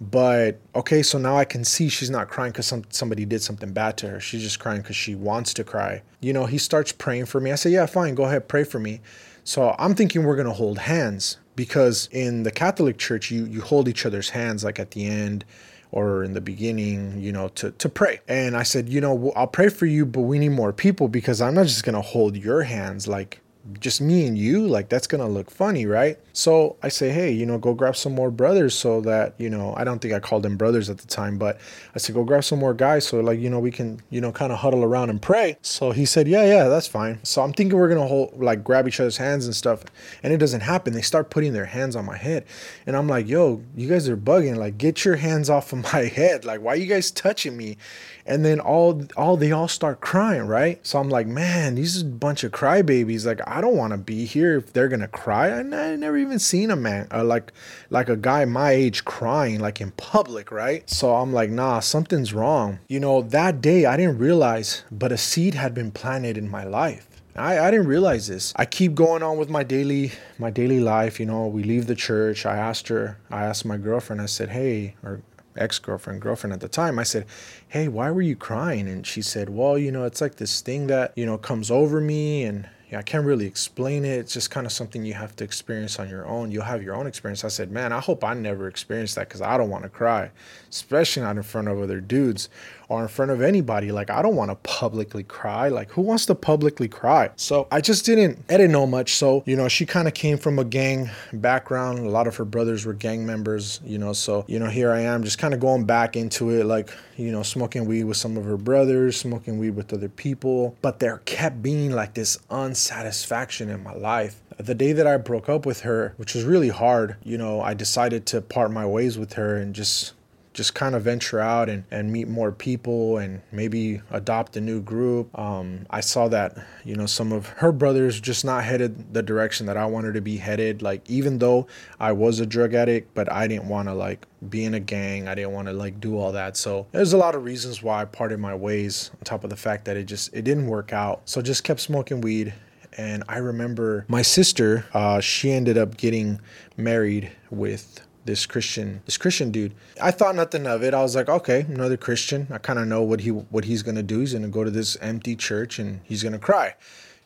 But 0.00 0.60
okay, 0.74 1.02
so 1.02 1.18
now 1.18 1.36
I 1.36 1.44
can 1.44 1.64
see 1.64 1.88
she's 1.88 2.10
not 2.10 2.28
crying 2.28 2.52
because 2.52 2.66
some, 2.66 2.84
somebody 2.90 3.24
did 3.24 3.42
something 3.42 3.72
bad 3.72 3.96
to 3.98 4.08
her. 4.10 4.20
She's 4.20 4.42
just 4.42 4.58
crying 4.58 4.82
because 4.82 4.96
she 4.96 5.14
wants 5.14 5.54
to 5.54 5.64
cry. 5.64 6.02
You 6.20 6.32
know, 6.32 6.44
he 6.44 6.58
starts 6.58 6.92
praying 6.92 7.26
for 7.26 7.40
me. 7.40 7.50
I 7.50 7.54
say, 7.54 7.70
yeah, 7.70 7.86
fine, 7.86 8.14
go 8.14 8.24
ahead, 8.24 8.48
pray 8.48 8.64
for 8.64 8.78
me. 8.78 9.00
So 9.44 9.74
I'm 9.78 9.94
thinking 9.94 10.24
we're 10.24 10.36
gonna 10.36 10.52
hold 10.52 10.78
hands 10.78 11.38
because 11.54 12.08
in 12.12 12.42
the 12.42 12.50
Catholic 12.50 12.98
Church, 12.98 13.30
you 13.30 13.46
you 13.46 13.62
hold 13.62 13.88
each 13.88 14.04
other's 14.04 14.30
hands 14.30 14.64
like 14.64 14.78
at 14.78 14.90
the 14.90 15.06
end 15.06 15.44
or 15.92 16.24
in 16.24 16.34
the 16.34 16.40
beginning, 16.40 17.18
you 17.18 17.32
know, 17.32 17.48
to, 17.48 17.70
to 17.70 17.88
pray. 17.88 18.20
And 18.28 18.56
I 18.56 18.64
said, 18.64 18.88
you 18.88 19.00
know, 19.00 19.32
I'll 19.34 19.46
pray 19.46 19.68
for 19.68 19.86
you, 19.86 20.04
but 20.04 20.22
we 20.22 20.38
need 20.38 20.50
more 20.50 20.72
people 20.72 21.08
because 21.08 21.40
I'm 21.40 21.54
not 21.54 21.66
just 21.66 21.84
going 21.84 21.94
to 21.94 22.02
hold 22.02 22.36
your 22.36 22.64
hands 22.64 23.08
like 23.08 23.40
just 23.80 24.00
me 24.00 24.26
and 24.26 24.36
you, 24.36 24.66
like 24.66 24.88
that's 24.88 25.06
gonna 25.06 25.28
look 25.28 25.50
funny, 25.50 25.86
right? 25.86 26.18
So 26.32 26.76
I 26.82 26.88
say, 26.88 27.10
hey, 27.10 27.30
you 27.30 27.46
know, 27.46 27.58
go 27.58 27.72
grab 27.74 27.96
some 27.96 28.14
more 28.14 28.30
brothers 28.30 28.74
so 28.74 29.00
that, 29.02 29.34
you 29.38 29.48
know, 29.48 29.74
I 29.76 29.84
don't 29.84 30.00
think 30.00 30.12
I 30.12 30.20
called 30.20 30.42
them 30.42 30.56
brothers 30.56 30.90
at 30.90 30.98
the 30.98 31.06
time, 31.06 31.38
but 31.38 31.58
I 31.94 31.98
said, 31.98 32.14
go 32.14 32.24
grab 32.24 32.44
some 32.44 32.58
more 32.58 32.74
guys 32.74 33.06
so 33.06 33.20
like, 33.20 33.38
you 33.38 33.48
know, 33.48 33.58
we 33.58 33.70
can, 33.70 34.00
you 34.10 34.20
know, 34.20 34.32
kind 34.32 34.52
of 34.52 34.58
huddle 34.58 34.84
around 34.84 35.10
and 35.10 35.20
pray. 35.20 35.56
So 35.62 35.92
he 35.92 36.04
said, 36.04 36.28
yeah, 36.28 36.44
yeah, 36.44 36.68
that's 36.68 36.86
fine. 36.86 37.18
So 37.22 37.42
I'm 37.42 37.52
thinking 37.52 37.78
we're 37.78 37.88
gonna 37.88 38.06
hold 38.06 38.38
like 38.38 38.62
grab 38.62 38.86
each 38.86 39.00
other's 39.00 39.16
hands 39.16 39.46
and 39.46 39.56
stuff. 39.56 39.84
And 40.22 40.32
it 40.32 40.38
doesn't 40.38 40.60
happen. 40.60 40.92
They 40.92 41.02
start 41.02 41.30
putting 41.30 41.52
their 41.52 41.66
hands 41.66 41.96
on 41.96 42.04
my 42.04 42.16
head. 42.16 42.44
And 42.86 42.96
I'm 42.96 43.08
like, 43.08 43.26
yo, 43.26 43.62
you 43.74 43.88
guys 43.88 44.08
are 44.08 44.16
bugging. 44.16 44.56
Like, 44.56 44.78
get 44.78 45.04
your 45.04 45.16
hands 45.16 45.48
off 45.48 45.72
of 45.72 45.82
my 45.94 46.04
head. 46.04 46.44
Like, 46.44 46.60
why 46.60 46.74
are 46.74 46.76
you 46.76 46.86
guys 46.86 47.10
touching 47.10 47.56
me? 47.56 47.78
And 48.26 48.44
then 48.44 48.60
all 48.60 49.02
all 49.16 49.36
they 49.36 49.52
all 49.52 49.68
start 49.68 50.00
crying 50.00 50.46
right 50.46 50.84
so 50.86 50.98
i'm 50.98 51.08
like 51.08 51.26
man 51.26 51.76
these 51.76 52.02
are 52.02 52.06
a 52.06 52.08
bunch 52.08 52.44
of 52.44 52.52
crybabies 52.52 53.24
like 53.24 53.40
i 53.46 53.60
don't 53.60 53.76
want 53.76 53.92
to 53.92 53.96
be 53.96 54.24
here 54.24 54.58
if 54.58 54.72
they're 54.72 54.88
gonna 54.88 55.08
cry 55.08 55.50
I, 55.50 55.62
never 55.62 56.16
even 56.16 56.38
seen 56.38 56.70
a 56.70 56.76
man 56.76 57.08
uh, 57.12 57.24
like 57.24 57.52
like 57.90 58.08
a 58.08 58.16
guy 58.16 58.44
my 58.44 58.72
age 58.72 59.04
crying 59.04 59.60
like 59.60 59.80
in 59.80 59.92
public 59.92 60.50
right 60.50 60.88
so 60.90 61.14
i'm 61.14 61.32
like 61.32 61.50
nah 61.50 61.80
something's 61.80 62.32
wrong 62.32 62.80
you 62.88 63.00
know 63.00 63.22
that 63.22 63.60
day 63.60 63.86
i 63.86 63.96
didn't 63.96 64.18
realize 64.18 64.82
but 64.90 65.12
a 65.12 65.18
seed 65.18 65.54
had 65.54 65.74
been 65.74 65.90
planted 65.90 66.36
in 66.36 66.48
my 66.48 66.64
life 66.64 67.08
I, 67.38 67.58
I 67.58 67.70
didn't 67.70 67.88
realize 67.88 68.28
this. 68.28 68.52
I 68.56 68.64
keep 68.64 68.94
going 68.94 69.22
on 69.22 69.36
with 69.36 69.50
my 69.50 69.62
daily 69.62 70.12
my 70.38 70.50
daily 70.50 70.80
life. 70.80 71.20
You 71.20 71.26
know, 71.26 71.46
we 71.46 71.62
leave 71.62 71.86
the 71.86 71.94
church. 71.94 72.46
I 72.46 72.56
asked 72.56 72.88
her, 72.88 73.18
I 73.30 73.44
asked 73.44 73.64
my 73.64 73.76
girlfriend, 73.76 74.22
I 74.22 74.26
said, 74.26 74.48
hey, 74.48 74.94
or 75.02 75.20
ex 75.58 75.78
girlfriend, 75.78 76.20
girlfriend 76.20 76.52
at 76.52 76.60
the 76.60 76.68
time, 76.68 76.98
I 76.98 77.02
said, 77.02 77.26
Hey, 77.68 77.88
why 77.88 78.10
were 78.10 78.22
you 78.22 78.36
crying? 78.36 78.88
And 78.88 79.06
she 79.06 79.22
said, 79.22 79.50
Well, 79.50 79.78
you 79.78 79.92
know, 79.92 80.04
it's 80.04 80.20
like 80.20 80.36
this 80.36 80.60
thing 80.60 80.86
that, 80.88 81.12
you 81.16 81.26
know, 81.26 81.38
comes 81.38 81.70
over 81.70 82.00
me 82.00 82.44
and 82.44 82.68
yeah, 82.90 83.00
I 83.00 83.02
can't 83.02 83.26
really 83.26 83.46
explain 83.46 84.04
it. 84.04 84.18
It's 84.18 84.32
just 84.32 84.52
kind 84.52 84.64
of 84.64 84.72
something 84.72 85.04
you 85.04 85.14
have 85.14 85.34
to 85.36 85.44
experience 85.44 85.98
on 85.98 86.08
your 86.08 86.24
own. 86.24 86.52
You'll 86.52 86.62
have 86.62 86.84
your 86.84 86.94
own 86.94 87.08
experience. 87.08 87.44
I 87.44 87.48
said, 87.48 87.72
man, 87.72 87.92
I 87.92 87.98
hope 87.98 88.22
I 88.22 88.32
never 88.34 88.68
experience 88.68 89.16
that 89.16 89.28
because 89.28 89.42
I 89.42 89.58
don't 89.58 89.70
want 89.70 89.82
to 89.82 89.88
cry, 89.88 90.30
especially 90.70 91.24
not 91.24 91.36
in 91.36 91.42
front 91.42 91.66
of 91.66 91.80
other 91.80 92.00
dudes 92.00 92.48
or 92.88 93.02
in 93.02 93.08
front 93.08 93.30
of 93.30 93.40
anybody. 93.40 93.92
Like, 93.92 94.10
I 94.10 94.22
don't 94.22 94.36
want 94.36 94.50
to 94.50 94.54
publicly 94.56 95.22
cry. 95.22 95.68
Like, 95.68 95.90
who 95.90 96.02
wants 96.02 96.26
to 96.26 96.34
publicly 96.34 96.88
cry? 96.88 97.30
So 97.36 97.66
I 97.70 97.80
just 97.80 98.04
didn't, 98.04 98.44
I 98.48 98.56
didn't 98.56 98.72
know 98.72 98.86
much. 98.86 99.14
So, 99.14 99.42
you 99.46 99.56
know, 99.56 99.68
she 99.68 99.86
kind 99.86 100.08
of 100.08 100.14
came 100.14 100.38
from 100.38 100.58
a 100.58 100.64
gang 100.64 101.10
background. 101.32 101.98
A 102.00 102.10
lot 102.10 102.26
of 102.26 102.36
her 102.36 102.44
brothers 102.44 102.86
were 102.86 102.94
gang 102.94 103.26
members, 103.26 103.80
you 103.84 103.98
know. 103.98 104.12
So, 104.12 104.44
you 104.48 104.58
know, 104.58 104.68
here 104.68 104.92
I 104.92 105.00
am 105.00 105.24
just 105.24 105.38
kind 105.38 105.54
of 105.54 105.60
going 105.60 105.84
back 105.84 106.16
into 106.16 106.50
it, 106.50 106.64
like, 106.64 106.90
you 107.16 107.32
know, 107.32 107.42
smoking 107.42 107.86
weed 107.86 108.04
with 108.04 108.16
some 108.16 108.36
of 108.36 108.44
her 108.44 108.56
brothers, 108.56 109.16
smoking 109.18 109.58
weed 109.58 109.70
with 109.70 109.92
other 109.92 110.08
people. 110.08 110.76
But 110.82 111.00
there 111.00 111.18
kept 111.24 111.62
being 111.62 111.92
like 111.92 112.14
this 112.14 112.38
unsatisfaction 112.50 113.68
in 113.68 113.82
my 113.82 113.94
life 113.94 114.42
the 114.58 114.74
day 114.74 114.92
that 114.92 115.06
I 115.06 115.16
broke 115.16 115.48
up 115.48 115.66
with 115.66 115.80
her, 115.80 116.14
which 116.16 116.34
was 116.34 116.44
really 116.44 116.68
hard, 116.68 117.16
you 117.22 117.36
know, 117.36 117.60
I 117.60 117.74
decided 117.74 118.26
to 118.26 118.40
part 118.40 118.70
my 118.70 118.86
ways 118.86 119.18
with 119.18 119.34
her 119.34 119.56
and 119.56 119.74
just 119.74 120.14
just 120.56 120.74
kind 120.74 120.94
of 120.94 121.02
venture 121.02 121.38
out 121.38 121.68
and, 121.68 121.84
and 121.90 122.10
meet 122.10 122.26
more 122.26 122.50
people 122.50 123.18
and 123.18 123.42
maybe 123.52 124.00
adopt 124.10 124.56
a 124.56 124.60
new 124.60 124.80
group. 124.80 125.38
Um, 125.38 125.84
I 125.90 126.00
saw 126.00 126.28
that, 126.28 126.56
you 126.82 126.96
know, 126.96 127.04
some 127.04 127.30
of 127.30 127.46
her 127.48 127.72
brothers 127.72 128.18
just 128.18 128.42
not 128.42 128.64
headed 128.64 129.12
the 129.12 129.22
direction 129.22 129.66
that 129.66 129.76
I 129.76 129.84
wanted 129.84 130.14
to 130.14 130.22
be 130.22 130.38
headed. 130.38 130.80
Like, 130.80 131.08
even 131.10 131.38
though 131.38 131.66
I 132.00 132.12
was 132.12 132.40
a 132.40 132.46
drug 132.46 132.72
addict, 132.72 133.14
but 133.14 133.30
I 133.30 133.46
didn't 133.46 133.68
want 133.68 133.88
to 133.88 133.94
like 133.94 134.26
be 134.48 134.64
in 134.64 134.72
a 134.72 134.80
gang. 134.80 135.28
I 135.28 135.34
didn't 135.34 135.52
want 135.52 135.68
to 135.68 135.74
like 135.74 136.00
do 136.00 136.18
all 136.18 136.32
that. 136.32 136.56
So 136.56 136.86
there's 136.90 137.12
a 137.12 137.18
lot 137.18 137.34
of 137.34 137.44
reasons 137.44 137.82
why 137.82 138.00
I 138.00 138.06
parted 138.06 138.40
my 138.40 138.54
ways 138.54 139.10
on 139.12 139.20
top 139.24 139.44
of 139.44 139.50
the 139.50 139.56
fact 139.56 139.84
that 139.84 139.98
it 139.98 140.04
just, 140.04 140.32
it 140.32 140.42
didn't 140.42 140.68
work 140.68 140.94
out. 140.94 141.20
So 141.26 141.42
just 141.42 141.64
kept 141.64 141.80
smoking 141.80 142.22
weed 142.22 142.54
and 142.96 143.24
I 143.28 143.38
remember 143.38 144.06
my 144.08 144.22
sister, 144.22 144.86
uh, 144.94 145.20
she 145.20 145.52
ended 145.52 145.76
up 145.76 145.96
getting 145.96 146.40
married 146.76 147.30
with 147.50 148.00
this 148.26 148.44
Christian 148.44 149.00
this 149.06 149.16
Christian 149.16 149.50
dude. 149.50 149.74
I 150.02 150.10
thought 150.10 150.34
nothing 150.34 150.66
of 150.66 150.82
it. 150.82 150.92
I 150.92 151.02
was 151.02 151.16
like, 151.16 151.28
okay, 151.28 151.60
another 151.68 151.96
Christian. 151.96 152.48
I 152.50 152.58
kind 152.58 152.78
of 152.78 152.86
know 152.86 153.02
what 153.02 153.20
he 153.20 153.30
what 153.30 153.64
he's 153.64 153.82
gonna 153.82 154.02
do. 154.02 154.20
He's 154.20 154.34
gonna 154.34 154.48
go 154.48 154.64
to 154.64 154.70
this 154.70 154.96
empty 155.00 155.36
church 155.36 155.78
and 155.78 156.00
he's 156.04 156.22
gonna 156.22 156.38
cry. 156.38 156.74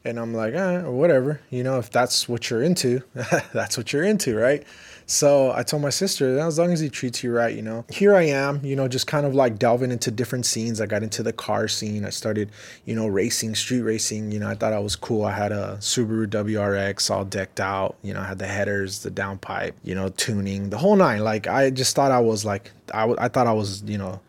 And 0.04 0.18
I'm 0.18 0.32
like, 0.32 0.54
eh, 0.54 0.82
whatever. 0.82 1.40
You 1.50 1.62
know, 1.62 1.78
if 1.78 1.90
that's 1.90 2.28
what 2.28 2.48
you're 2.48 2.62
into, 2.62 3.02
that's 3.52 3.76
what 3.76 3.92
you're 3.92 4.04
into, 4.04 4.36
right? 4.36 4.64
So 5.10 5.50
I 5.50 5.64
told 5.64 5.82
my 5.82 5.90
sister, 5.90 6.38
as 6.38 6.56
long 6.56 6.72
as 6.72 6.78
he 6.78 6.88
treats 6.88 7.24
you 7.24 7.32
right, 7.32 7.52
you 7.52 7.62
know. 7.62 7.84
Here 7.88 8.14
I 8.14 8.22
am, 8.22 8.64
you 8.64 8.76
know, 8.76 8.86
just 8.86 9.08
kind 9.08 9.26
of 9.26 9.34
like 9.34 9.58
delving 9.58 9.90
into 9.90 10.12
different 10.12 10.46
scenes. 10.46 10.80
I 10.80 10.86
got 10.86 11.02
into 11.02 11.24
the 11.24 11.32
car 11.32 11.66
scene. 11.66 12.04
I 12.04 12.10
started, 12.10 12.52
you 12.84 12.94
know, 12.94 13.08
racing, 13.08 13.56
street 13.56 13.82
racing. 13.82 14.30
You 14.30 14.38
know, 14.38 14.48
I 14.48 14.54
thought 14.54 14.72
I 14.72 14.78
was 14.78 14.94
cool. 14.94 15.24
I 15.24 15.32
had 15.32 15.50
a 15.50 15.78
Subaru 15.80 16.28
WRX 16.28 17.10
all 17.10 17.24
decked 17.24 17.58
out. 17.58 17.96
You 18.02 18.14
know, 18.14 18.20
I 18.20 18.26
had 18.26 18.38
the 18.38 18.46
headers, 18.46 19.02
the 19.02 19.10
downpipe, 19.10 19.72
you 19.82 19.96
know, 19.96 20.10
tuning, 20.10 20.70
the 20.70 20.78
whole 20.78 20.94
nine. 20.94 21.24
Like 21.24 21.48
I 21.48 21.70
just 21.70 21.96
thought 21.96 22.12
I 22.12 22.20
was 22.20 22.44
like, 22.44 22.70
I, 22.94 23.12
I 23.18 23.26
thought 23.26 23.48
I 23.48 23.52
was, 23.52 23.82
you 23.82 23.98
know, 23.98 24.20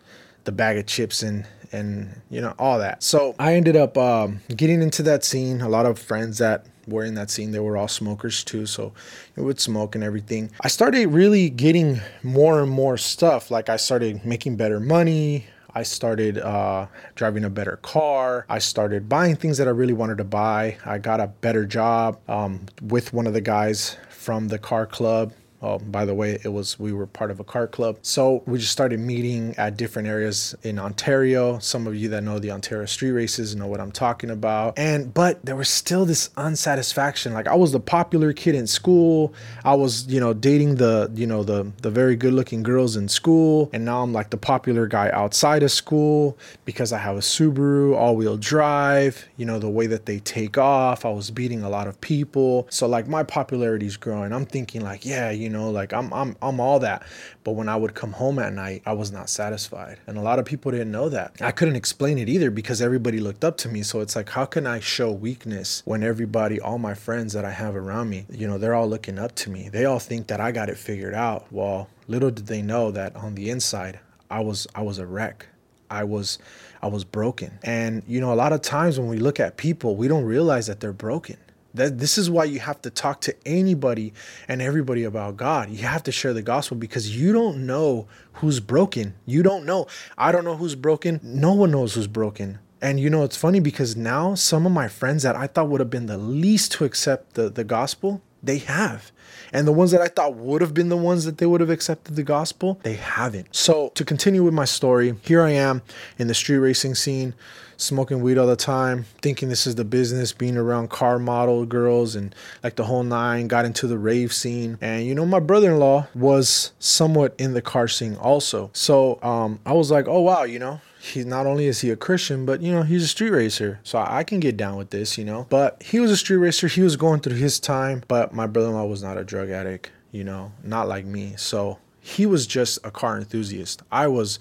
the 0.46 0.52
bag 0.52 0.78
of 0.78 0.88
chips 0.88 1.22
and 1.22 1.46
and 1.72 2.22
you 2.30 2.42
know 2.42 2.54
all 2.60 2.80
that. 2.80 3.04
So 3.04 3.36
I 3.40 3.56
ended 3.56 3.76
up 3.76 3.98
um, 3.98 4.42
getting 4.56 4.82
into 4.82 5.04
that 5.04 5.24
scene. 5.24 5.62
A 5.62 5.70
lot 5.70 5.86
of 5.86 6.00
friends 6.00 6.38
that 6.40 6.66
were 6.88 7.04
in 7.04 7.16
that 7.16 7.30
scene, 7.30 7.52
they 7.52 7.60
were 7.60 7.78
all 7.78 7.88
smokers 7.88 8.44
too, 8.44 8.66
so 8.66 8.94
it 9.36 9.42
would 9.42 9.60
smoke 9.60 9.96
and 9.96 10.04
everything. 10.04 10.52
I 10.62 10.68
started 10.68 11.08
really 11.08 11.50
getting 11.50 12.02
more 12.24 12.62
and 12.62 12.72
more 12.72 12.98
stuff. 12.98 13.52
Like 13.52 13.70
I 13.70 13.78
started 13.78 14.26
making 14.26 14.58
better 14.58 14.80
money. 14.80 15.46
I 15.74 15.84
started 15.84 16.38
uh, 16.38 16.88
driving 17.16 17.46
a 17.46 17.50
better 17.50 17.78
car. 17.78 18.46
I 18.50 18.60
started 18.60 19.08
buying 19.08 19.38
things 19.38 19.58
that 19.58 19.68
I 19.68 19.72
really 19.72 19.94
wanted 19.94 20.18
to 20.18 20.26
buy. 20.26 20.78
I 20.86 20.98
got 20.98 21.22
a 21.22 21.28
better 21.28 21.66
job 21.66 22.20
um, 22.28 22.66
with 22.82 23.14
one 23.14 23.26
of 23.26 23.34
the 23.34 23.42
guys 23.42 23.96
from 24.10 24.50
the 24.50 24.60
car 24.60 24.86
club 24.86 25.32
Oh, 25.64 25.78
by 25.78 26.06
the 26.06 26.14
way, 26.16 26.40
it 26.44 26.52
was 26.52 26.80
we 26.80 26.92
were 26.92 27.06
part 27.06 27.30
of 27.30 27.40
a 27.40 27.44
car 27.44 27.68
club. 27.68 28.00
So 28.02 28.42
we 28.48 28.58
just 28.58 28.72
started 28.72 29.00
meeting 29.00 29.54
at 29.58 29.78
different 29.78 30.08
areas 30.08 30.56
in 30.64 30.80
Ontario. 30.80 31.60
Some 31.60 31.86
of 31.86 31.96
you 31.96 32.10
that 32.10 32.24
know 32.24 32.40
the 32.40 32.52
Ontario 32.52 32.86
street 32.88 33.12
races 33.12 33.56
know 33.56 33.68
what 33.68 33.80
I'm 33.80 33.92
talking 33.92 34.32
about. 34.32 34.80
And 34.80 35.14
but 35.14 35.46
there 35.46 35.56
was 35.56 35.70
still 35.70 36.06
this 36.06 36.32
unsatisfaction. 36.36 37.34
Like 37.34 37.48
I 37.48 37.56
was 37.56 37.72
the 37.72 37.80
popular 37.80 38.34
kid 38.34 38.56
in 38.56 38.66
school. 38.66 39.34
I 39.64 39.76
was, 39.76 40.08
you 40.08 40.20
know, 40.20 40.34
dating 40.34 40.76
the, 40.76 41.12
you 41.14 41.28
know, 41.28 41.44
the 41.44 41.72
the 41.82 41.92
very 41.92 42.16
good-looking 42.16 42.64
girls 42.64 42.96
in 42.96 43.08
school, 43.08 43.70
and 43.72 43.86
now 43.86 44.02
I'm 44.02 44.14
like 44.14 44.32
the 44.32 44.38
popular 44.38 44.88
guy 44.88 45.12
outside 45.12 45.62
of 45.62 45.72
school 45.72 46.38
because 46.66 46.92
I 46.92 46.98
have 46.98 47.18
a 47.18 47.20
Subaru 47.20 47.96
all-wheel 47.96 48.38
drive, 48.38 49.28
you 49.38 49.46
know, 49.46 49.60
the 49.60 49.70
way 49.70 49.86
that 49.88 50.08
they 50.08 50.20
take 50.20 50.58
off. 50.58 51.06
I 51.06 51.10
was 51.10 51.30
beating 51.30 51.62
a 51.62 51.70
lot 51.70 51.88
of 51.88 52.02
people. 52.02 52.68
So 52.72 52.88
like 52.88 53.08
my 53.08 53.22
popularity 53.22 53.86
is 53.86 53.98
growing. 53.98 54.34
I'm 54.34 54.46
thinking 54.46 54.82
like, 54.82 55.06
yeah, 55.06 55.30
you 55.30 55.51
know, 55.52 55.70
like 55.70 55.94
I'm 55.94 56.14
I'm 56.14 56.36
I'm 56.42 56.60
all 56.60 56.80
that. 56.80 57.04
But 57.44 57.54
when 57.54 57.70
I 57.70 57.76
would 57.76 57.94
come 57.94 58.14
home 58.14 58.40
at 58.40 58.54
night, 58.54 58.84
I 58.86 58.94
was 58.94 59.12
not 59.12 59.30
satisfied. 59.30 60.00
And 60.08 60.18
a 60.18 60.22
lot 60.22 60.40
of 60.40 60.46
people 60.46 60.72
didn't 60.72 60.92
know 60.92 61.10
that. 61.10 61.42
I 61.42 61.52
couldn't 61.52 61.76
explain 61.76 62.18
it 62.18 62.30
either 62.30 62.52
because 62.52 62.82
everybody 62.82 63.20
looked 63.20 63.44
up 63.44 63.58
to 63.58 63.70
me. 63.70 63.84
So 63.84 64.02
it's 64.02 64.16
like, 64.16 64.30
how 64.30 64.46
can 64.46 64.68
I 64.68 64.80
show 64.80 65.12
weakness 65.12 65.82
when 65.86 66.04
everybody, 66.04 66.60
all 66.60 66.78
my 66.78 66.94
friends 66.94 67.34
that 67.34 67.46
I 67.46 67.52
have 67.52 67.76
around 67.76 68.10
me, 68.10 68.26
you 68.30 68.48
know, 68.48 68.58
they're 68.58 68.76
all 68.76 68.88
looking 68.88 69.18
up 69.18 69.36
to 69.36 69.50
me. 69.50 69.70
They 69.70 69.86
all 69.86 70.00
think 70.00 70.28
that 70.28 70.40
I 70.40 70.52
got 70.52 70.70
it 70.70 70.78
figured 70.78 71.14
out. 71.14 71.46
Well, 71.52 71.90
little 72.08 72.32
did 72.32 72.48
they 72.48 72.62
know 72.62 72.92
that 72.92 73.16
on 73.16 73.36
the 73.36 73.50
inside, 73.50 74.00
I 74.30 74.40
was 74.42 74.68
I 74.76 74.82
was 74.82 74.98
a 74.98 75.06
wreck. 75.06 75.48
I 75.90 76.04
was 76.06 76.40
I 76.82 76.88
was 76.88 77.04
broken. 77.04 77.60
And 77.64 78.04
you 78.08 78.22
know, 78.22 78.34
a 78.34 78.36
lot 78.36 78.54
of 78.54 78.62
times 78.62 79.00
when 79.00 79.10
we 79.10 79.18
look 79.18 79.40
at 79.40 79.58
people, 79.58 79.96
we 79.96 80.08
don't 80.08 80.24
realize 80.24 80.68
that 80.68 80.80
they're 80.80 80.94
broken. 80.94 81.38
That 81.74 82.00
this 82.00 82.18
is 82.18 82.30
why 82.30 82.46
you 82.46 82.60
have 82.60 82.82
to 82.82 82.90
talk 82.90 83.22
to 83.22 83.36
anybody 83.46 84.14
and 84.48 84.62
everybody 84.62 85.04
about 85.04 85.38
God. 85.38 85.70
You 85.70 85.86
have 85.86 86.04
to 86.04 86.12
share 86.12 86.34
the 86.34 86.42
gospel 86.42 86.78
because 86.78 87.16
you 87.16 87.32
don't 87.32 87.66
know 87.66 88.08
who's 88.34 88.60
broken. 88.60 89.16
You 89.26 89.44
don't 89.44 89.66
know. 89.66 89.88
I 90.18 90.32
don't 90.32 90.44
know 90.44 90.58
who's 90.58 90.76
broken. 90.76 91.20
No 91.24 91.54
one 91.54 91.72
knows 91.72 91.96
who's 91.96 92.08
broken. 92.08 92.60
And 92.82 93.00
you 93.00 93.10
know, 93.10 93.24
it's 93.24 93.38
funny 93.38 93.60
because 93.60 93.96
now 93.96 94.34
some 94.34 94.66
of 94.66 94.72
my 94.72 94.88
friends 94.88 95.24
that 95.24 95.36
I 95.36 95.48
thought 95.48 95.70
would 95.70 95.80
have 95.80 95.92
been 95.92 96.08
the 96.08 96.18
least 96.18 96.72
to 96.74 96.86
accept 96.86 97.36
the, 97.36 97.50
the 97.50 97.64
gospel, 97.64 98.22
they 98.42 98.58
have. 98.58 99.12
And 99.54 99.68
the 99.68 99.72
ones 99.72 99.92
that 99.92 100.02
I 100.02 100.08
thought 100.08 100.36
would 100.36 100.62
have 100.62 100.74
been 100.74 100.90
the 100.90 100.98
ones 100.98 101.26
that 101.26 101.38
they 101.38 101.46
would 101.46 101.62
have 101.62 101.70
accepted 101.70 102.16
the 102.16 102.24
gospel, 102.24 102.80
they 102.84 102.96
haven't. 102.96 103.56
So, 103.56 103.90
to 103.90 104.04
continue 104.04 104.44
with 104.44 104.54
my 104.54 104.66
story, 104.66 105.16
here 105.22 105.42
I 105.42 105.52
am 105.52 105.84
in 106.18 106.28
the 106.28 106.34
street 106.34 106.58
racing 106.58 106.96
scene, 106.96 107.36
smoking 107.82 108.22
weed 108.22 108.38
all 108.38 108.48
the 108.48 108.56
time, 108.56 109.06
thinking 109.22 109.50
this 109.50 109.66
is 109.66 109.76
the 109.76 109.86
business, 109.86 110.32
being 110.32 110.58
around 110.58 110.90
car 110.90 111.20
model 111.20 111.66
girls 111.66 112.16
and 112.16 112.34
like 112.64 112.76
the 112.76 112.84
whole 112.84 113.04
nine, 113.04 113.48
got 113.48 113.66
into 113.66 113.88
the 113.88 113.98
rave 113.98 114.34
scene. 114.34 114.78
And 114.82 115.06
you 115.06 115.16
know, 115.16 115.26
my 115.26 115.40
brother 115.40 115.72
in 115.72 115.80
law 115.80 116.08
was 116.14 116.72
somewhat 116.80 117.36
in 117.38 117.54
the 117.54 117.62
car 117.62 117.88
scene 117.88 118.16
also. 118.16 118.70
So, 118.74 119.22
um, 119.24 119.60
I 119.66 119.74
was 119.74 119.92
like, 119.92 120.08
oh, 120.08 120.22
wow, 120.22 120.44
you 120.44 120.60
know, 120.60 120.82
he 121.00 121.24
not 121.24 121.48
only 121.48 121.66
is 121.66 121.82
he 121.82 121.90
a 121.90 121.96
Christian, 121.96 122.46
but 122.46 122.62
you 122.62 122.72
know, 122.72 122.84
he's 122.84 123.04
a 123.04 123.08
street 123.08 123.32
racer. 123.32 123.80
So 123.84 123.98
I 123.98 124.24
can 124.24 124.40
get 124.40 124.56
down 124.56 124.78
with 124.78 124.92
this, 124.92 125.18
you 125.18 125.26
know. 125.26 125.48
But 125.50 125.82
he 125.82 126.00
was 126.00 126.12
a 126.12 126.18
street 126.18 126.38
racer, 126.38 126.68
he 126.68 126.82
was 126.82 126.96
going 126.96 127.22
through 127.22 127.38
his 127.38 127.60
time, 127.60 128.04
but 128.08 128.34
my 128.34 128.48
brother-in-law 128.48 128.86
was 128.86 129.02
not 129.02 129.18
a 129.18 129.24
drug 129.24 129.50
addict, 129.50 129.92
you 130.12 130.24
know, 130.24 130.52
not 130.64 130.88
like 130.88 131.06
me. 131.06 131.34
So 131.38 131.80
he 132.00 132.26
was 132.26 132.46
just 132.46 132.80
a 132.84 132.92
car 132.92 133.18
enthusiast. 133.18 133.82
I 133.92 134.08
was 134.08 134.40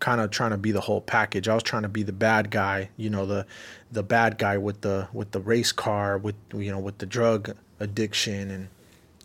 kind 0.00 0.20
of 0.20 0.30
trying 0.30 0.50
to 0.50 0.58
be 0.58 0.72
the 0.72 0.80
whole 0.80 1.00
package. 1.00 1.48
I 1.48 1.54
was 1.54 1.62
trying 1.62 1.82
to 1.82 1.88
be 1.88 2.02
the 2.02 2.12
bad 2.12 2.50
guy, 2.50 2.90
you 2.96 3.10
know, 3.10 3.26
the 3.26 3.46
the 3.92 4.02
bad 4.02 4.38
guy 4.38 4.58
with 4.58 4.80
the 4.80 5.08
with 5.12 5.30
the 5.30 5.40
race 5.40 5.72
car, 5.72 6.18
with 6.18 6.36
you 6.52 6.70
know, 6.70 6.78
with 6.78 6.98
the 6.98 7.06
drug 7.06 7.54
addiction 7.78 8.50
and 8.50 8.68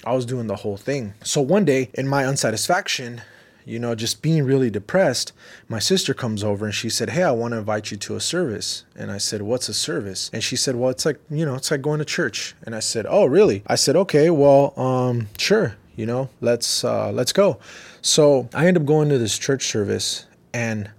I 0.05 0.13
was 0.13 0.25
doing 0.25 0.47
the 0.47 0.57
whole 0.57 0.77
thing. 0.77 1.15
So 1.23 1.41
one 1.41 1.65
day 1.65 1.89
in 1.95 2.07
my 2.07 2.25
unsatisfaction, 2.25 3.21
you 3.65 3.79
know, 3.79 3.95
just 3.95 4.21
being 4.21 4.43
really 4.43 4.69
depressed, 4.69 5.33
my 5.67 5.79
sister 5.79 6.13
comes 6.13 6.43
over 6.43 6.65
and 6.65 6.73
she 6.73 6.89
said, 6.89 7.09
Hey, 7.09 7.23
I 7.23 7.31
want 7.31 7.53
to 7.53 7.57
invite 7.57 7.89
you 7.89 7.97
to 7.97 8.15
a 8.15 8.19
service. 8.21 8.85
And 8.95 9.11
I 9.11 9.17
said, 9.17 9.41
What's 9.41 9.67
a 9.67 9.73
service? 9.73 10.29
And 10.31 10.43
she 10.43 10.55
said, 10.55 10.75
Well, 10.75 10.91
it's 10.91 11.05
like, 11.05 11.19
you 11.29 11.45
know, 11.45 11.55
it's 11.55 11.71
like 11.71 11.81
going 11.81 11.99
to 11.99 12.05
church. 12.05 12.55
And 12.63 12.75
I 12.75 12.79
said, 12.79 13.07
Oh, 13.09 13.25
really? 13.25 13.63
I 13.65 13.75
said, 13.75 13.95
Okay, 13.95 14.29
well, 14.29 14.79
um, 14.79 15.29
sure, 15.37 15.75
you 15.95 16.05
know, 16.05 16.29
let's 16.41 16.83
uh 16.83 17.11
let's 17.11 17.33
go. 17.33 17.59
So 18.01 18.47
I 18.53 18.67
end 18.67 18.77
up 18.77 18.85
going 18.85 19.09
to 19.09 19.17
this 19.17 19.37
church 19.37 19.65
service 19.65 20.27
and 20.55 20.89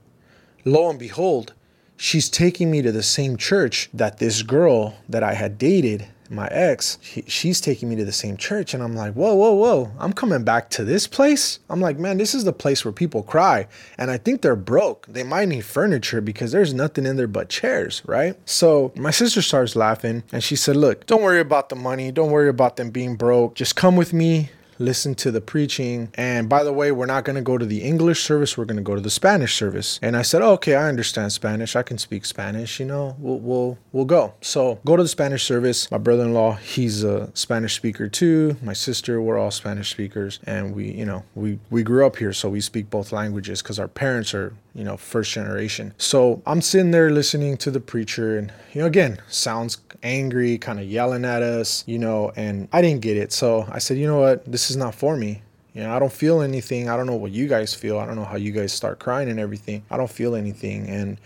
lo 0.67 0.91
and 0.91 0.99
behold, 0.99 1.55
she's 1.97 2.29
taking 2.29 2.71
me 2.71 2.83
to 2.83 2.93
the 2.93 3.03
same 3.03 3.39
church 3.39 3.89
that 3.95 4.19
this 4.19 4.43
girl 4.43 4.97
that 5.09 5.23
I 5.23 5.33
had 5.33 5.57
dated 5.57 6.09
my 6.29 6.47
ex, 6.49 6.99
he, 7.01 7.23
she's 7.27 7.61
taking 7.61 7.89
me 7.89 7.97
to 7.97 8.05
the 8.05 8.13
same 8.13 8.37
church. 8.37 8.75
And 8.75 8.83
I'm 8.83 8.95
like, 8.95 9.15
whoa, 9.15 9.35
whoa, 9.35 9.55
whoa, 9.55 9.93
I'm 9.99 10.13
coming 10.13 10.45
back 10.45 10.69
to 10.71 10.85
this 10.85 11.07
place. 11.07 11.61
I'm 11.71 11.81
like, 11.81 11.99
man, 11.99 12.19
this 12.19 12.35
is 12.35 12.45
the 12.45 12.53
place 12.53 12.85
where 12.85 12.93
people 12.93 13.23
cry. 13.23 13.67
And 13.97 14.11
I 14.11 14.19
think 14.19 14.43
they're 14.43 14.57
broke. 14.57 15.07
They 15.07 15.23
might 15.23 15.49
need 15.49 15.65
furniture 15.65 16.21
because 16.21 16.53
there's 16.53 16.75
nothing 16.75 17.07
in 17.07 17.17
there 17.17 17.27
but 17.27 17.49
chairs, 17.49 18.03
right? 18.05 18.37
So 18.45 18.93
my 18.95 19.11
sister 19.11 19.41
starts 19.41 19.75
laughing 19.75 20.23
and 20.33 20.45
she 20.45 20.57
said, 20.57 20.77
look, 20.77 21.07
don't 21.07 21.23
worry 21.23 21.41
about 21.41 21.71
the 21.71 21.77
money. 21.77 22.13
Don't 22.13 22.31
worry 22.31 22.51
about 22.51 22.77
them 22.77 22.91
being 22.91 23.17
broke. 23.17 23.55
Just 23.55 23.75
come 23.75 23.97
with 23.97 24.13
me 24.13 24.51
listen 24.79 25.15
to 25.17 25.31
the 25.31 25.41
preaching. 25.41 26.11
And 26.15 26.49
by 26.49 26.65
the 26.65 26.73
way, 26.73 26.93
we're 26.93 27.07
not 27.07 27.25
going 27.25 27.37
to 27.37 27.43
go 27.43 27.59
to 27.59 27.67
the 27.67 27.83
English 27.83 28.23
service, 28.23 28.57
we're 28.57 28.65
going 28.65 28.77
to 28.77 28.83
go 28.83 28.95
to 28.95 29.01
the 29.01 29.11
Spanish 29.11 29.55
service. 29.55 29.99
And 30.03 30.17
I 30.17 30.23
said, 30.23 30.43
oh, 30.43 30.53
okay, 30.53 30.75
I 30.75 30.89
understand 30.89 31.33
Spanish. 31.33 31.77
I 31.77 31.83
can 31.83 31.99
speak 31.99 32.25
Spanish, 32.25 32.81
you 32.81 32.87
know, 32.87 33.17
we'll, 33.19 33.39
we'll, 33.39 33.79
we'll 33.93 34.05
go. 34.05 34.35
So 34.41 34.81
go 34.85 34.97
to 34.97 35.03
the 35.03 35.09
Spanish 35.09 35.45
service. 35.45 35.91
My 35.91 35.99
brother 35.99 36.25
in 36.25 36.35
law, 36.35 36.55
he's 36.55 37.03
a 37.03 37.31
Spanish 37.35 37.75
speaker 37.75 38.09
too. 38.09 38.57
My 38.63 38.73
sister, 38.73 39.21
we're 39.21 39.39
all 39.39 39.51
Spanish 39.51 39.91
speakers. 39.91 40.41
And 40.45 40.75
we, 40.75 40.91
you 40.91 41.05
know, 41.05 41.25
we, 41.35 41.59
we 41.71 41.83
grew 41.83 42.07
up 42.07 42.17
here, 42.17 42.33
so 42.33 42.49
we 42.49 42.61
speak 42.61 42.91
both 42.91 43.13
languages 43.13 43.63
because 43.63 43.79
our 43.79 43.89
parents 43.89 44.35
are 44.35 44.53
you 44.77 44.85
know, 44.85 44.97
first 44.97 45.33
generation. 45.33 45.95
So 45.97 46.43
I'm 46.45 46.61
sitting 46.61 46.91
there 46.91 47.11
listening 47.11 47.57
to 47.59 47.71
the 47.71 47.81
preacher, 47.81 48.37
and, 48.37 48.53
you 48.75 48.83
know, 48.83 48.87
again, 48.87 49.19
sounds 49.27 49.79
angry, 50.03 50.59
kind 50.59 50.79
of 50.79 50.85
yelling 50.85 51.25
at 51.25 51.43
us, 51.43 51.83
you 51.87 51.99
know, 51.99 52.31
and 52.37 52.69
I 52.73 52.83
didn't 52.83 53.01
get 53.01 53.17
it. 53.17 53.33
So 53.33 53.67
I 53.71 53.79
said, 53.79 53.97
you 53.97 54.07
know 54.07 54.21
what, 54.21 54.45
this 54.45 54.71
is 54.71 54.77
not 54.77 54.95
for 54.95 55.17
me. 55.17 55.43
You 55.73 55.83
know, 55.83 55.97
I 55.97 55.99
don't 55.99 56.13
feel 56.13 56.43
anything. 56.43 56.91
I 56.91 56.97
don't 56.97 57.07
know 57.07 57.17
what 57.17 57.33
you 57.33 57.49
guys 57.49 57.75
feel. 57.75 57.99
I 57.99 58.07
don't 58.07 58.17
know 58.17 58.25
how 58.25 58.37
you 58.37 58.53
guys 58.53 58.73
start 58.73 58.99
crying 58.99 59.31
and 59.31 59.41
everything. 59.41 59.83
I 59.91 59.97
don't 59.97 60.11
feel 60.11 60.35
anything. 60.35 60.87
And, 60.89 61.19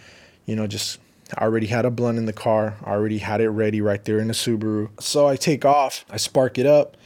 you 0.46 0.54
know, 0.54 0.68
just 0.68 1.00
I 1.36 1.42
already 1.42 1.66
had 1.66 1.84
a 1.84 1.90
blunt 1.90 2.18
in 2.18 2.26
the 2.26 2.32
car. 2.32 2.76
I 2.84 2.90
already 2.90 3.18
had 3.18 3.40
it 3.40 3.50
ready 3.50 3.80
right 3.80 4.04
there 4.04 4.20
in 4.20 4.28
the 4.28 4.34
Subaru. 4.34 4.90
So 5.00 5.26
I 5.26 5.36
take 5.36 5.64
off, 5.64 6.04
I 6.08 6.16
spark 6.16 6.56
it 6.56 6.66
up, 6.66 6.96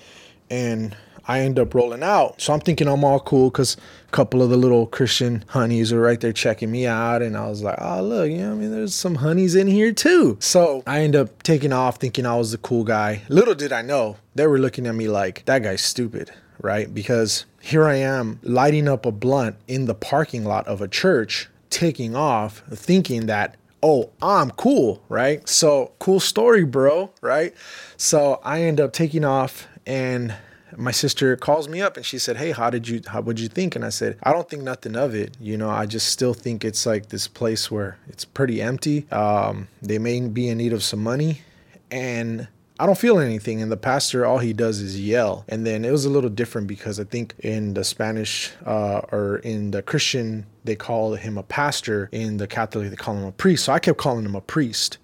and 0.51 0.95
I 1.27 1.41
end 1.41 1.59
up 1.59 1.75
rolling 1.75 2.03
out. 2.03 2.41
So 2.41 2.53
I'm 2.53 2.61
thinking 2.61 2.87
I'm 2.87 3.05
all 3.05 3.21
cool 3.21 3.51
because 3.51 3.77
couple 4.15 4.43
of 4.43 4.49
the 4.49 4.57
little 4.57 4.87
Christian 4.87 5.45
honeys 5.49 5.93
are 5.93 6.01
right 6.01 6.21
there 6.21 6.33
checking 6.33 6.71
me 6.71 6.87
out. 6.87 7.21
And 7.21 7.37
I 7.37 7.49
was 7.49 7.65
like, 7.65 7.75
oh, 7.81 8.01
look, 8.01 8.31
you 8.31 8.39
know, 8.39 8.53
I 8.53 8.55
mean, 8.55 8.71
there's 8.71 8.95
some 8.95 9.17
honeys 9.17 9.57
in 9.57 9.67
here 9.67 9.93
too. 9.93 10.37
So 10.41 10.85
I 10.87 11.01
end 11.01 11.17
up 11.17 11.43
taking 11.43 11.73
off 11.73 11.97
thinking 11.97 12.25
I 12.25 12.37
was 12.37 12.53
the 12.53 12.59
cool 12.59 12.85
guy. 12.85 13.23
Little 13.29 13.57
did 13.57 13.73
I 13.73 13.83
know, 13.83 14.17
they 14.37 14.47
were 14.47 14.61
looking 14.61 14.87
at 14.87 14.95
me 14.95 15.09
like, 15.09 15.45
that 15.47 15.65
guy's 15.65 15.83
stupid, 15.83 16.31
right? 16.61 16.95
Because 16.95 17.45
here 17.61 17.87
I 17.87 17.97
am 17.97 18.39
lighting 18.45 18.87
up 18.87 19.05
a 19.05 19.11
blunt 19.11 19.57
in 19.67 19.87
the 19.87 19.97
parking 19.97 20.45
lot 20.45 20.69
of 20.69 20.81
a 20.81 20.87
church, 20.87 21.49
taking 21.69 22.15
off, 22.15 22.63
thinking 22.71 23.27
that 23.27 23.57
oh, 23.83 24.11
I'm 24.23 24.51
cool, 24.53 25.03
right? 25.11 25.47
So, 25.47 25.93
cool 25.99 26.19
story, 26.19 26.65
bro, 26.65 27.13
right? 27.21 27.53
So, 27.99 28.41
I 28.43 28.63
end 28.63 28.81
up 28.81 28.95
taking 28.95 29.27
off 29.27 29.67
and 29.85 30.35
my 30.77 30.91
sister 30.91 31.37
calls 31.37 31.69
me 31.69 31.81
up 31.81 31.97
and 31.97 32.05
she 32.05 32.19
said, 32.19 32.37
"Hey, 32.37 32.53
how 32.53 32.71
did 32.71 32.89
you 32.89 33.01
how 33.07 33.21
would 33.21 33.39
you 33.39 33.49
think?" 33.49 33.77
And 33.77 33.85
I 33.85 33.91
said, 33.91 34.17
"I 34.23 34.33
don't 34.33 34.49
think 34.49 34.63
nothing 34.63 34.97
of 34.97 35.15
it. 35.15 35.37
You 35.41 35.57
know, 35.57 35.71
I 35.71 35.87
just 35.87 36.09
still 36.09 36.35
think 36.35 36.65
it's 36.65 36.87
like 36.87 37.09
this 37.09 37.29
place 37.29 37.71
where 37.71 37.99
it's 38.09 38.25
pretty 38.25 38.61
empty. 38.61 39.07
Um, 39.11 39.69
they 39.83 39.99
may 39.99 40.21
be 40.21 40.49
in 40.49 40.59
need 40.59 40.73
of 40.73 40.83
some 40.83 41.03
money, 41.03 41.43
and." 41.91 42.49
I 42.81 42.87
don't 42.87 42.99
feel 42.99 43.21
anything. 43.21 43.63
And 43.63 43.71
the 43.71 43.77
pastor, 43.77 44.27
all 44.27 44.39
he 44.39 44.53
does 44.53 44.81
is 44.81 45.01
yell. 45.01 45.45
And 45.49 45.65
then 45.65 45.85
it 45.85 45.93
was 45.93 46.05
a 46.05 46.11
little 46.11 46.29
different 46.29 46.67
because 46.67 46.99
I 46.99 47.05
think 47.05 47.35
in 47.39 47.75
the 47.75 47.85
Spanish 47.85 48.51
uh, 48.67 49.03
or 49.13 49.37
in 49.45 49.71
the 49.71 49.81
Christian, 49.81 50.47
they 50.65 50.75
call 50.75 51.15
him 51.15 51.39
a 51.39 51.45
pastor. 51.45 52.09
In 52.11 52.39
the 52.39 52.49
Catholic, 52.49 52.91
they 52.91 52.97
call 52.97 53.17
him 53.17 53.27
a 53.27 53.33
priest. 53.33 53.67
So 53.67 53.73
I 53.73 53.79
kept 53.79 53.99
calling 53.99 54.25
him 54.25 54.35
a 54.35 54.41
priest. 54.41 54.99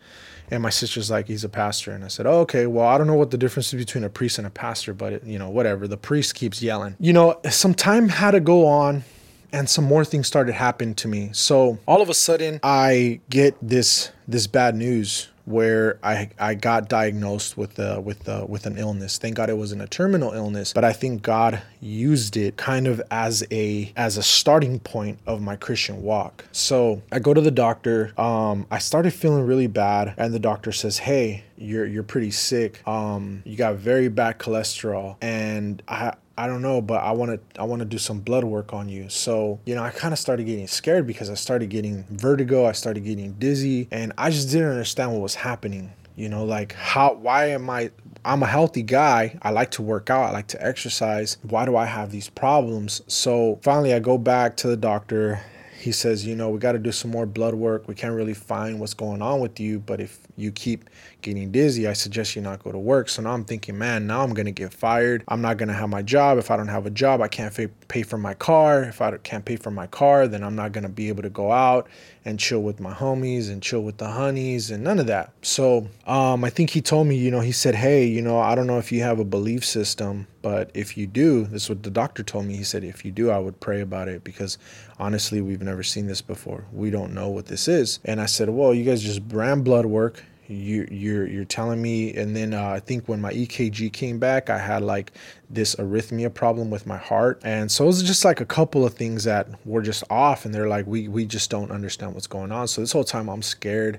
And 0.51 0.63
my 0.63 0.71
sister's 0.71 1.11
like, 1.11 1.29
he's 1.29 1.45
a 1.45 1.49
pastor. 1.49 1.93
And 1.93 2.05
I 2.05 2.09
said, 2.09 2.27
oh, 2.27 2.41
okay, 2.41 2.67
well, 2.67 2.87
I 2.87 2.99
don't 2.99 3.07
know 3.07 3.15
what 3.15 3.31
the 3.31 3.39
difference 3.39 3.73
is 3.73 3.85
between 3.85 4.05
a 4.05 4.09
priest 4.09 4.39
and 4.39 4.47
a 4.47 4.51
pastor, 4.51 4.93
but, 4.93 5.13
it, 5.13 5.25
you 5.25 5.39
know, 5.39 5.49
whatever. 5.49 5.87
The 5.87 5.97
priest 5.97 6.35
keeps 6.35 6.63
yelling. 6.63 6.97
You 6.99 7.13
know, 7.13 7.41
some 7.51 7.75
time 7.75 8.09
had 8.09 8.33
to 8.33 8.41
go 8.41 8.67
on 8.67 9.05
and 9.53 9.69
some 9.69 9.85
more 9.85 10.05
things 10.05 10.27
started 10.27 10.55
happening 10.55 10.95
to 10.97 11.09
me. 11.09 11.31
So 11.33 11.79
all 11.87 12.03
of 12.03 12.09
a 12.09 12.15
sudden, 12.15 12.61
I 12.63 13.21
get 13.29 13.57
this 13.63 14.11
this 14.27 14.47
bad 14.47 14.75
news 14.75 15.29
where 15.51 15.99
I, 16.03 16.31
I 16.39 16.55
got 16.55 16.89
diagnosed 16.89 17.57
with 17.57 17.79
uh, 17.79 18.01
with 18.03 18.29
uh, 18.29 18.47
with 18.49 18.67
an 18.67 18.79
illness. 18.79 19.19
Thank 19.19 19.37
God 19.37 19.51
it 19.51 19.57
wasn't 19.57 19.83
a 19.83 19.87
terminal 19.87 20.33
illness, 20.33 20.73
but 20.73 20.85
I 20.85 20.93
think 20.93 21.23
God 21.23 21.61
used 21.81 22.37
it 22.37 22.57
kind 22.57 22.87
of 22.87 23.03
as 23.11 23.45
a 23.51 23.93
as 23.97 24.17
a 24.17 24.23
starting 24.23 24.79
point 24.79 25.19
of 25.27 25.41
my 25.43 25.57
Christian 25.57 26.03
walk. 26.03 26.45
So 26.53 27.03
I 27.13 27.19
go 27.19 27.35
to 27.35 27.41
the 27.41 27.51
doctor. 27.51 28.13
Um, 28.19 28.67
I 28.71 28.79
started 28.79 29.13
feeling 29.13 29.47
really 29.47 29.67
bad, 29.67 30.15
and 30.17 30.33
the 30.33 30.39
doctor 30.39 30.73
says, 30.73 30.99
"Hey, 30.99 31.45
you're 31.57 31.87
you're 31.87 32.03
pretty 32.03 32.31
sick. 32.31 32.87
Um, 32.87 33.43
you 33.45 33.57
got 33.57 33.77
very 33.77 34.09
bad 34.09 34.39
cholesterol." 34.39 35.17
And 35.21 35.83
I 35.89 36.15
I 36.41 36.47
don't 36.47 36.63
know, 36.63 36.81
but 36.81 37.03
I 37.03 37.13
want 37.13 37.33
to 37.33 37.61
I 37.61 37.65
want 37.65 37.81
to 37.81 37.85
do 37.85 37.99
some 37.99 38.21
blood 38.21 38.45
work 38.45 38.73
on 38.73 38.89
you. 38.89 39.11
So, 39.11 39.61
you 39.67 39.75
know, 39.75 39.83
I 39.83 39.91
kind 39.91 40.15
of 40.15 40.19
started 40.19 40.47
getting 40.47 40.67
scared 40.69 41.07
because 41.07 41.29
I 41.29 41.35
started 41.35 41.69
getting 41.69 42.05
vertigo, 42.09 42.65
I 42.65 42.73
started 42.73 43.05
getting 43.05 43.35
dizzy, 43.35 43.89
and 43.91 44.15
I 44.17 44.31
just 44.31 44.51
didn't 44.51 44.71
understand 44.71 45.13
what 45.13 45.21
was 45.21 45.35
happening. 45.35 45.93
You 46.17 46.31
know, 46.31 46.45
like 46.45 46.73
how 46.73 47.13
why 47.13 47.51
am 47.51 47.69
I 47.69 47.91
I'm 48.25 48.43
a 48.43 48.47
healthy 48.47 48.83
guy. 48.83 49.39
I 49.43 49.51
like 49.51 49.71
to 49.73 49.83
work 49.83 50.09
out, 50.09 50.31
I 50.31 50.31
like 50.31 50.47
to 50.49 50.67
exercise. 50.67 51.37
Why 51.43 51.67
do 51.67 51.77
I 51.77 51.85
have 51.85 52.11
these 52.11 52.31
problems? 52.31 53.03
So, 53.07 53.59
finally 53.63 53.93
I 53.93 53.99
go 53.99 54.17
back 54.17 54.57
to 54.59 54.69
the 54.69 54.79
doctor 54.79 55.43
he 55.81 55.93
says, 55.93 56.27
you 56.27 56.37
know, 56.37 56.51
we 56.51 56.59
got 56.59 56.73
to 56.73 56.79
do 56.79 56.93
some 56.93 57.11
more 57.11 57.25
blood 57.25 57.55
work. 57.55 57.89
We 57.89 57.95
can't 57.95 58.15
really 58.15 58.35
find 58.35 58.79
what's 58.79 58.93
going 58.93 59.23
on 59.23 59.41
with 59.41 59.59
you, 59.59 59.79
but 59.81 59.99
if 59.99 60.19
you 60.37 60.53
keep 60.53 60.91
getting 61.23 61.51
dizzy, 61.51 61.87
I 61.87 61.93
suggest 61.93 62.37
you 62.37 62.43
not 62.43 62.63
go 62.63 62.73
to 62.73 62.79
work. 62.79 63.09
So 63.09 63.23
now 63.23 63.33
I'm 63.33 63.45
thinking, 63.45 63.79
man, 63.79 64.07
now 64.07 64.23
I'm 64.23 64.35
going 64.35 64.47
to 64.47 64.53
get 64.53 64.73
fired. 64.73 65.25
I'm 65.29 65.41
not 65.41 65.57
going 65.57 65.69
to 65.69 65.75
have 65.75 65.89
my 65.89 66.03
job. 66.03 66.39
If 66.39 66.51
I 66.51 66.57
don't 66.57 66.69
have 66.69 66.87
a 66.87 66.91
job, 66.91 67.21
I 67.21 67.29
can't 67.29 67.55
pay 67.89 68.03
for 68.03 68.19
my 68.19 68.35
car. 68.35 68.83
If 68.85 69.01
I 69.01 69.17
can't 69.19 69.45
pay 69.45 69.57
for 69.57 69.71
my 69.71 69.87
car, 69.87 70.29
then 70.29 70.43
I'm 70.43 70.57
not 70.57 70.73
going 70.73 70.85
to 70.85 70.91
be 70.91 71.09
able 71.09 71.23
to 71.23 71.31
go 71.31 71.53
out 71.53 71.89
and 72.25 72.39
chill 72.39 72.63
with 72.63 72.81
my 72.81 72.93
homies 72.93 73.51
and 73.51 73.63
chill 73.63 73.83
with 73.83 73.97
the 73.97 74.09
honeys 74.09 74.71
and 74.71 74.85
none 74.85 74.99
of 74.99 75.07
that. 75.07 75.33
So 75.43 75.89
um, 76.07 76.45
I 76.45 76.51
think 76.51 76.71
he 76.71 76.83
told 76.83 77.07
me, 77.07 77.17
you 77.17 77.31
know, 77.31 77.41
he 77.41 77.53
said, 77.53 77.75
hey, 77.75 78.05
you 78.05 78.21
know, 78.21 78.39
I 78.39 78.55
don't 78.55 78.67
know 78.67 78.79
if 78.79 78.93
you 78.93 79.03
have 79.03 79.19
a 79.21 79.25
belief 79.25 79.65
system, 79.65 80.27
but 80.43 80.71
if 80.75 80.97
you 80.97 81.07
do, 81.07 81.45
this 81.45 81.65
is 81.65 81.69
what 81.71 81.83
the 81.83 81.91
doctor 81.91 82.23
told 82.23 82.47
me. 82.47 82.57
He 82.57 82.65
said, 82.65 82.85
if 82.85 83.05
you 83.05 83.11
do, 83.11 83.31
I 83.31 83.39
would 83.39 83.59
pray 83.61 83.81
about 83.81 84.09
it 84.09 84.23
because 84.23 84.59
honestly, 84.99 85.41
we've 85.41 85.63
never 85.63 85.83
seen 85.83 86.07
this 86.07 86.21
before. 86.21 86.67
We 86.73 86.91
don't 86.91 87.15
know 87.15 87.29
what 87.29 87.47
this 87.47 87.69
is. 87.69 88.01
And 88.05 88.21
I 88.21 88.27
said, 88.27 88.51
well, 88.51 88.75
you 88.75 88.85
guys 88.85 89.03
just 89.03 89.23
ran 89.29 89.63
blood 89.63 89.87
work 89.87 90.23
you 90.51 90.87
you're 90.91 91.27
you're 91.27 91.45
telling 91.45 91.81
me 91.81 92.13
and 92.15 92.35
then 92.35 92.53
uh, 92.53 92.69
i 92.69 92.81
think 92.81 93.09
when 93.09 93.21
my 93.21 93.33
ekg 93.33 93.93
came 93.93 94.19
back 94.19 94.51
i 94.51 94.59
had 94.59 94.83
like 94.83 95.13
this 95.51 95.75
arrhythmia 95.75 96.33
problem 96.33 96.71
with 96.71 96.87
my 96.87 96.97
heart. 96.97 97.41
And 97.45 97.71
so 97.71 97.85
it 97.85 97.89
was 97.89 98.03
just 98.05 98.25
like 98.25 98.41
a 98.41 98.47
couple 98.47 98.87
of 98.87 98.95
things 98.95 99.25
that 99.25 99.49
were 99.67 99.83
just 99.83 100.05
off 100.09 100.45
and 100.45 100.55
they're 100.55 100.69
like 100.69 100.87
we 100.87 101.09
we 101.09 101.27
just 101.27 101.51
don't 101.51 101.73
understand 101.73 102.15
what's 102.15 102.29
going 102.29 102.53
on. 102.53 102.69
So 102.69 102.81
this 102.81 102.93
whole 102.93 103.05
time 103.05 103.29
i'm 103.29 103.43
scared 103.43 103.99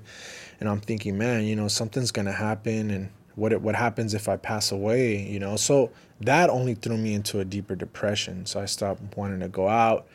and 0.60 0.68
i'm 0.68 0.80
thinking 0.80 1.18
man 1.18 1.44
you 1.44 1.54
know 1.54 1.68
something's 1.68 2.10
gonna 2.10 2.32
happen 2.32 2.90
and 2.90 3.10
what 3.34 3.52
it, 3.52 3.60
what 3.60 3.74
happens 3.74 4.14
if 4.14 4.28
i 4.28 4.36
pass 4.36 4.72
away 4.72 5.18
you 5.18 5.38
know? 5.38 5.56
So 5.56 5.90
that 6.20 6.48
only 6.48 6.74
threw 6.74 6.96
me 6.96 7.14
into 7.14 7.40
a 7.40 7.44
deeper 7.44 7.76
depression. 7.76 8.46
So 8.46 8.60
i 8.60 8.64
stopped 8.64 9.16
wanting 9.16 9.40
to 9.40 9.48
go 9.48 9.68
out 9.68 10.06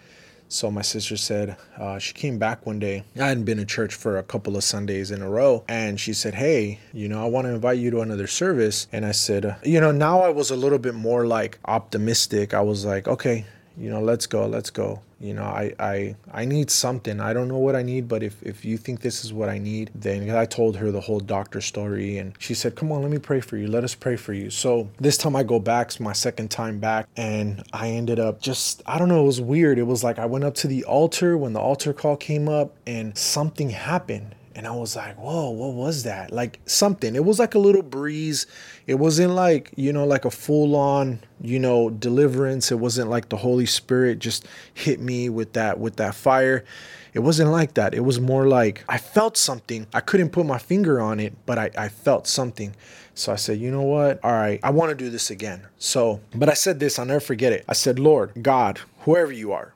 so 0.50 0.72
my 0.72 0.82
sister 0.82 1.18
said 1.18 1.58
uh, 1.78 2.00
she 2.00 2.14
came 2.14 2.38
back 2.38 2.66
one 2.66 2.80
day. 2.80 3.04
I 3.20 3.28
hadn't 3.28 3.44
been 3.44 3.58
to 3.58 3.66
church 3.66 3.94
for 3.96 4.18
a 4.18 4.24
couple 4.24 4.56
of 4.56 4.64
Sundays 4.64 5.12
in 5.12 5.22
a 5.22 5.30
row, 5.30 5.64
and 5.68 6.00
she 6.00 6.14
said, 6.14 6.36
"Hey, 6.36 6.80
you 6.94 7.08
know, 7.08 7.24
I 7.24 7.28
want 7.28 7.46
to 7.48 7.54
invite 7.54 7.80
you 7.80 7.92
to 7.92 8.02
another 8.02 8.28
service." 8.28 8.88
And 8.92 9.06
I 9.06 9.12
said, 9.12 9.56
"You 9.64 9.82
know, 9.82 9.92
now 9.92 10.22
I 10.22 10.30
was 10.30 10.52
a 10.52 10.56
little 10.56 10.80
bit 10.80 10.96
more 10.96 11.26
like 11.28 11.60
optimistic. 11.66 12.54
I 12.54 12.62
was 12.62 12.86
like, 12.86 13.08
okay, 13.08 13.46
you 13.78 13.90
know, 13.90 14.02
let's 14.02 14.26
go, 14.26 14.48
let's 14.48 14.70
go." 14.70 15.02
you 15.20 15.34
know 15.34 15.44
i 15.44 15.74
i 15.80 16.16
i 16.32 16.46
need 16.46 16.70
something. 16.70 17.20
I 17.20 17.34
don't 17.34 17.48
know 17.48 17.58
what 17.58 17.76
i 17.76 17.82
need 17.82 18.08
but 18.08 18.24
if 18.24 18.42
if 18.44 18.64
you 18.64 18.78
think 18.78 19.02
this 19.02 19.26
is 19.26 19.34
what 19.34 19.50
i 19.50 19.58
need 19.58 19.90
then 19.96 20.30
i 20.30 20.46
told 20.46 20.78
her 20.78 20.92
the 20.92 21.02
whole 21.02 21.20
doctor 21.20 21.62
story 21.62 22.18
and 22.18 22.34
she 22.40 22.54
said 22.54 22.76
come 22.76 22.92
on 22.92 23.02
let 23.02 23.12
me 23.12 23.18
pray 23.18 23.40
for 23.40 23.58
you. 23.58 23.68
Let 23.68 23.84
us 23.84 23.96
pray 23.96 24.16
for 24.16 24.34
you. 24.34 24.50
So 24.50 24.90
this 25.00 25.18
time 25.18 25.36
i 25.36 25.44
go 25.44 25.60
back 25.60 25.88
it's 25.88 26.00
my 26.00 26.14
second 26.14 26.52
time 26.52 26.80
back 26.80 27.08
and 27.16 27.64
i 27.74 27.90
ended 27.90 28.20
up 28.20 28.42
just 28.42 28.84
i 28.86 28.98
don't 28.98 29.10
know 29.10 29.24
it 29.24 29.26
was 29.26 29.42
weird. 29.42 29.80
It 29.80 29.84
was 29.84 30.04
like 30.04 30.20
i 30.20 30.26
went 30.26 30.44
up 30.44 30.56
to 30.56 30.68
the 30.68 30.84
altar 30.84 31.38
when 31.38 31.54
the 31.54 31.60
altar 31.60 31.94
call 31.94 32.18
came 32.18 32.48
up 32.48 32.76
and 32.86 33.18
something 33.18 33.70
happened 33.72 34.36
and 34.58 34.66
I 34.66 34.72
was 34.72 34.96
like, 34.96 35.16
whoa, 35.18 35.52
what 35.52 35.74
was 35.74 36.02
that? 36.02 36.32
Like 36.32 36.60
something. 36.66 37.16
It 37.16 37.24
was 37.24 37.38
like 37.38 37.54
a 37.54 37.60
little 37.60 37.84
breeze. 37.84 38.48
It 38.88 38.96
wasn't 38.96 39.34
like, 39.34 39.72
you 39.76 39.94
know, 39.94 40.04
like 40.04 40.26
a 40.26 40.32
full 40.32 40.76
on, 40.76 41.20
you 41.40 41.60
know, 41.60 41.92
deliverance. 41.92 42.72
It 42.72 42.80
wasn't 42.80 43.12
like 43.12 43.30
the 43.30 43.38
Holy 43.38 43.68
Spirit 43.68 44.18
just 44.18 44.48
hit 44.74 45.00
me 45.00 45.30
with 45.30 45.54
that 45.54 45.80
with 45.80 45.98
that 45.98 46.16
fire. 46.16 46.66
It 47.14 47.20
wasn't 47.20 47.52
like 47.52 47.76
that. 47.76 47.94
It 47.94 48.00
was 48.00 48.20
more 48.20 48.48
like 48.48 48.84
I 48.90 48.98
felt 48.98 49.38
something. 49.38 49.86
I 49.94 50.00
couldn't 50.00 50.32
put 50.32 50.48
my 50.48 50.58
finger 50.58 51.00
on 51.00 51.20
it, 51.20 51.36
but 51.46 51.60
I, 51.60 51.70
I 51.78 51.90
felt 51.90 52.26
something. 52.26 52.76
So 53.14 53.32
I 53.32 53.36
said, 53.36 53.60
you 53.60 53.70
know 53.70 53.84
what? 53.84 54.20
All 54.24 54.32
right, 54.32 54.60
I 54.64 54.72
want 54.72 54.90
to 54.90 54.96
do 54.96 55.12
this 55.12 55.30
again. 55.30 55.68
So, 55.78 56.20
but 56.34 56.50
I 56.50 56.54
said 56.56 56.80
this, 56.80 56.98
I'll 56.98 57.06
never 57.06 57.20
forget 57.20 57.54
it. 57.54 57.64
I 57.68 57.74
said, 57.74 58.00
Lord, 58.00 58.32
God, 58.42 58.80
whoever 59.02 59.32
you 59.32 59.52
are, 59.52 59.76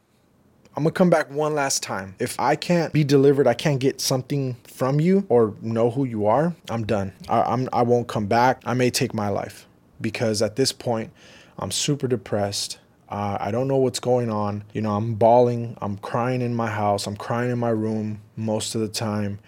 I'm 0.76 0.84
gonna 0.84 0.92
come 0.94 1.10
back 1.10 1.30
one 1.30 1.54
last 1.54 1.84
time. 1.84 2.16
If 2.18 2.40
I 2.40 2.56
can't 2.56 2.94
be 2.94 3.04
delivered, 3.04 3.46
I 3.46 3.54
can't 3.54 3.80
get 3.80 4.00
something 4.00 4.56
from 4.64 5.02
you 5.02 5.26
or 5.28 5.54
know 5.62 5.92
who 5.92 6.06
you 6.06 6.28
are, 6.28 6.56
I'm 6.70 6.86
done. 6.86 7.12
I, 7.28 7.42
I'm 7.42 7.68
I 7.74 7.82
won't 7.82 8.08
come 8.08 8.28
back. 8.28 8.62
I 8.66 8.74
may 8.74 8.90
take 8.90 9.14
my 9.14 9.28
life 9.28 9.68
because 10.00 10.42
at 10.42 10.56
this 10.56 10.72
point, 10.72 11.12
I'm 11.60 11.72
super 11.72 12.08
depressed. 12.08 12.80
Uh, 13.10 13.38
I 13.42 13.52
don't 13.52 13.68
know 13.68 13.76
what's 13.76 14.00
going 14.00 14.30
on. 14.30 14.64
You 14.72 14.82
know, 14.82 14.92
I'm 14.92 15.16
bawling. 15.16 15.78
I'm 15.82 15.98
crying 15.98 16.42
in 16.42 16.56
my 16.56 16.70
house. 16.70 17.06
I'm 17.06 17.18
crying 17.18 17.52
in 17.52 17.60
my 17.60 17.70
room 17.70 18.22
most 18.38 18.74
of 18.74 18.80
the 18.80 18.88
time 18.88 19.40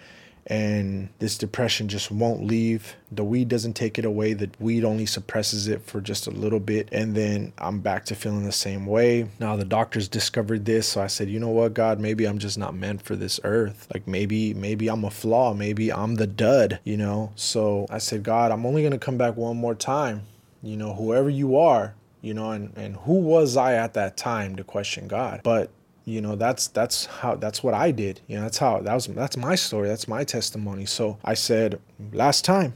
and 0.46 1.08
this 1.18 1.38
depression 1.38 1.88
just 1.88 2.10
won't 2.10 2.44
leave. 2.44 2.96
The 3.10 3.24
weed 3.24 3.48
doesn't 3.48 3.74
take 3.74 3.98
it 3.98 4.04
away. 4.04 4.34
The 4.34 4.50
weed 4.58 4.84
only 4.84 5.06
suppresses 5.06 5.68
it 5.68 5.82
for 5.82 6.00
just 6.00 6.26
a 6.26 6.30
little 6.30 6.60
bit. 6.60 6.88
And 6.92 7.14
then 7.14 7.52
I'm 7.58 7.80
back 7.80 8.04
to 8.06 8.14
feeling 8.14 8.44
the 8.44 8.52
same 8.52 8.86
way. 8.86 9.28
Now 9.40 9.56
the 9.56 9.64
doctors 9.64 10.08
discovered 10.08 10.64
this. 10.64 10.88
So 10.88 11.02
I 11.02 11.06
said, 11.06 11.30
you 11.30 11.40
know 11.40 11.48
what, 11.48 11.74
God, 11.74 11.98
maybe 11.98 12.26
I'm 12.26 12.38
just 12.38 12.58
not 12.58 12.74
meant 12.74 13.02
for 13.02 13.16
this 13.16 13.40
earth. 13.44 13.86
Like 13.94 14.06
maybe, 14.06 14.52
maybe 14.52 14.88
I'm 14.88 15.04
a 15.04 15.10
flaw. 15.10 15.54
Maybe 15.54 15.92
I'm 15.92 16.16
the 16.16 16.26
dud, 16.26 16.80
you 16.84 16.96
know? 16.96 17.32
So 17.36 17.86
I 17.88 17.98
said, 17.98 18.22
God, 18.22 18.52
I'm 18.52 18.66
only 18.66 18.82
to 18.92 18.98
come 18.98 19.16
back 19.16 19.36
one 19.36 19.56
more 19.56 19.74
time. 19.74 20.22
You 20.62 20.76
know, 20.76 20.94
whoever 20.94 21.30
you 21.30 21.56
are, 21.56 21.94
you 22.20 22.34
know, 22.34 22.50
and, 22.50 22.72
and 22.76 22.96
who 22.96 23.20
was 23.20 23.56
I 23.56 23.74
at 23.74 23.94
that 23.94 24.16
time 24.16 24.56
to 24.56 24.64
question 24.64 25.08
God? 25.08 25.40
But 25.42 25.70
you 26.04 26.20
know 26.20 26.36
that's 26.36 26.68
that's 26.68 27.06
how 27.06 27.34
that's 27.34 27.62
what 27.62 27.74
i 27.74 27.90
did. 27.90 28.20
You 28.26 28.36
know 28.36 28.42
that's 28.42 28.58
how 28.58 28.80
that 28.80 28.94
was 28.94 29.06
that's 29.06 29.36
my 29.36 29.54
story. 29.54 29.88
That's 29.88 30.08
my 30.08 30.24
testimony. 30.24 30.86
So 30.86 31.18
i 31.24 31.34
said 31.34 31.80
last 32.12 32.44
time 32.44 32.74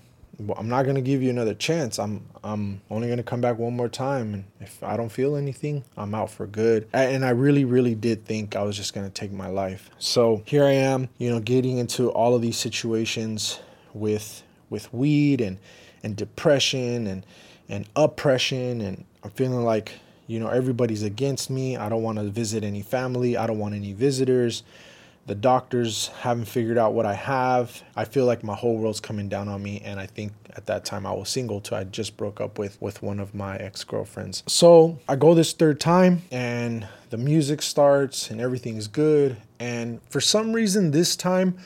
i'm 0.57 0.69
not 0.69 0.85
going 0.85 0.95
to 0.95 1.03
give 1.03 1.21
you 1.23 1.31
another 1.31 1.55
chance. 1.55 1.99
I'm 1.99 2.25
i'm 2.45 2.81
only 2.91 3.09
going 3.09 3.19
to 3.19 3.25
come 3.25 3.41
back 3.41 3.59
one 3.59 3.77
more 3.77 3.89
time. 3.89 4.35
And 4.35 4.45
if 4.61 4.83
i 4.83 4.97
don't 4.97 5.11
feel 5.11 5.37
anything 5.37 5.85
i'm 5.97 6.15
out 6.15 6.31
for 6.31 6.47
good. 6.47 6.89
And 6.93 7.25
i 7.25 7.31
really 7.31 7.65
really 7.65 7.95
did 7.95 8.25
think 8.25 8.57
i 8.57 8.63
was 8.63 8.77
just 8.77 8.95
going 8.95 9.07
to 9.07 9.13
take 9.13 9.33
my 9.33 9.49
life. 9.49 9.91
So 9.99 10.43
here 10.47 10.65
i 10.65 10.73
am 10.73 11.09
you 11.19 11.31
know 11.31 11.41
getting 11.41 11.79
into 11.79 12.11
all 12.11 12.35
of 12.35 12.43
these 12.43 12.57
situations 12.57 13.61
with 13.93 14.43
with 14.71 14.93
weed 14.95 15.41
and 15.41 15.59
and 16.03 16.17
depression 16.17 17.07
and 17.07 17.27
and 17.69 17.87
oppression. 17.97 18.81
And 18.81 19.05
i'm 19.25 19.31
feeling 19.31 19.65
like 19.65 19.93
you 20.29 20.39
know, 20.39 20.49
everybody's 20.49 21.03
against 21.03 21.51
me. 21.51 21.77
I 21.77 21.89
don't 21.89 22.03
want 22.03 22.19
to 22.19 22.25
visit 22.25 22.63
any 22.63 22.83
family. 22.83 23.37
I 23.37 23.47
don't 23.49 23.59
want 23.59 23.75
any 23.75 23.95
visitors. 23.95 24.63
The 25.27 25.35
doctors 25.35 26.09
haven't 26.21 26.45
figured 26.45 26.79
out 26.79 26.93
what 26.93 27.05
I 27.05 27.15
have. 27.15 27.83
I 27.97 28.05
feel 28.05 28.25
like 28.27 28.45
my 28.45 28.55
whole 28.55 28.77
world's 28.77 29.01
coming 29.01 29.29
down 29.29 29.49
on 29.49 29.63
me. 29.63 29.81
And 29.85 29.99
I 29.99 30.07
think 30.07 30.33
at 30.55 30.67
that 30.67 30.85
time 30.85 31.07
I 31.07 31.13
was 31.13 31.29
single 31.29 31.61
too. 31.61 31.75
I 31.75 31.85
just 31.85 32.17
broke 32.17 32.41
up 32.41 32.59
with, 32.59 32.81
with 32.81 33.03
one 33.03 33.19
of 33.21 33.35
my 33.35 33.57
ex 33.57 33.85
girlfriends. 33.85 34.43
So 34.47 34.99
I 35.09 35.17
go 35.17 35.35
this 35.35 35.53
third 35.53 35.81
time 35.81 36.23
and 36.31 36.87
the 37.11 37.19
music 37.19 37.63
starts 37.63 38.31
and 38.31 38.41
everything's 38.41 38.87
good. 38.87 39.37
And 39.59 40.01
for 40.11 40.21
some 40.21 40.53
reason, 40.53 40.91
this 40.91 41.17
time, 41.17 41.59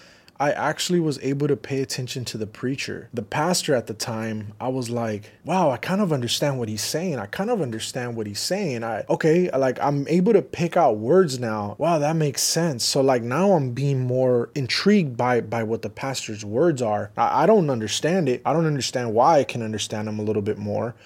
I 0.42 0.50
actually 0.50 0.98
was 0.98 1.20
able 1.22 1.46
to 1.46 1.54
pay 1.54 1.82
attention 1.82 2.24
to 2.24 2.36
the 2.36 2.48
preacher. 2.48 3.08
The 3.14 3.22
pastor 3.22 3.76
at 3.76 3.86
the 3.86 3.94
time, 3.94 4.54
I 4.60 4.66
was 4.70 4.90
like, 4.90 5.30
wow, 5.44 5.70
I 5.70 5.76
kind 5.76 6.00
of 6.00 6.12
understand 6.12 6.58
what 6.58 6.68
he's 6.68 6.82
saying. 6.82 7.20
I 7.20 7.26
kind 7.26 7.48
of 7.48 7.62
understand 7.62 8.16
what 8.16 8.26
he's 8.26 8.40
saying. 8.40 8.82
I 8.82 9.04
okay, 9.08 9.48
like 9.56 9.78
I'm 9.80 10.04
able 10.08 10.32
to 10.32 10.42
pick 10.42 10.76
out 10.76 10.96
words 10.96 11.38
now. 11.38 11.76
Wow, 11.78 12.00
that 12.00 12.16
makes 12.16 12.42
sense. 12.42 12.84
So 12.84 13.00
like 13.00 13.22
now 13.22 13.52
I'm 13.52 13.70
being 13.70 14.00
more 14.00 14.50
intrigued 14.56 15.16
by 15.16 15.42
by 15.42 15.62
what 15.62 15.82
the 15.82 15.90
pastor's 15.90 16.44
words 16.44 16.82
are. 16.82 17.12
I, 17.16 17.44
I 17.44 17.46
don't 17.46 17.70
understand 17.70 18.28
it. 18.28 18.42
I 18.44 18.52
don't 18.52 18.66
understand 18.66 19.14
why 19.14 19.38
I 19.38 19.44
can 19.44 19.62
understand 19.62 20.08
them 20.08 20.18
a 20.18 20.24
little 20.24 20.42
bit 20.42 20.58
more. 20.58 20.96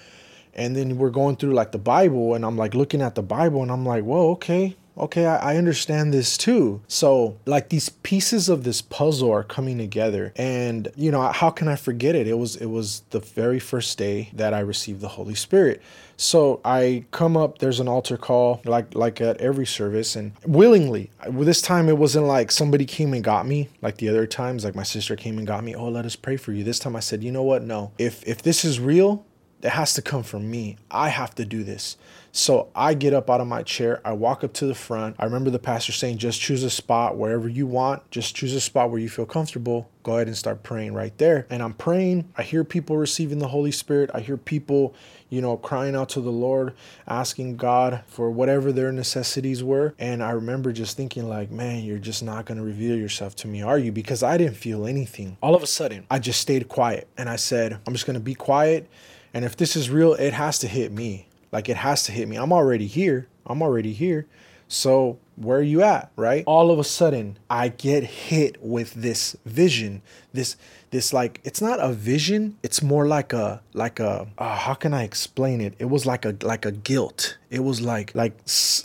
And 0.55 0.75
then 0.75 0.97
we're 0.97 1.11
going 1.11 1.35
through 1.35 1.53
like 1.53 1.71
the 1.73 1.77
Bible 1.77 2.33
and 2.33 2.43
I'm 2.43 2.57
like 2.57 2.73
looking 2.73 3.03
at 3.03 3.13
the 3.13 3.21
Bible 3.21 3.61
and 3.61 3.71
I'm 3.71 3.85
like, 3.85 4.03
whoa, 4.03 4.31
okay 4.31 4.75
okay, 4.97 5.25
I, 5.25 5.53
I, 5.53 5.57
understand 5.57 6.13
this 6.13 6.37
too. 6.37 6.81
So, 6.87 7.37
like 7.45 7.69
these 7.69 7.89
pieces 7.89 8.49
of 8.49 8.63
this 8.63 8.81
puzzle 8.81 9.31
are 9.31 9.43
coming 9.43 9.77
together, 9.77 10.33
and 10.35 10.87
you 10.95 11.11
know, 11.11 11.21
how 11.21 11.49
can 11.49 11.67
I 11.67 11.75
forget 11.75 12.15
it? 12.15 12.27
It 12.27 12.37
was 12.37 12.55
it 12.55 12.67
was 12.67 13.03
the 13.11 13.19
very 13.19 13.59
first 13.59 13.97
day 13.97 14.29
that 14.33 14.53
I 14.53 14.59
received 14.59 15.01
the 15.01 15.09
Holy 15.09 15.35
Spirit. 15.35 15.81
So 16.19 16.61
I 16.65 17.05
come 17.11 17.37
up. 17.37 17.59
There's 17.59 17.79
an 17.79 17.87
altar 17.87 18.17
call, 18.17 18.61
like 18.65 18.95
like 18.95 19.21
at 19.21 19.37
every 19.37 19.67
service, 19.67 20.15
and 20.15 20.33
willingly. 20.45 21.11
This 21.29 21.61
time 21.61 21.87
it 21.89 21.97
wasn't 21.97 22.25
like 22.25 22.51
somebody 22.51 22.85
came 22.85 23.13
and 23.13 23.23
got 23.23 23.45
me, 23.45 23.69
like 23.83 23.97
the 23.97 24.09
other 24.09 24.25
times. 24.25 24.65
Like 24.65 24.75
my 24.75 24.83
sister 24.83 25.15
came 25.15 25.37
and 25.37 25.45
got 25.45 25.63
me. 25.63 25.75
Oh, 25.75 25.89
let 25.89 26.05
us 26.05 26.15
pray 26.15 26.35
for 26.35 26.51
you. 26.51 26.63
This 26.63 26.79
time 26.79 26.95
I 26.95 27.01
said, 27.01 27.23
you 27.23 27.31
know 27.31 27.43
what? 27.43 27.61
No. 27.61 27.91
If 27.99 28.27
if 28.27 28.41
this 28.41 28.65
is 28.65 28.79
real, 28.79 29.25
it 29.61 29.69
has 29.69 29.93
to 29.93 30.01
come 30.01 30.23
from 30.23 30.49
me. 30.49 30.77
I 30.89 31.09
have 31.09 31.35
to 31.35 31.45
do 31.45 31.63
this. 31.63 31.97
So 32.37 32.69
I 32.75 32.93
get 32.93 33.15
up 33.15 33.31
out 33.31 33.41
of 33.41 33.47
my 33.47 33.63
chair. 33.63 33.99
I 34.05 34.11
walk 34.13 34.43
up 34.43 34.53
to 34.53 34.67
the 34.67 34.75
front. 34.75 35.15
I 35.17 35.25
remember 35.25 35.49
the 35.49 35.57
pastor 35.57 35.91
saying, 35.91 36.19
just 36.19 36.39
choose 36.39 36.63
a 36.63 36.69
spot 36.69 37.17
wherever 37.17 37.49
you 37.49 37.65
want. 37.65 38.11
Just 38.11 38.35
choose 38.35 38.53
a 38.53 38.61
spot 38.61 38.91
where 38.91 38.99
you 38.99 39.09
feel 39.09 39.25
comfortable. 39.25 39.89
Go 40.03 40.17
ahead 40.17 40.27
and 40.27 40.37
start 40.37 40.61
praying 40.61 40.93
right 40.93 41.17
there. 41.17 41.47
And 41.49 41.63
I'm 41.63 41.73
praying. 41.73 42.31
I 42.37 42.43
hear 42.43 42.63
people 42.63 42.95
receiving 42.95 43.39
the 43.39 43.47
Holy 43.47 43.71
Spirit. 43.71 44.11
I 44.13 44.19
hear 44.19 44.37
people, 44.37 44.93
you 45.29 45.41
know, 45.41 45.57
crying 45.57 45.95
out 45.95 46.09
to 46.09 46.21
the 46.21 46.31
Lord, 46.31 46.75
asking 47.07 47.57
God 47.57 48.03
for 48.05 48.29
whatever 48.29 48.71
their 48.71 48.91
necessities 48.91 49.63
were. 49.63 49.95
And 49.97 50.21
I 50.21 50.29
remember 50.29 50.71
just 50.71 50.95
thinking, 50.95 51.27
like, 51.27 51.49
man, 51.49 51.83
you're 51.83 51.97
just 51.97 52.21
not 52.21 52.45
going 52.45 52.59
to 52.59 52.63
reveal 52.63 52.95
yourself 52.95 53.35
to 53.37 53.47
me, 53.47 53.63
are 53.63 53.79
you? 53.79 53.91
Because 53.91 54.21
I 54.21 54.37
didn't 54.37 54.57
feel 54.57 54.85
anything. 54.85 55.37
All 55.41 55.55
of 55.55 55.63
a 55.63 55.67
sudden, 55.67 56.05
I 56.11 56.19
just 56.19 56.39
stayed 56.39 56.67
quiet 56.67 57.07
and 57.17 57.29
I 57.29 57.37
said, 57.37 57.79
I'm 57.87 57.93
just 57.93 58.05
going 58.05 58.13
to 58.13 58.19
be 58.19 58.35
quiet. 58.35 58.87
And 59.33 59.43
if 59.43 59.57
this 59.57 59.75
is 59.75 59.89
real, 59.89 60.13
it 60.13 60.33
has 60.33 60.59
to 60.59 60.67
hit 60.67 60.91
me. 60.91 61.26
Like 61.51 61.69
it 61.69 61.77
has 61.77 62.03
to 62.03 62.11
hit 62.11 62.27
me. 62.27 62.37
I'm 62.37 62.53
already 62.53 62.87
here. 62.87 63.27
I'm 63.45 63.61
already 63.61 63.93
here. 63.93 64.27
So 64.67 65.17
where 65.35 65.59
are 65.59 65.63
you 65.63 65.81
at? 65.81 66.11
Right? 66.15 66.43
All 66.45 66.71
of 66.71 66.79
a 66.79 66.83
sudden, 66.83 67.37
I 67.49 67.69
get 67.69 68.03
hit 68.03 68.61
with 68.61 68.93
this 68.93 69.35
vision. 69.45 70.01
This 70.33 70.57
this 70.89 71.13
like 71.13 71.39
it's 71.43 71.61
not 71.61 71.79
a 71.79 71.93
vision. 71.93 72.57
It's 72.63 72.81
more 72.81 73.07
like 73.07 73.33
a 73.33 73.61
like 73.73 73.99
a 73.99 74.27
uh, 74.37 74.55
how 74.55 74.73
can 74.73 74.93
I 74.93 75.03
explain 75.03 75.61
it? 75.61 75.75
It 75.79 75.85
was 75.85 76.05
like 76.05 76.25
a 76.25 76.35
like 76.41 76.65
a 76.65 76.71
guilt. 76.71 77.37
It 77.49 77.63
was 77.63 77.81
like 77.81 78.13
like 78.15 78.33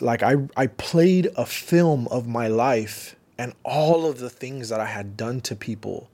like 0.01 0.23
I 0.23 0.37
I 0.57 0.67
played 0.69 1.31
a 1.37 1.47
film 1.47 2.07
of 2.09 2.29
my 2.29 2.49
life 2.49 3.17
and 3.39 3.55
all 3.65 4.07
of 4.07 4.19
the 4.19 4.31
things 4.31 4.69
that 4.69 4.79
I 4.79 4.87
had 4.87 5.17
done 5.17 5.41
to 5.43 5.57
people, 5.57 6.11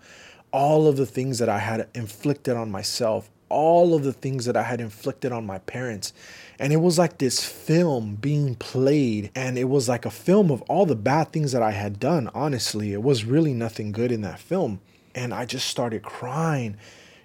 all 0.52 0.87
of 0.87 0.96
the 0.96 1.06
things 1.06 1.38
that 1.40 1.48
I 1.48 1.58
had 1.58 1.88
inflicted 1.94 2.56
on 2.56 2.70
myself, 2.70 3.28
all 3.48 3.94
of 3.94 4.04
the 4.04 4.12
things 4.12 4.44
that 4.44 4.56
I 4.56 4.62
had 4.62 4.80
inflicted 4.80 5.32
on 5.32 5.46
my 5.46 5.58
parents. 5.58 6.12
And 6.58 6.72
it 6.72 6.78
was 6.78 6.98
like 6.98 7.18
this 7.18 7.44
film 7.44 8.16
being 8.16 8.54
played, 8.56 9.30
and 9.34 9.56
it 9.56 9.68
was 9.68 9.88
like 9.88 10.04
a 10.04 10.11
film 10.11 10.50
of 10.50 10.62
all 10.62 10.87
the 10.87 10.96
bad 10.96 11.32
things 11.32 11.52
that 11.52 11.62
I 11.62 11.70
had 11.70 12.00
done. 12.00 12.30
Honestly, 12.34 12.92
it 12.92 13.02
was 13.02 13.24
really 13.24 13.54
nothing 13.54 13.92
good 13.92 14.11
in 14.11 14.22
that 14.22 14.40
film. 14.40 14.80
And 15.14 15.32
I 15.32 15.44
just 15.44 15.68
started 15.68 16.02
crying 16.02 16.76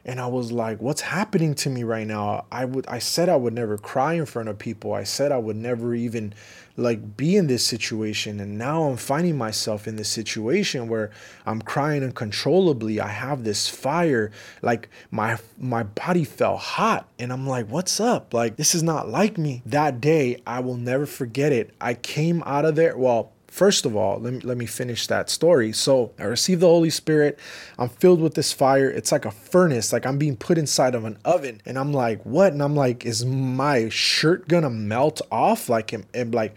and 0.05 0.19
I 0.19 0.27
was 0.27 0.51
like, 0.51 0.81
what's 0.81 1.01
happening 1.01 1.55
to 1.55 1.69
me 1.69 1.83
right 1.83 2.05
now? 2.05 2.45
I 2.51 2.65
would 2.65 2.85
I 2.87 2.99
said 2.99 3.29
I 3.29 3.37
would 3.37 3.53
never 3.53 3.77
cry 3.77 4.13
in 4.13 4.25
front 4.25 4.49
of 4.49 4.59
people. 4.59 4.93
I 4.93 5.03
said 5.03 5.31
I 5.31 5.37
would 5.37 5.55
never 5.55 5.95
even 5.95 6.33
like 6.75 7.15
be 7.15 7.37
in 7.37 7.47
this 7.47 7.65
situation 7.65 8.39
and 8.39 8.57
now 8.57 8.83
I'm 8.83 8.97
finding 8.97 9.37
myself 9.37 9.87
in 9.87 9.95
this 9.95 10.09
situation 10.09 10.87
where 10.87 11.11
I'm 11.45 11.61
crying 11.61 12.03
uncontrollably. 12.03 12.99
I 12.99 13.09
have 13.09 13.43
this 13.43 13.69
fire 13.69 14.31
like 14.61 14.89
my 15.11 15.37
my 15.57 15.83
body 15.83 16.25
felt 16.25 16.59
hot 16.59 17.07
and 17.19 17.31
I'm 17.31 17.47
like, 17.47 17.69
"What's 17.69 17.99
up? 17.99 18.33
Like 18.33 18.57
this 18.57 18.75
is 18.75 18.83
not 18.83 19.07
like 19.07 19.37
me." 19.37 19.61
That 19.65 20.01
day, 20.01 20.41
I 20.45 20.59
will 20.59 20.77
never 20.77 21.05
forget 21.05 21.51
it. 21.51 21.73
I 21.79 21.93
came 21.93 22.43
out 22.45 22.65
of 22.65 22.75
there, 22.75 22.97
well, 22.97 23.32
First 23.53 23.85
of 23.85 23.95
all, 23.95 24.19
let 24.19 24.33
me, 24.33 24.39
let 24.39 24.57
me 24.57 24.65
finish 24.65 25.05
that 25.05 25.29
story. 25.29 25.73
So 25.73 26.11
I 26.17 26.23
received 26.23 26.61
the 26.61 26.67
Holy 26.67 26.89
Spirit. 26.89 27.37
I'm 27.77 27.87
filled 27.87 28.19
with 28.19 28.33
this 28.33 28.51
fire. 28.51 28.89
It's 28.89 29.11
like 29.11 29.25
a 29.25 29.31
furnace, 29.31 29.93
like 29.93 30.07
I'm 30.07 30.17
being 30.17 30.35
put 30.35 30.57
inside 30.57 30.95
of 30.95 31.05
an 31.05 31.19
oven. 31.23 31.61
And 31.63 31.77
I'm 31.77 31.93
like, 31.93 32.23
what? 32.23 32.51
And 32.51 32.63
I'm 32.63 32.75
like, 32.75 33.05
is 33.05 33.23
my 33.23 33.89
shirt 33.89 34.47
gonna 34.47 34.71
melt 34.71 35.21
off? 35.31 35.69
Like, 35.69 35.93
and, 35.93 36.03
and 36.15 36.33
like, 36.33 36.55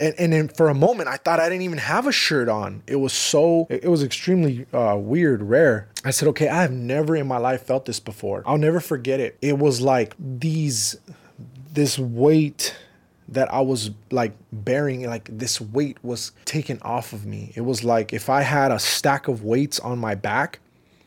and, 0.00 0.16
and 0.18 0.32
then 0.32 0.48
for 0.48 0.68
a 0.68 0.74
moment, 0.74 1.08
I 1.08 1.16
thought 1.16 1.38
I 1.38 1.48
didn't 1.48 1.62
even 1.62 1.78
have 1.78 2.08
a 2.08 2.12
shirt 2.12 2.48
on. 2.48 2.82
It 2.88 2.96
was 2.96 3.12
so, 3.12 3.68
it 3.70 3.86
was 3.86 4.02
extremely 4.02 4.66
uh, 4.72 4.96
weird, 4.98 5.44
rare. 5.44 5.90
I 6.04 6.10
said, 6.10 6.26
okay, 6.30 6.48
I 6.48 6.62
have 6.62 6.72
never 6.72 7.14
in 7.14 7.28
my 7.28 7.38
life 7.38 7.62
felt 7.62 7.84
this 7.84 8.00
before. 8.00 8.42
I'll 8.46 8.58
never 8.58 8.80
forget 8.80 9.20
it. 9.20 9.38
It 9.40 9.60
was 9.60 9.80
like 9.80 10.16
these, 10.18 10.96
this 11.72 12.00
weight 12.00 12.74
that 13.32 13.52
I 13.52 13.60
was 13.60 13.90
like 14.10 14.32
bearing, 14.52 15.06
like 15.06 15.28
this 15.30 15.60
weight 15.60 15.98
was 16.02 16.32
taken 16.44 16.78
off 16.82 17.12
of 17.12 17.26
me. 17.26 17.52
It 17.54 17.62
was 17.62 17.82
like 17.84 18.12
if 18.12 18.28
I 18.28 18.42
had 18.42 18.70
a 18.70 18.78
stack 18.78 19.28
of 19.28 19.42
weights 19.42 19.80
on 19.80 19.98
my 19.98 20.14
back, 20.14 20.60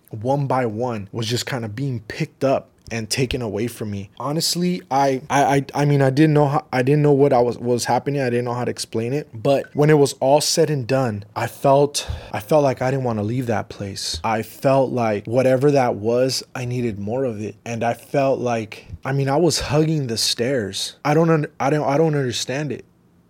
one 0.10 0.48
by 0.48 0.66
one 0.66 1.10
was 1.12 1.28
just 1.28 1.46
kind 1.46 1.66
of 1.66 1.76
being 1.76 2.02
picked 2.02 2.44
up 2.44 2.70
and 2.92 3.10
taken 3.10 3.42
away 3.42 3.68
from 3.68 3.92
me. 3.92 4.10
Honestly, 4.20 4.82
I 4.90 5.22
I 5.30 5.44
I, 5.44 5.66
I 5.74 5.86
mean 5.86 6.02
I 6.02 6.10
didn't 6.10 6.34
know 6.34 6.48
how 6.48 6.66
I 6.72 6.82
didn't 6.82 7.02
know 7.02 7.12
what 7.12 7.34
I 7.34 7.40
was 7.40 7.58
was 7.58 7.86
happening. 7.86 8.22
I 8.22 8.30
didn't 8.30 8.46
know 8.46 8.54
how 8.54 8.66
to 8.66 8.72
explain 8.72 9.14
it. 9.14 9.30
But 9.34 9.74
when 9.76 9.90
it 9.90 9.98
was 9.98 10.14
all 10.14 10.42
said 10.42 10.70
and 10.70 10.88
done, 10.88 11.26
I 11.36 11.48
felt 11.48 12.10
I 12.32 12.40
felt 12.40 12.64
like 12.64 12.82
I 12.82 12.92
didn't 12.92 13.06
want 13.06 13.20
to 13.20 13.24
leave 13.24 13.48
that 13.48 13.70
place. 13.70 14.20
I 14.24 14.42
felt 14.42 14.92
like 14.92 15.26
whatever 15.26 15.72
that 15.72 15.96
was, 15.96 16.44
I 16.54 16.66
needed 16.66 17.00
more 17.00 17.26
of 17.26 17.42
it. 17.42 17.56
And 17.66 17.84
I 17.84 17.94
felt 17.94 18.40
like 18.40 18.88
I 19.04 19.12
mean, 19.12 19.30
I 19.30 19.38
was 19.38 19.60
hugging 19.60 20.08
the 20.08 20.18
stairs. 20.18 20.96
I 21.04 21.14
don't 21.14 21.30
un- 21.30 21.48
I 21.60 21.70
don't 21.70 21.88
I 21.88 21.98
don't 21.98 22.16
understand 22.16 22.72
it 22.72 22.86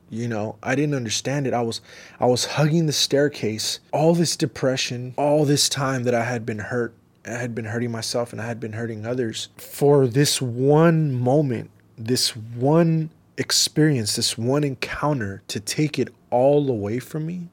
you 0.09 0.27
know 0.27 0.55
i 0.61 0.75
didn't 0.75 0.93
understand 0.93 1.47
it 1.47 1.53
i 1.53 1.61
was 1.61 1.81
i 2.19 2.25
was 2.25 2.45
hugging 2.45 2.85
the 2.85 2.93
staircase 2.93 3.79
all 3.91 4.13
this 4.13 4.35
depression 4.37 5.13
all 5.17 5.45
this 5.45 5.67
time 5.67 6.03
that 6.03 6.13
i 6.13 6.23
had 6.23 6.45
been 6.45 6.59
hurt 6.59 6.93
I 7.25 7.31
had 7.31 7.55
been 7.55 7.65
hurting 7.65 7.91
myself 7.91 8.31
and 8.31 8.41
I 8.41 8.45
had 8.45 8.59
been 8.59 8.73
hurting 8.73 9.05
others. 9.05 9.49
For 9.57 10.07
this 10.07 10.41
one 10.41 11.13
moment, 11.13 11.71
this 11.97 12.35
one 12.35 13.09
experience, 13.37 14.15
this 14.15 14.37
one 14.37 14.63
encounter 14.63 15.41
to 15.47 15.59
take 15.59 15.99
it 15.99 16.09
all 16.29 16.69
away 16.69 16.99
from 16.99 17.25
me 17.25 17.49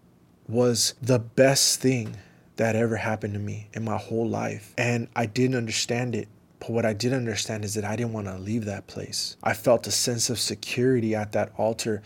was 0.49 0.95
the 1.01 1.19
best 1.19 1.81
thing 1.81 2.17
that 2.57 2.77
ever 2.77 2.97
happened 2.97 3.35
to 3.35 3.41
me 3.41 3.69
in 3.73 3.85
my 3.85 3.97
whole 3.97 4.29
life. 4.29 4.75
And 4.77 5.09
I 5.17 5.27
didn't 5.27 5.57
understand 5.57 6.15
it. 6.15 6.29
But 6.61 6.71
what 6.71 6.87
I 6.87 6.93
did 6.93 7.13
understand 7.13 7.65
is 7.65 7.75
that 7.75 7.85
I 7.85 7.97
didn't 7.97 8.13
want 8.13 8.29
to 8.29 8.39
leave 8.39 8.67
that 8.67 8.87
place. 8.87 9.37
I 9.43 9.53
felt 9.53 9.87
a 9.89 9.91
sense 9.91 10.31
of 10.31 10.39
security 10.39 11.15
at 11.15 11.33
that 11.33 11.53
altar. 11.57 12.03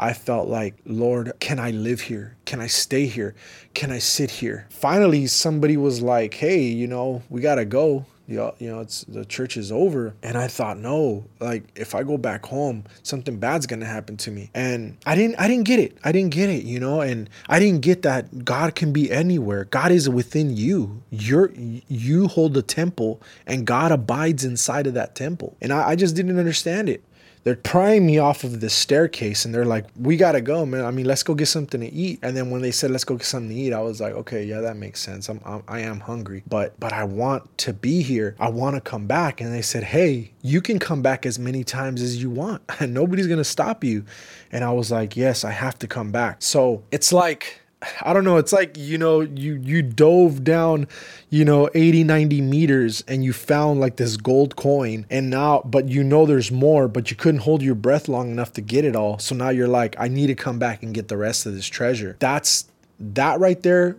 I 0.00 0.14
felt 0.14 0.48
like, 0.48 0.76
Lord, 0.86 1.32
can 1.40 1.60
I 1.60 1.70
live 1.72 2.00
here? 2.00 2.36
Can 2.46 2.58
I 2.60 2.66
stay 2.66 3.06
here? 3.06 3.34
Can 3.74 3.92
I 3.92 3.98
sit 3.98 4.30
here? 4.30 4.66
Finally, 4.70 5.26
somebody 5.26 5.76
was 5.76 6.00
like, 6.00 6.34
hey, 6.34 6.62
you 6.62 6.86
know, 6.86 7.22
we 7.28 7.42
got 7.42 7.56
to 7.56 7.66
go 7.66 8.06
you 8.30 8.54
know, 8.60 8.80
it's 8.80 9.02
the 9.04 9.24
church 9.24 9.56
is 9.56 9.72
over. 9.72 10.14
And 10.22 10.38
I 10.38 10.46
thought, 10.46 10.78
no, 10.78 11.24
like 11.40 11.64
if 11.74 11.94
I 11.94 12.04
go 12.04 12.16
back 12.16 12.46
home, 12.46 12.84
something 13.02 13.38
bad's 13.38 13.66
gonna 13.66 13.86
happen 13.86 14.16
to 14.18 14.30
me. 14.30 14.50
And 14.54 14.96
I 15.04 15.16
didn't, 15.16 15.36
I 15.40 15.48
didn't 15.48 15.64
get 15.64 15.80
it. 15.80 15.98
I 16.04 16.12
didn't 16.12 16.30
get 16.30 16.48
it, 16.48 16.64
you 16.64 16.78
know, 16.78 17.00
and 17.00 17.28
I 17.48 17.58
didn't 17.58 17.80
get 17.80 18.02
that 18.02 18.44
God 18.44 18.74
can 18.74 18.92
be 18.92 19.10
anywhere. 19.10 19.64
God 19.64 19.90
is 19.90 20.08
within 20.08 20.56
you. 20.56 21.02
You're 21.10 21.50
you 21.52 22.28
hold 22.28 22.54
the 22.54 22.62
temple, 22.62 23.20
and 23.46 23.66
God 23.66 23.90
abides 23.90 24.44
inside 24.44 24.86
of 24.86 24.94
that 24.94 25.14
temple. 25.14 25.56
And 25.60 25.72
I, 25.72 25.90
I 25.90 25.96
just 25.96 26.14
didn't 26.14 26.38
understand 26.38 26.88
it 26.88 27.02
they're 27.44 27.56
prying 27.56 28.06
me 28.06 28.18
off 28.18 28.44
of 28.44 28.60
the 28.60 28.68
staircase 28.68 29.44
and 29.44 29.54
they're 29.54 29.64
like, 29.64 29.86
we 29.96 30.16
gotta 30.16 30.40
go, 30.40 30.66
man. 30.66 30.84
I 30.84 30.90
mean, 30.90 31.06
let's 31.06 31.22
go 31.22 31.34
get 31.34 31.46
something 31.46 31.80
to 31.80 31.90
eat. 31.90 32.18
And 32.22 32.36
then 32.36 32.50
when 32.50 32.60
they 32.60 32.70
said, 32.70 32.90
let's 32.90 33.04
go 33.04 33.16
get 33.16 33.26
something 33.26 33.48
to 33.48 33.54
eat, 33.54 33.72
I 33.72 33.80
was 33.80 34.00
like, 34.00 34.12
okay, 34.12 34.44
yeah, 34.44 34.60
that 34.60 34.76
makes 34.76 35.00
sense. 35.00 35.28
I'm, 35.28 35.40
I'm 35.44 35.62
I 35.66 35.80
am 35.80 36.00
hungry, 36.00 36.42
but, 36.48 36.78
but 36.78 36.92
I 36.92 37.04
want 37.04 37.56
to 37.58 37.72
be 37.72 38.02
here. 38.02 38.36
I 38.38 38.50
want 38.50 38.76
to 38.76 38.80
come 38.80 39.06
back. 39.06 39.40
And 39.40 39.54
they 39.54 39.62
said, 39.62 39.84
hey, 39.84 40.32
you 40.42 40.60
can 40.60 40.78
come 40.78 41.00
back 41.00 41.24
as 41.24 41.38
many 41.38 41.64
times 41.64 42.02
as 42.02 42.22
you 42.22 42.30
want 42.30 42.62
and 42.78 42.92
nobody's 43.00 43.26
gonna 43.26 43.44
stop 43.44 43.84
you. 43.84 44.04
And 44.52 44.64
I 44.64 44.72
was 44.72 44.90
like, 44.90 45.16
yes, 45.16 45.44
I 45.44 45.52
have 45.52 45.78
to 45.78 45.86
come 45.86 46.12
back. 46.12 46.42
So 46.42 46.82
it's 46.90 47.12
like, 47.12 47.59
I 48.02 48.12
don't 48.12 48.24
know, 48.24 48.36
it's 48.36 48.52
like, 48.52 48.76
you 48.76 48.98
know, 48.98 49.20
you 49.20 49.54
you 49.54 49.80
dove 49.82 50.44
down, 50.44 50.86
you 51.30 51.44
know, 51.44 51.70
80, 51.74 52.04
90 52.04 52.40
meters 52.42 53.02
and 53.08 53.24
you 53.24 53.32
found 53.32 53.80
like 53.80 53.96
this 53.96 54.16
gold 54.16 54.56
coin 54.56 55.06
and 55.10 55.30
now 55.30 55.62
but 55.64 55.88
you 55.88 56.04
know 56.04 56.26
there's 56.26 56.50
more, 56.50 56.88
but 56.88 57.10
you 57.10 57.16
couldn't 57.16 57.40
hold 57.40 57.62
your 57.62 57.74
breath 57.74 58.08
long 58.08 58.30
enough 58.30 58.52
to 58.54 58.60
get 58.60 58.84
it 58.84 58.94
all. 58.94 59.18
So 59.18 59.34
now 59.34 59.48
you're 59.48 59.68
like, 59.68 59.96
I 59.98 60.08
need 60.08 60.26
to 60.26 60.34
come 60.34 60.58
back 60.58 60.82
and 60.82 60.92
get 60.92 61.08
the 61.08 61.16
rest 61.16 61.46
of 61.46 61.54
this 61.54 61.66
treasure. 61.66 62.16
That's 62.18 62.68
that 62.98 63.40
right 63.40 63.62
there 63.62 63.96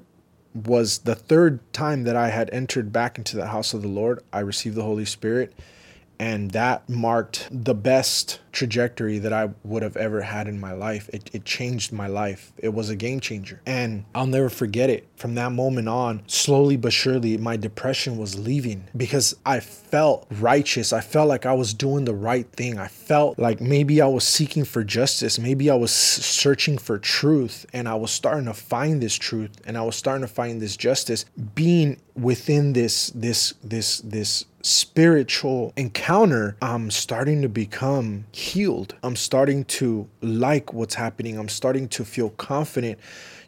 was 0.54 1.00
the 1.00 1.16
third 1.16 1.60
time 1.74 2.04
that 2.04 2.16
I 2.16 2.30
had 2.30 2.50
entered 2.52 2.92
back 2.92 3.18
into 3.18 3.36
the 3.38 3.48
house 3.48 3.74
of 3.74 3.82
the 3.82 3.88
Lord. 3.88 4.22
I 4.32 4.40
received 4.40 4.76
the 4.76 4.84
Holy 4.84 5.06
Spirit 5.06 5.54
and 6.22 6.52
that 6.52 6.88
marked 6.88 7.48
the 7.50 7.74
best 7.74 8.40
trajectory 8.52 9.18
that 9.18 9.34
I 9.34 9.50
would 9.64 9.82
have 9.82 9.98
ever 9.98 10.22
had 10.22 10.48
in 10.48 10.60
my 10.60 10.72
life. 10.72 11.10
It, 11.10 11.32
it 11.34 11.46
changed 11.46 11.92
my 11.92 12.06
life. 12.06 12.54
It 12.58 12.76
was 12.76 12.90
a 12.90 12.96
game 12.96 13.20
changer. 13.20 13.60
And 13.66 14.06
I'll 14.14 14.28
never 14.28 14.50
forget 14.50 14.92
it. 14.92 15.08
From 15.16 15.34
that 15.36 15.52
moment 15.52 15.90
on, 15.90 16.22
slowly 16.28 16.78
but 16.78 16.94
surely, 16.94 17.38
my 17.38 17.58
depression 17.58 18.18
was 18.18 18.38
leaving 18.38 18.84
because 18.96 19.36
I 19.48 19.62
felt 19.62 20.28
righteous. 20.30 20.94
I 20.94 21.02
felt 21.02 21.28
like 21.28 21.48
I 21.48 21.54
was 21.54 21.74
doing 21.74 22.06
the 22.06 22.14
right 22.14 22.48
thing. 22.52 22.78
I 22.78 22.88
felt 22.88 23.40
like 23.40 23.60
maybe 23.60 24.00
I 24.00 24.08
was 24.08 24.28
seeking 24.28 24.64
for 24.64 24.84
justice. 24.84 25.40
Maybe 25.40 25.72
I 25.72 25.76
was 25.76 25.92
searching 25.92 26.78
for 26.78 27.00
truth 27.00 27.66
and 27.74 27.90
I 27.90 27.96
was 27.96 28.12
starting 28.12 28.46
to 28.46 28.54
find 28.54 29.02
this 29.02 29.16
truth 29.16 29.60
and 29.66 29.76
I 29.76 29.82
was 29.82 29.96
starting 29.96 30.28
to 30.28 30.32
find 30.32 30.62
this 30.62 30.78
justice 30.78 31.26
being 31.56 32.00
within 32.16 32.74
this 32.74 33.12
this 33.16 33.54
this 33.64 34.00
this 34.00 34.46
spiritual 34.64 35.74
encounter 35.76 36.56
i'm 36.62 36.92
starting 36.92 37.42
to 37.42 37.50
become 37.50 38.26
healed. 38.32 38.96
I'm 39.04 39.16
starting 39.16 39.66
to 39.66 40.08
like 40.22 40.74
what's 40.74 40.96
happening. 40.96 41.38
I'm 41.38 41.50
starting 41.50 41.88
to 41.90 42.06
feel 42.06 42.30
confident. 42.32 43.00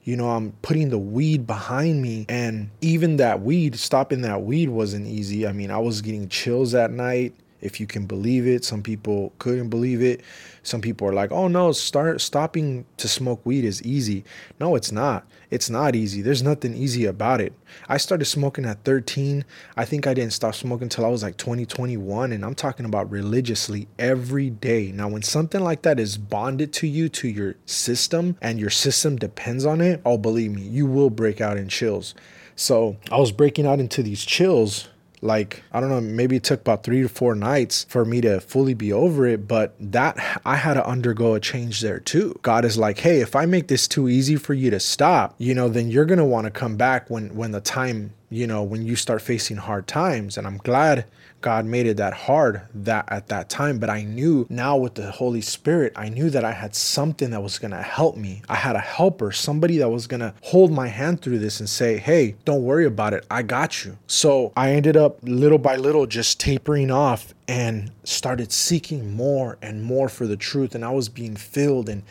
You 0.04 0.18
know, 0.18 0.30
I'm 0.32 0.52
putting 0.62 0.90
the 0.90 0.98
weed 0.98 1.48
behind 1.48 2.02
me. 2.02 2.26
And 2.28 2.70
even 2.82 3.18
that 3.18 3.42
weed, 3.42 3.78
stopping 3.78 4.22
that 4.22 4.42
weed 4.44 4.70
wasn't 4.70 5.08
easy. 5.08 5.48
I 5.48 5.54
mean, 5.54 5.72
I 5.72 5.78
was 5.78 6.02
getting 6.02 6.28
chills 6.28 6.76
at 6.76 6.92
night. 6.92 7.34
If 7.64 7.80
you 7.80 7.88
can 7.88 8.06
believe 8.06 8.46
it. 8.46 8.64
Some 8.64 8.84
people 8.84 9.34
couldn't 9.40 9.70
believe 9.70 10.02
it. 10.02 10.22
Some 10.62 10.82
people 10.82 11.08
are 11.08 11.14
like, 11.14 11.32
"Oh 11.32 11.48
no, 11.48 11.72
start 11.72 12.22
stopping 12.22 12.86
to 12.98 13.08
smoke 13.08 13.46
weed 13.46 13.66
is 13.66 13.82
easy." 13.84 14.24
No, 14.60 14.76
it's 14.76 14.92
not. 14.92 15.26
It's 15.50 15.70
not 15.70 15.96
easy. 15.96 16.22
There's 16.22 16.42
nothing 16.42 16.76
easy 16.76 17.06
about 17.06 17.40
it. 17.40 17.54
I 17.88 17.98
started 17.98 18.26
smoking 18.26 18.66
at 18.66 18.84
13. 18.84 19.46
I 19.78 19.86
think 19.86 20.08
I 20.08 20.14
didn't 20.14 20.34
stop 20.34 20.56
smoking 20.56 20.86
until 20.86 21.06
I 21.06 21.10
was 21.10 21.22
like 21.22 21.38
20, 21.38 21.66
21, 21.66 22.32
and 22.32 22.44
I'm 22.44 22.56
talking 22.56 22.86
about 22.86 23.12
religiously 23.12 23.88
every 24.00 24.50
day. 24.50 24.92
Now, 24.92 25.10
when 25.10 25.22
something 25.22 25.62
like 25.62 25.84
that 25.84 26.00
is 26.00 26.18
bonded 26.18 26.74
to 26.74 26.88
you, 26.88 27.08
to 27.10 27.28
your 27.28 27.56
system, 27.66 28.36
and 28.42 28.60
your 28.60 28.72
system 28.72 29.16
depends 29.16 29.66
on 29.66 29.80
it, 29.80 30.02
oh, 30.06 30.18
believe 30.18 30.52
me, 30.52 30.64
you 30.64 30.86
will 30.88 31.10
break 31.10 31.40
out 31.40 31.58
in 31.58 31.68
chills. 31.68 32.16
So 32.56 32.98
I 33.12 33.18
was 33.18 33.32
breaking 33.32 33.66
out 33.66 33.80
into 33.80 34.04
these 34.04 34.26
chills 34.26 34.90
like 35.24 35.64
i 35.72 35.80
don't 35.80 35.90
know 35.90 36.02
maybe 36.02 36.36
it 36.36 36.44
took 36.44 36.62
about 36.62 36.84
three 36.84 37.02
to 37.02 37.10
four 37.10 37.34
nights 37.34 37.86
for 37.90 38.06
me 38.06 38.22
to 38.22 38.40
fully 38.42 38.74
be 38.74 38.92
over 38.92 39.26
it 39.26 39.48
but 39.48 39.76
that 39.80 40.18
i 40.46 40.56
had 40.56 40.74
to 40.76 40.86
undergo 40.86 41.34
a 41.34 41.40
change 41.40 41.82
there 41.82 42.00
too. 42.00 42.38
God 42.42 42.66
is 42.66 42.78
like 42.78 43.00
hey 43.00 43.22
if 43.22 43.36
i 43.36 43.46
make 43.46 43.68
this 43.68 43.88
too 43.88 44.10
easy 44.10 44.36
for 44.36 44.54
you 44.54 44.70
to 44.70 44.80
stop 44.80 45.36
you 45.38 45.54
know 45.54 45.70
then 45.70 45.90
you're 45.90 46.06
gonna 46.06 46.26
want 46.26 46.46
to 46.46 46.52
come 46.52 46.76
back 46.76 47.10
when 47.10 47.36
when 47.36 47.52
the 47.52 47.62
time 47.62 48.14
you 48.30 48.48
know 48.48 48.64
when 48.64 48.86
you 48.86 48.96
start 48.96 49.22
facing 49.22 49.58
hard 49.58 49.88
times. 49.88 50.38
And 50.38 50.46
i'm 50.46 50.58
glad 50.58 51.06
God 51.44 51.66
made 51.66 51.86
it 51.88 51.98
that 51.98 52.14
hard 52.14 52.62
that 52.74 53.06
at 53.10 53.28
that 53.28 53.50
time, 53.50 53.78
but 53.78 53.90
I 53.90 54.04
knew 54.04 54.48
now 54.50 54.78
with 54.78 54.96
the 54.96 55.12
Holy 55.12 55.42
Spirit, 55.42 55.92
I 55.96 56.08
knew 56.08 56.30
that 56.30 56.46
I 56.46 56.54
had 56.54 56.74
something 56.74 57.32
that 57.32 57.44
was 57.44 57.60
going 57.60 57.72
to 57.72 57.82
help 57.82 58.16
me. 58.16 58.42
I 58.48 58.56
had 58.56 58.78
a 58.78 58.80
helper, 58.80 59.34
somebody 59.34 59.78
that 59.80 59.90
was 59.90 60.08
going 60.08 60.22
to 60.22 60.34
hold 60.42 60.72
my 60.72 60.88
hand 60.88 61.22
through 61.22 61.40
this 61.40 61.60
and 61.60 61.68
say, 61.68 61.98
"Hey, 61.98 62.36
don't 62.46 62.64
worry 62.64 62.86
about 62.86 63.14
it. 63.14 63.26
I 63.30 63.44
got 63.44 63.84
you." 63.84 63.98
So, 64.08 64.54
I 64.56 64.72
ended 64.72 64.96
up 64.96 65.20
little 65.22 65.58
by 65.58 65.76
little 65.76 66.06
just 66.08 66.40
tapering 66.40 66.90
off 66.90 67.34
and 67.46 67.92
started 68.06 68.54
seeking 68.54 69.14
more 69.14 69.58
and 69.62 69.84
more 69.84 70.08
for 70.08 70.26
the 70.26 70.38
truth 70.38 70.74
and 70.74 70.86
I 70.86 70.92
was 70.92 71.10
being 71.10 71.36
filled 71.36 71.90
and 71.90 72.04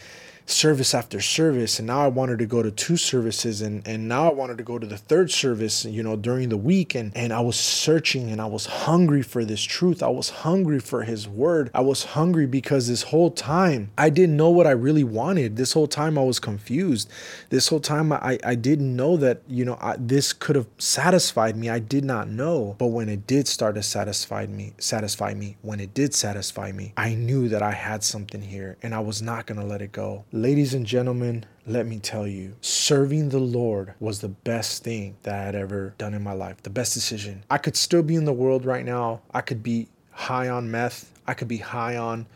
service 0.52 0.94
after 0.94 1.20
service 1.20 1.78
and 1.78 1.86
now 1.86 2.02
I 2.02 2.08
wanted 2.08 2.38
to 2.40 2.46
go 2.46 2.62
to 2.62 2.70
two 2.70 2.96
services 2.96 3.62
and 3.62 3.86
and 3.86 4.08
now 4.08 4.28
I 4.28 4.32
wanted 4.32 4.58
to 4.58 4.64
go 4.64 4.78
to 4.78 4.86
the 4.86 4.98
third 4.98 5.30
service 5.30 5.84
you 5.84 6.02
know 6.02 6.16
during 6.16 6.48
the 6.48 6.56
week 6.56 6.94
and 6.94 7.12
and 7.16 7.32
I 7.32 7.40
was 7.40 7.58
searching 7.58 8.30
and 8.30 8.40
I 8.40 8.46
was 8.46 8.66
hungry 8.66 9.22
for 9.22 9.44
this 9.44 9.62
truth. 9.62 10.02
I 10.02 10.08
was 10.08 10.30
hungry 10.30 10.80
for 10.80 11.02
his 11.02 11.28
word. 11.28 11.70
I 11.74 11.80
was 11.80 12.04
hungry 12.04 12.46
because 12.46 12.88
this 12.88 13.02
whole 13.02 13.30
time 13.30 13.90
I 13.96 14.10
didn't 14.10 14.36
know 14.36 14.50
what 14.50 14.66
I 14.66 14.72
really 14.72 15.04
wanted. 15.04 15.56
This 15.56 15.72
whole 15.72 15.86
time 15.86 16.18
I 16.18 16.22
was 16.22 16.38
confused. 16.38 17.10
This 17.50 17.68
whole 17.68 17.80
time 17.80 18.12
I 18.12 18.38
I 18.44 18.54
didn't 18.54 18.94
know 18.94 19.16
that 19.16 19.42
you 19.48 19.64
know 19.64 19.78
I, 19.80 19.96
this 19.98 20.32
could 20.32 20.56
have 20.56 20.68
satisfied 20.78 21.56
me. 21.56 21.68
I 21.70 21.78
did 21.78 22.04
not 22.04 22.28
know. 22.28 22.76
But 22.78 22.88
when 22.88 23.08
it 23.08 23.26
did 23.26 23.48
start 23.48 23.74
to 23.76 23.82
satisfy 23.82 24.46
me 24.46 24.74
satisfy 24.78 25.34
me 25.34 25.56
when 25.62 25.80
it 25.80 25.94
did 25.94 26.14
satisfy 26.14 26.72
me 26.72 26.92
I 26.96 27.14
knew 27.14 27.48
that 27.48 27.62
I 27.62 27.72
had 27.72 28.04
something 28.04 28.42
here 28.42 28.76
and 28.82 28.94
I 28.94 29.00
was 29.00 29.22
not 29.22 29.46
going 29.46 29.60
to 29.60 29.66
let 29.66 29.82
it 29.82 29.92
go 29.92 30.24
Ladies 30.42 30.74
and 30.74 30.84
gentlemen, 30.84 31.44
let 31.68 31.86
me 31.86 32.00
tell 32.00 32.26
you, 32.26 32.56
serving 32.60 33.28
the 33.28 33.38
Lord 33.38 33.94
was 34.00 34.20
the 34.20 34.28
best 34.30 34.82
thing 34.82 35.14
that 35.22 35.36
I 35.36 35.44
had 35.44 35.54
ever 35.54 35.94
done 35.98 36.14
in 36.14 36.22
my 36.24 36.32
life, 36.32 36.60
the 36.64 36.68
best 36.68 36.94
decision. 36.94 37.44
I 37.48 37.58
could 37.58 37.76
still 37.76 38.02
be 38.02 38.16
in 38.16 38.24
the 38.24 38.32
world 38.32 38.64
right 38.64 38.84
now. 38.84 39.20
I 39.32 39.40
could 39.40 39.62
be 39.62 39.86
high 40.10 40.48
on 40.48 40.68
meth. 40.68 41.12
I 41.28 41.34
could 41.34 41.46
be 41.46 41.58
high 41.58 41.96
on 41.96 42.26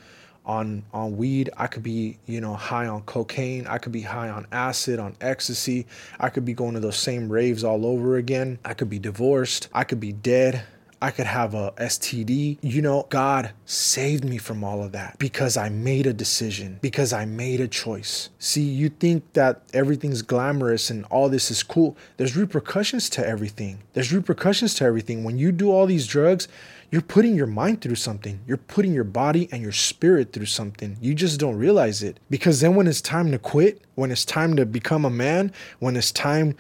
on 0.45 0.85
on 0.93 1.17
weed 1.17 1.51
i 1.57 1.67
could 1.67 1.83
be 1.83 2.17
you 2.27 2.41
know 2.41 2.55
high 2.55 2.87
on 2.87 3.03
cocaine 3.03 3.67
i 3.67 3.79
could 3.79 3.91
be 3.91 4.03
high 4.03 4.29
on 4.29 4.47
acid 4.53 5.01
on 5.01 5.13
ecstasy 5.21 5.85
i 6.21 6.29
could 6.29 6.45
be 6.45 6.53
going 6.53 6.73
to 6.73 6.79
those 6.79 6.97
same 6.97 7.29
raves 7.29 7.65
all 7.65 7.85
over 7.85 8.17
again 8.17 8.57
i 8.65 8.73
could 8.73 8.89
be 8.89 9.01
divorced 9.01 9.69
i 9.75 9.83
could 9.83 9.99
be 9.99 10.13
dead 10.13 10.63
I 11.07 11.13
could 11.13 11.27
have 11.27 11.55
a 11.55 11.71
STD. 11.77 12.59
You 12.63 12.83
know, 12.83 13.07
God 13.11 13.53
saved 13.65 14.25
me 14.25 14.39
from 14.39 14.65
all 14.65 14.83
of 14.83 14.91
that 14.91 15.17
because 15.21 15.57
I 15.57 15.69
made 15.69 16.05
a 16.05 16.13
decision, 16.13 16.81
because 16.83 17.13
I 17.13 17.25
made 17.25 17.61
a 17.61 17.69
choice. 17.69 18.31
See, 18.41 18.65
you 18.65 18.89
think 18.89 19.23
that 19.35 19.63
everything's 19.73 20.23
glamorous 20.23 20.91
and 20.91 21.05
all 21.05 21.29
this 21.29 21.49
is 21.49 21.63
cool. 21.63 21.97
There's 22.17 22.37
repercussions 22.37 23.09
to 23.11 23.25
everything. 23.25 23.85
There's 23.93 24.13
repercussions 24.13 24.75
to 24.75 24.85
everything. 24.85 25.23
When 25.23 25.39
you 25.39 25.53
do 25.53 25.71
all 25.71 25.87
these 25.87 26.09
drugs, 26.09 26.49
you're 26.91 27.03
putting 27.03 27.37
your 27.37 27.47
mind 27.47 27.83
through 27.83 27.95
something. 27.95 28.41
You're 28.45 28.57
putting 28.57 28.93
your 28.93 29.05
body 29.05 29.49
and 29.53 29.63
your 29.63 29.71
spirit 29.71 30.33
through 30.33 30.47
something. 30.47 30.97
You 31.01 31.15
just 31.15 31.39
don't 31.39 31.57
realize 31.57 32.03
it. 32.03 32.19
Because 32.31 32.61
then 32.61 32.75
when 32.75 32.89
it's 32.89 33.01
time 33.01 33.31
to 33.31 33.39
quit, 33.39 33.81
when 33.97 34.13
it's 34.13 34.25
time 34.25 34.55
to 34.57 34.65
become 34.65 35.05
a 35.05 35.11
man, 35.11 35.53
when 35.81 35.97
it's 35.97 36.13
time, 36.13 36.55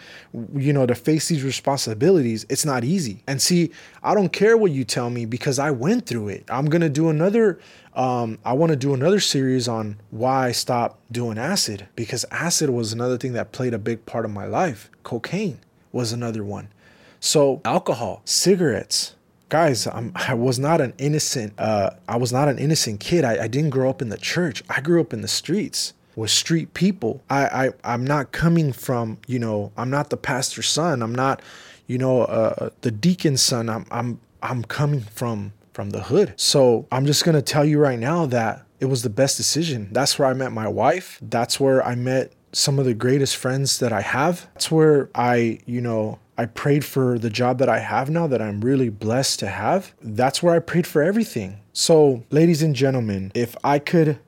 you 0.54 0.72
know, 0.72 0.84
to 0.84 0.94
face 0.94 1.28
these 1.28 1.44
responsibilities, 1.44 2.44
it's 2.48 2.64
not 2.64 2.82
easy. 2.82 3.22
And 3.26 3.40
see, 3.40 3.70
I 4.02 4.14
don't 4.14 4.32
care 4.32 4.56
what 4.56 4.72
you 4.72 4.84
tell 4.84 5.08
me 5.08 5.24
because 5.24 5.58
I 5.58 5.70
went 5.70 6.06
through 6.06 6.28
it. 6.28 6.44
I'm 6.48 6.66
to 6.66 6.88
do 6.88 7.08
another 7.08 7.60
um, 7.94 8.38
I 8.44 8.52
want 8.52 8.70
to 8.70 8.76
do 8.76 8.92
another 8.92 9.20
series 9.20 9.68
on 9.68 9.96
why 10.10 10.48
I 10.48 10.52
stopped 10.52 11.00
doing 11.10 11.38
acid 11.38 11.88
because 11.96 12.26
acid 12.30 12.68
was 12.68 12.92
another 12.92 13.16
thing 13.16 13.32
that 13.32 13.52
played 13.52 13.72
a 13.72 13.78
big 13.78 14.04
part 14.04 14.26
of 14.26 14.30
my 14.30 14.44
life. 14.44 14.90
Cocaine 15.02 15.60
was 15.92 16.12
another 16.12 16.44
one. 16.44 16.68
So, 17.20 17.62
alcohol, 17.64 18.20
cigarettes, 18.26 19.16
guys 19.48 19.86
I'm, 19.86 20.10
i 20.14 20.34
was 20.34 20.58
not 20.58 20.80
an 20.80 20.92
innocent 20.98 21.54
uh, 21.58 21.90
i 22.08 22.16
was 22.16 22.32
not 22.32 22.48
an 22.48 22.58
innocent 22.58 22.98
kid 22.98 23.24
I, 23.24 23.44
I 23.44 23.48
didn't 23.48 23.70
grow 23.70 23.88
up 23.88 24.02
in 24.02 24.08
the 24.08 24.16
church 24.16 24.62
i 24.68 24.80
grew 24.80 25.00
up 25.00 25.12
in 25.12 25.20
the 25.20 25.28
streets 25.28 25.94
with 26.16 26.30
street 26.30 26.74
people 26.74 27.22
I, 27.30 27.66
I 27.66 27.70
i'm 27.84 28.04
not 28.04 28.32
coming 28.32 28.72
from 28.72 29.18
you 29.28 29.38
know 29.38 29.70
i'm 29.76 29.90
not 29.90 30.10
the 30.10 30.16
pastor's 30.16 30.68
son. 30.68 31.02
I'm 31.02 31.14
not 31.14 31.40
you 31.86 31.98
know 31.98 32.22
uh, 32.22 32.70
the 32.80 32.90
deacon's 32.90 33.42
son. 33.42 33.68
I'm 33.68 33.86
i'm 33.92 34.20
i'm 34.42 34.64
coming 34.64 35.02
from 35.02 35.52
from 35.72 35.90
the 35.90 36.02
hood. 36.02 36.32
So 36.36 36.88
i'm 36.90 37.06
just 37.06 37.24
gonna 37.24 37.42
tell 37.42 37.64
you 37.64 37.78
right 37.78 37.98
now 37.98 38.26
that 38.26 38.64
it 38.80 38.86
was 38.86 39.02
the 39.02 39.10
best 39.10 39.36
decision. 39.36 39.88
That's 39.92 40.18
where 40.18 40.26
i 40.26 40.32
met 40.32 40.50
my 40.50 40.66
wife. 40.66 41.18
That's 41.22 41.60
where 41.60 41.86
i 41.86 41.94
met 41.94 42.32
some 42.52 42.78
of 42.78 42.86
the 42.86 42.94
greatest 42.94 43.36
friends 43.36 43.78
that 43.78 43.92
i 43.92 44.00
have. 44.00 44.48
That's 44.54 44.70
where 44.70 45.10
i 45.14 45.60
you 45.66 45.80
know 45.80 46.18
I 46.38 46.44
prayed 46.44 46.84
for 46.84 47.18
the 47.18 47.30
job 47.30 47.58
that 47.58 47.68
I 47.70 47.78
have 47.78 48.10
now 48.10 48.26
that 48.26 48.42
I'm 48.42 48.60
really 48.60 48.90
blessed 48.90 49.38
to 49.38 49.46
have. 49.46 49.94
That's 50.02 50.42
where 50.42 50.54
I 50.54 50.58
prayed 50.58 50.86
for 50.86 51.02
everything. 51.02 51.60
So, 51.72 52.24
ladies 52.30 52.62
and 52.62 52.74
gentlemen, 52.74 53.32
if 53.34 53.56
I 53.64 53.78
could 53.78 54.18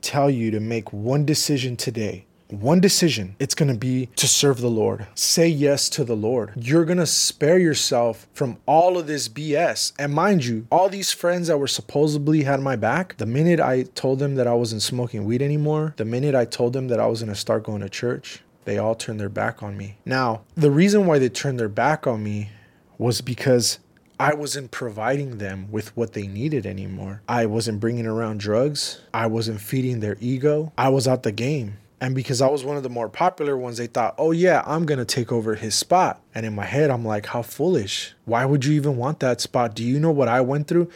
tell 0.00 0.30
you 0.30 0.50
to 0.50 0.60
make 0.60 0.92
one 0.92 1.24
decision 1.24 1.76
today, 1.76 2.26
one 2.48 2.80
decision, 2.80 3.36
it's 3.38 3.54
going 3.54 3.70
to 3.70 3.78
be 3.78 4.06
to 4.16 4.26
serve 4.26 4.60
the 4.60 4.70
Lord. 4.70 5.06
Say 5.14 5.48
yes 5.48 5.88
to 5.90 6.04
the 6.04 6.16
Lord. 6.16 6.52
You're 6.56 6.84
going 6.86 6.98
to 6.98 7.06
spare 7.06 7.58
yourself 7.58 8.26
from 8.32 8.56
all 8.66 8.96
of 8.96 9.06
this 9.06 9.28
BS. 9.28 9.92
And 9.98 10.14
mind 10.14 10.44
you, 10.46 10.66
all 10.70 10.88
these 10.88 11.12
friends 11.12 11.48
that 11.48 11.58
were 11.58 11.66
supposedly 11.66 12.44
had 12.44 12.60
my 12.60 12.76
back, 12.76 13.16
the 13.18 13.26
minute 13.26 13.60
I 13.60 13.82
told 13.82 14.18
them 14.18 14.36
that 14.36 14.46
I 14.46 14.54
wasn't 14.54 14.82
smoking 14.82 15.24
weed 15.24 15.42
anymore, 15.42 15.94
the 15.96 16.04
minute 16.04 16.34
I 16.34 16.46
told 16.46 16.72
them 16.72 16.88
that 16.88 17.00
I 17.00 17.06
was 17.06 17.20
going 17.20 17.32
to 17.32 17.38
start 17.38 17.64
going 17.64 17.82
to 17.82 17.88
church, 17.88 18.40
they 18.64 18.78
all 18.78 18.94
turned 18.94 19.20
their 19.20 19.28
back 19.28 19.62
on 19.62 19.76
me. 19.76 19.96
Now, 20.04 20.42
the 20.54 20.70
reason 20.70 21.06
why 21.06 21.18
they 21.18 21.28
turned 21.28 21.60
their 21.60 21.68
back 21.68 22.06
on 22.06 22.22
me 22.22 22.50
was 22.98 23.20
because 23.20 23.78
I 24.20 24.34
wasn't 24.34 24.70
providing 24.70 25.38
them 25.38 25.68
with 25.70 25.96
what 25.96 26.12
they 26.12 26.26
needed 26.26 26.66
anymore. 26.66 27.22
I 27.28 27.46
wasn't 27.46 27.80
bringing 27.80 28.06
around 28.06 28.40
drugs. 28.40 29.00
I 29.14 29.26
wasn't 29.26 29.60
feeding 29.60 30.00
their 30.00 30.16
ego. 30.20 30.72
I 30.76 30.88
was 30.88 31.06
out 31.06 31.22
the 31.22 31.32
game. 31.32 31.78
And 32.00 32.14
because 32.14 32.40
I 32.40 32.48
was 32.48 32.64
one 32.64 32.76
of 32.76 32.82
the 32.82 32.88
more 32.88 33.08
popular 33.08 33.56
ones, 33.56 33.78
they 33.78 33.88
thought, 33.88 34.14
oh, 34.18 34.30
yeah, 34.30 34.62
I'm 34.66 34.86
going 34.86 34.98
to 34.98 35.04
take 35.04 35.32
over 35.32 35.56
his 35.56 35.74
spot. 35.74 36.20
And 36.34 36.46
in 36.46 36.54
my 36.54 36.64
head, 36.64 36.90
I'm 36.90 37.04
like, 37.04 37.26
how 37.26 37.42
foolish. 37.42 38.14
Why 38.24 38.44
would 38.44 38.64
you 38.64 38.74
even 38.74 38.96
want 38.96 39.20
that 39.20 39.40
spot? 39.40 39.74
Do 39.74 39.82
you 39.82 39.98
know 39.98 40.12
what 40.12 40.28
I 40.28 40.40
went 40.40 40.68
through? 40.68 40.90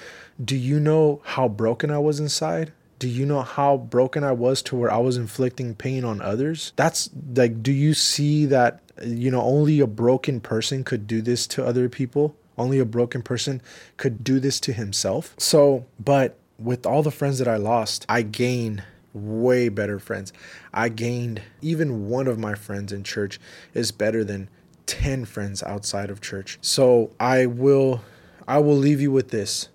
Do 0.45 0.57
you 0.57 0.79
know 0.79 1.20
how 1.25 1.49
broken 1.49 1.91
I 1.91 1.99
was 1.99 2.20
inside? 2.20 2.73
do 3.03 3.09
you 3.09 3.27
know 3.27 3.43
how 3.43 3.77
broken 3.77 4.23
I 4.23 4.31
was 4.31 4.62
to 4.62 4.77
where 4.77 4.93
I 4.93 4.99
was 4.99 5.16
inflicting 5.16 5.75
pain 5.75 6.05
on 6.05 6.23
others? 6.23 6.73
That's 6.77 7.11
like, 7.35 7.61
do 7.61 7.73
you 7.73 7.95
see 7.95 8.47
that, 8.47 8.79
you 9.05 9.29
know, 9.29 9.43
only 9.43 9.81
a 9.81 9.89
broken 9.89 10.39
person 10.39 10.85
could 10.85 11.09
do 11.09 11.20
this 11.20 11.49
to 11.49 11.66
other 11.66 11.89
people? 11.89 12.37
Only 12.59 12.79
a 12.79 12.85
broken 12.85 13.23
person 13.23 13.63
could 13.97 14.23
do 14.23 14.39
this 14.41 14.61
to 14.61 14.73
himself. 14.73 15.35
So, 15.39 15.87
but 15.99 16.39
with 16.59 16.87
all 16.87 17.03
the 17.03 17.11
friends 17.11 17.39
that 17.39 17.49
I 17.49 17.57
lost, 17.57 18.07
I 18.09 18.23
gained 18.23 18.83
way 19.13 19.69
better 19.69 19.99
friends. 19.99 20.33
I 20.73 20.89
gained 20.89 21.43
even 21.61 22.09
one 22.09 22.27
of 22.27 22.39
my 22.39 22.55
friends 22.55 22.93
in 22.93 23.05
church 23.05 23.41
is 23.75 23.93
better 23.93 24.25
than 24.25 24.49
10 24.87 25.25
friends 25.25 25.63
outside 25.63 26.11
of 26.11 26.21
church. 26.21 26.59
So, 26.61 27.11
I 27.19 27.47
will 27.47 28.03
I 28.47 28.59
will 28.59 28.77
leave 28.77 29.01
you 29.01 29.13
with 29.13 29.31
this 29.31 29.69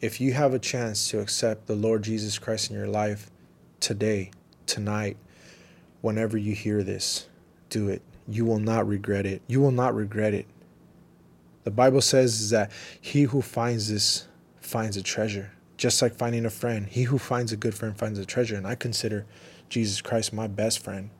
if 0.00 0.20
you 0.20 0.32
have 0.34 0.52
a 0.52 0.58
chance 0.58 1.08
to 1.10 1.20
accept 1.20 1.66
the 1.66 1.74
Lord 1.74 2.02
Jesus 2.02 2.38
Christ 2.38 2.70
in 2.70 2.76
your 2.76 2.86
life 2.86 3.30
today, 3.80 4.30
tonight, 4.66 5.16
whenever 6.00 6.36
you 6.36 6.54
hear 6.54 6.82
this, 6.82 7.28
do 7.70 7.88
it. 7.88 8.02
You 8.28 8.44
will 8.44 8.58
not 8.58 8.86
regret 8.86 9.26
it. 9.26 9.42
You 9.46 9.60
will 9.60 9.70
not 9.70 9.94
regret 9.94 10.34
it. 10.34 10.46
The 11.66 11.72
Bible 11.72 12.00
says 12.00 12.50
that 12.50 12.70
he 13.00 13.22
who 13.22 13.42
finds 13.42 13.90
this 13.90 14.28
finds 14.60 14.96
a 14.96 15.02
treasure, 15.02 15.50
just 15.76 16.00
like 16.00 16.14
finding 16.14 16.44
a 16.44 16.50
friend. 16.50 16.86
He 16.86 17.02
who 17.02 17.18
finds 17.18 17.50
a 17.50 17.56
good 17.56 17.74
friend 17.74 17.98
finds 17.98 18.20
a 18.20 18.24
treasure. 18.24 18.54
And 18.54 18.68
I 18.68 18.76
consider 18.76 19.26
Jesus 19.68 20.00
Christ 20.00 20.32
my 20.32 20.46
best 20.46 20.78
friend. 20.78 21.10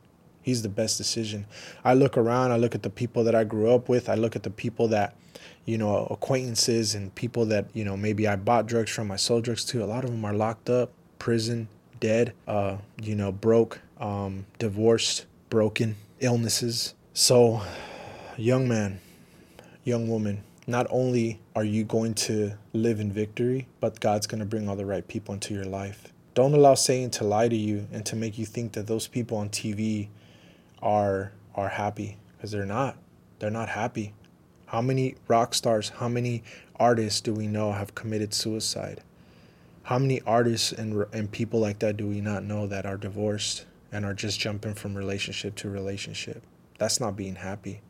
He's 0.40 0.62
the 0.62 0.68
best 0.68 0.98
decision. 0.98 1.46
I 1.84 1.94
look 1.94 2.16
around, 2.16 2.52
I 2.52 2.58
look 2.58 2.76
at 2.76 2.84
the 2.84 2.90
people 2.90 3.24
that 3.24 3.34
I 3.34 3.42
grew 3.42 3.72
up 3.72 3.88
with, 3.88 4.08
I 4.08 4.14
look 4.14 4.36
at 4.36 4.44
the 4.44 4.50
people 4.50 4.86
that, 4.88 5.16
you 5.64 5.78
know, 5.78 6.06
acquaintances 6.12 6.94
and 6.94 7.12
people 7.16 7.46
that, 7.46 7.66
you 7.74 7.84
know, 7.84 7.96
maybe 7.96 8.28
I 8.28 8.36
bought 8.36 8.66
drugs 8.66 8.92
from, 8.92 9.10
I 9.10 9.16
sold 9.16 9.42
drugs 9.42 9.64
to. 9.64 9.82
A 9.82 9.84
lot 9.84 10.04
of 10.04 10.10
them 10.10 10.24
are 10.24 10.32
locked 10.32 10.70
up, 10.70 10.92
prison, 11.18 11.66
dead, 11.98 12.34
uh, 12.46 12.76
you 13.02 13.16
know, 13.16 13.32
broke, 13.32 13.80
um, 13.98 14.46
divorced, 14.60 15.26
broken, 15.50 15.96
illnesses. 16.20 16.94
So, 17.14 17.62
young 18.36 18.68
man, 18.68 19.00
young 19.86 20.08
woman, 20.08 20.42
not 20.66 20.84
only 20.90 21.38
are 21.54 21.64
you 21.64 21.84
going 21.84 22.12
to 22.12 22.52
live 22.72 22.98
in 22.98 23.12
victory, 23.12 23.68
but 23.78 24.00
God's 24.00 24.26
going 24.26 24.40
to 24.40 24.44
bring 24.44 24.68
all 24.68 24.74
the 24.74 24.84
right 24.84 25.06
people 25.06 25.32
into 25.32 25.54
your 25.54 25.64
life. 25.64 26.12
Don't 26.34 26.54
allow 26.54 26.74
Satan 26.74 27.08
to 27.12 27.24
lie 27.24 27.48
to 27.48 27.56
you 27.56 27.86
and 27.92 28.04
to 28.04 28.16
make 28.16 28.36
you 28.36 28.44
think 28.44 28.72
that 28.72 28.88
those 28.88 29.06
people 29.06 29.38
on 29.38 29.48
TV 29.48 30.08
are 30.82 31.32
are 31.54 31.68
happy 31.68 32.18
because 32.36 32.50
they're 32.50 32.66
not. 32.66 32.96
They're 33.38 33.48
not 33.48 33.70
happy. 33.70 34.12
How 34.66 34.82
many 34.82 35.14
rock 35.28 35.54
stars, 35.54 35.88
how 35.88 36.08
many 36.08 36.42
artists 36.80 37.20
do 37.20 37.32
we 37.32 37.46
know 37.46 37.72
have 37.72 37.94
committed 37.94 38.34
suicide? 38.34 39.02
How 39.84 40.00
many 40.00 40.20
artists 40.22 40.72
and 40.72 41.06
and 41.12 41.30
people 41.30 41.60
like 41.60 41.78
that 41.78 41.96
do 41.96 42.08
we 42.08 42.20
not 42.20 42.42
know 42.42 42.66
that 42.66 42.86
are 42.86 42.96
divorced 42.96 43.66
and 43.92 44.04
are 44.04 44.14
just 44.14 44.40
jumping 44.40 44.74
from 44.74 44.96
relationship 44.96 45.54
to 45.56 45.70
relationship? 45.70 46.42
That's 46.76 47.00
not 47.00 47.16
being 47.16 47.36
happy. 47.36 47.82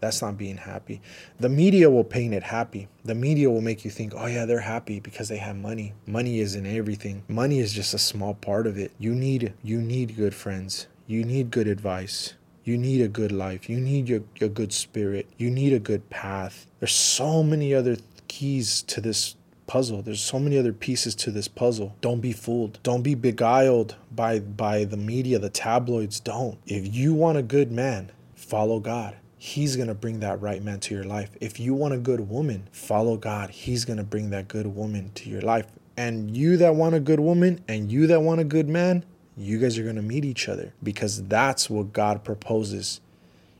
That's 0.00 0.22
not 0.22 0.38
being 0.38 0.56
happy. 0.56 1.00
The 1.40 1.48
media 1.48 1.90
will 1.90 2.04
paint 2.04 2.34
it 2.34 2.44
happy. 2.44 2.88
The 3.04 3.14
media 3.14 3.50
will 3.50 3.60
make 3.60 3.84
you 3.84 3.90
think, 3.90 4.12
oh, 4.16 4.26
yeah, 4.26 4.44
they're 4.44 4.60
happy 4.60 5.00
because 5.00 5.28
they 5.28 5.38
have 5.38 5.56
money. 5.56 5.94
Money 6.06 6.40
isn't 6.40 6.66
everything. 6.66 7.24
Money 7.26 7.58
is 7.58 7.72
just 7.72 7.94
a 7.94 7.98
small 7.98 8.34
part 8.34 8.66
of 8.66 8.78
it. 8.78 8.92
You 8.98 9.14
need 9.14 9.54
you 9.62 9.80
need 9.80 10.16
good 10.16 10.34
friends. 10.34 10.86
You 11.06 11.24
need 11.24 11.50
good 11.50 11.66
advice. 11.66 12.34
You 12.64 12.76
need 12.76 13.00
a 13.00 13.08
good 13.08 13.32
life. 13.32 13.70
You 13.70 13.80
need 13.80 14.10
your, 14.10 14.20
your 14.36 14.50
good 14.50 14.74
spirit. 14.74 15.26
You 15.38 15.50
need 15.50 15.72
a 15.72 15.78
good 15.78 16.10
path. 16.10 16.66
There's 16.80 16.94
so 16.94 17.42
many 17.42 17.72
other 17.72 17.96
keys 18.28 18.82
to 18.82 19.00
this 19.00 19.36
puzzle. 19.66 20.02
There's 20.02 20.20
so 20.20 20.38
many 20.38 20.58
other 20.58 20.72
pieces 20.74 21.14
to 21.16 21.30
this 21.30 21.48
puzzle. 21.48 21.96
Don't 22.00 22.20
be 22.20 22.32
fooled. 22.32 22.78
Don't 22.82 23.02
be 23.02 23.14
beguiled 23.14 23.96
by 24.10 24.40
by 24.40 24.84
the 24.84 24.96
media, 24.96 25.38
the 25.38 25.50
tabloids. 25.50 26.20
Don't. 26.20 26.58
If 26.66 26.94
you 26.94 27.14
want 27.14 27.38
a 27.38 27.42
good 27.42 27.72
man, 27.72 28.10
follow 28.34 28.80
God. 28.80 29.16
He's 29.38 29.76
going 29.76 29.88
to 29.88 29.94
bring 29.94 30.20
that 30.20 30.40
right 30.40 30.62
man 30.62 30.80
to 30.80 30.94
your 30.94 31.04
life. 31.04 31.30
If 31.40 31.60
you 31.60 31.72
want 31.74 31.94
a 31.94 31.98
good 31.98 32.28
woman, 32.28 32.68
follow 32.72 33.16
God. 33.16 33.50
He's 33.50 33.84
going 33.84 33.98
to 33.98 34.04
bring 34.04 34.30
that 34.30 34.48
good 34.48 34.66
woman 34.66 35.12
to 35.14 35.30
your 35.30 35.42
life. 35.42 35.66
And 35.96 36.36
you 36.36 36.56
that 36.58 36.74
want 36.74 36.94
a 36.94 37.00
good 37.00 37.20
woman 37.20 37.62
and 37.68 37.90
you 37.90 38.06
that 38.08 38.20
want 38.20 38.40
a 38.40 38.44
good 38.44 38.68
man, 38.68 39.04
you 39.36 39.58
guys 39.58 39.78
are 39.78 39.84
going 39.84 39.96
to 39.96 40.02
meet 40.02 40.24
each 40.24 40.48
other 40.48 40.72
because 40.82 41.22
that's 41.24 41.70
what 41.70 41.92
God 41.92 42.24
proposes. 42.24 43.00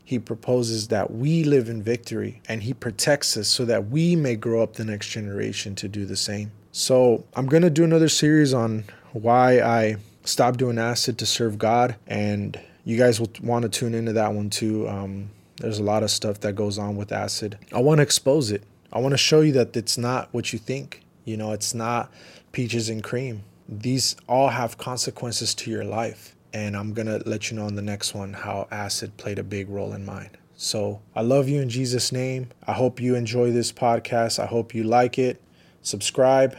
He 0.05 0.19
proposes 0.19 0.89
that 0.89 1.13
we 1.13 1.45
live 1.45 1.69
in 1.69 1.83
victory 1.83 2.43
and 2.49 2.63
He 2.63 2.75
protects 2.75 3.37
us 3.37 3.49
so 3.49 3.65
that 3.65 3.89
we 3.89 4.17
may 4.17 4.37
grow 4.37 4.63
up 4.63 4.75
the 4.75 4.85
next 4.85 5.09
generation 5.09 5.75
to 5.77 5.89
do 5.89 6.05
the 6.05 6.17
same. 6.17 6.51
So, 6.73 7.25
I'm 7.35 7.47
going 7.47 7.63
to 7.63 7.71
do 7.71 7.83
another 7.83 8.09
series 8.09 8.55
on 8.55 8.85
why 9.13 9.61
I 9.61 9.97
stopped 10.25 10.59
doing 10.59 10.79
acid 10.79 11.19
to 11.19 11.27
serve 11.27 11.59
God. 11.59 11.97
And 12.07 12.61
you 12.85 12.97
guys 12.97 13.21
will 13.21 13.31
want 13.43 13.65
to 13.65 13.69
tune 13.69 13.95
into 13.95 14.13
that 14.15 14.33
one 14.33 14.51
too. 14.51 14.89
Um, 14.89 15.31
there's 15.61 15.79
a 15.79 15.83
lot 15.83 16.03
of 16.03 16.11
stuff 16.11 16.41
that 16.41 16.55
goes 16.55 16.79
on 16.79 16.97
with 16.97 17.13
acid. 17.13 17.59
I 17.73 17.81
want 17.81 17.99
to 17.99 18.03
expose 18.03 18.51
it. 18.51 18.63
I 18.93 19.01
want 19.01 19.13
to 19.13 19.19
show 19.19 19.41
you 19.41 19.53
that 19.53 19.77
it's 19.77 19.99
not 19.99 20.29
what 20.33 20.53
you 20.53 20.59
think. 20.59 21.03
You 21.25 21.37
know, 21.37 21.53
it's 21.53 21.75
not 21.75 22.11
peaches 22.53 22.89
and 22.89 23.03
cream. 23.03 23.45
These 23.69 24.17
all 24.29 24.49
have 24.49 24.79
consequences 24.79 25.55
to 25.57 25.71
your 25.71 25.85
life. 25.85 26.35
And 26.55 26.77
I'm 26.77 26.95
going 26.95 27.07
to 27.07 27.23
let 27.29 27.51
you 27.51 27.57
know 27.57 27.67
in 27.67 27.75
the 27.75 27.83
next 27.83 28.15
one 28.15 28.33
how 28.33 28.67
acid 28.71 29.17
played 29.19 29.39
a 29.39 29.43
big 29.43 29.69
role 29.69 29.93
in 29.93 30.07
mine. 30.07 30.31
So 30.57 31.03
I 31.15 31.21
love 31.21 31.49
you 31.49 31.61
in 31.61 31.69
Jesus' 31.69 32.11
name. 32.11 32.49
I 32.67 32.73
hope 32.73 33.01
you 33.01 33.15
enjoy 33.15 33.53
this 33.53 33.71
podcast. 33.71 34.39
I 34.43 34.47
hope 34.47 34.75
you 34.75 34.85
like 34.85 35.19
it. 35.19 35.43
Subscribe. 35.83 36.57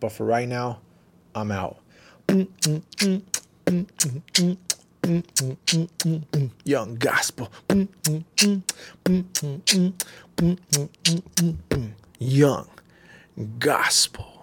But 0.00 0.12
for 0.12 0.26
right 0.26 0.48
now, 0.48 0.80
I'm 1.34 1.50
out. 1.50 1.78
Young 6.64 6.96
gospel. 6.96 7.50
Young 12.18 12.68
gospel. 13.58 14.33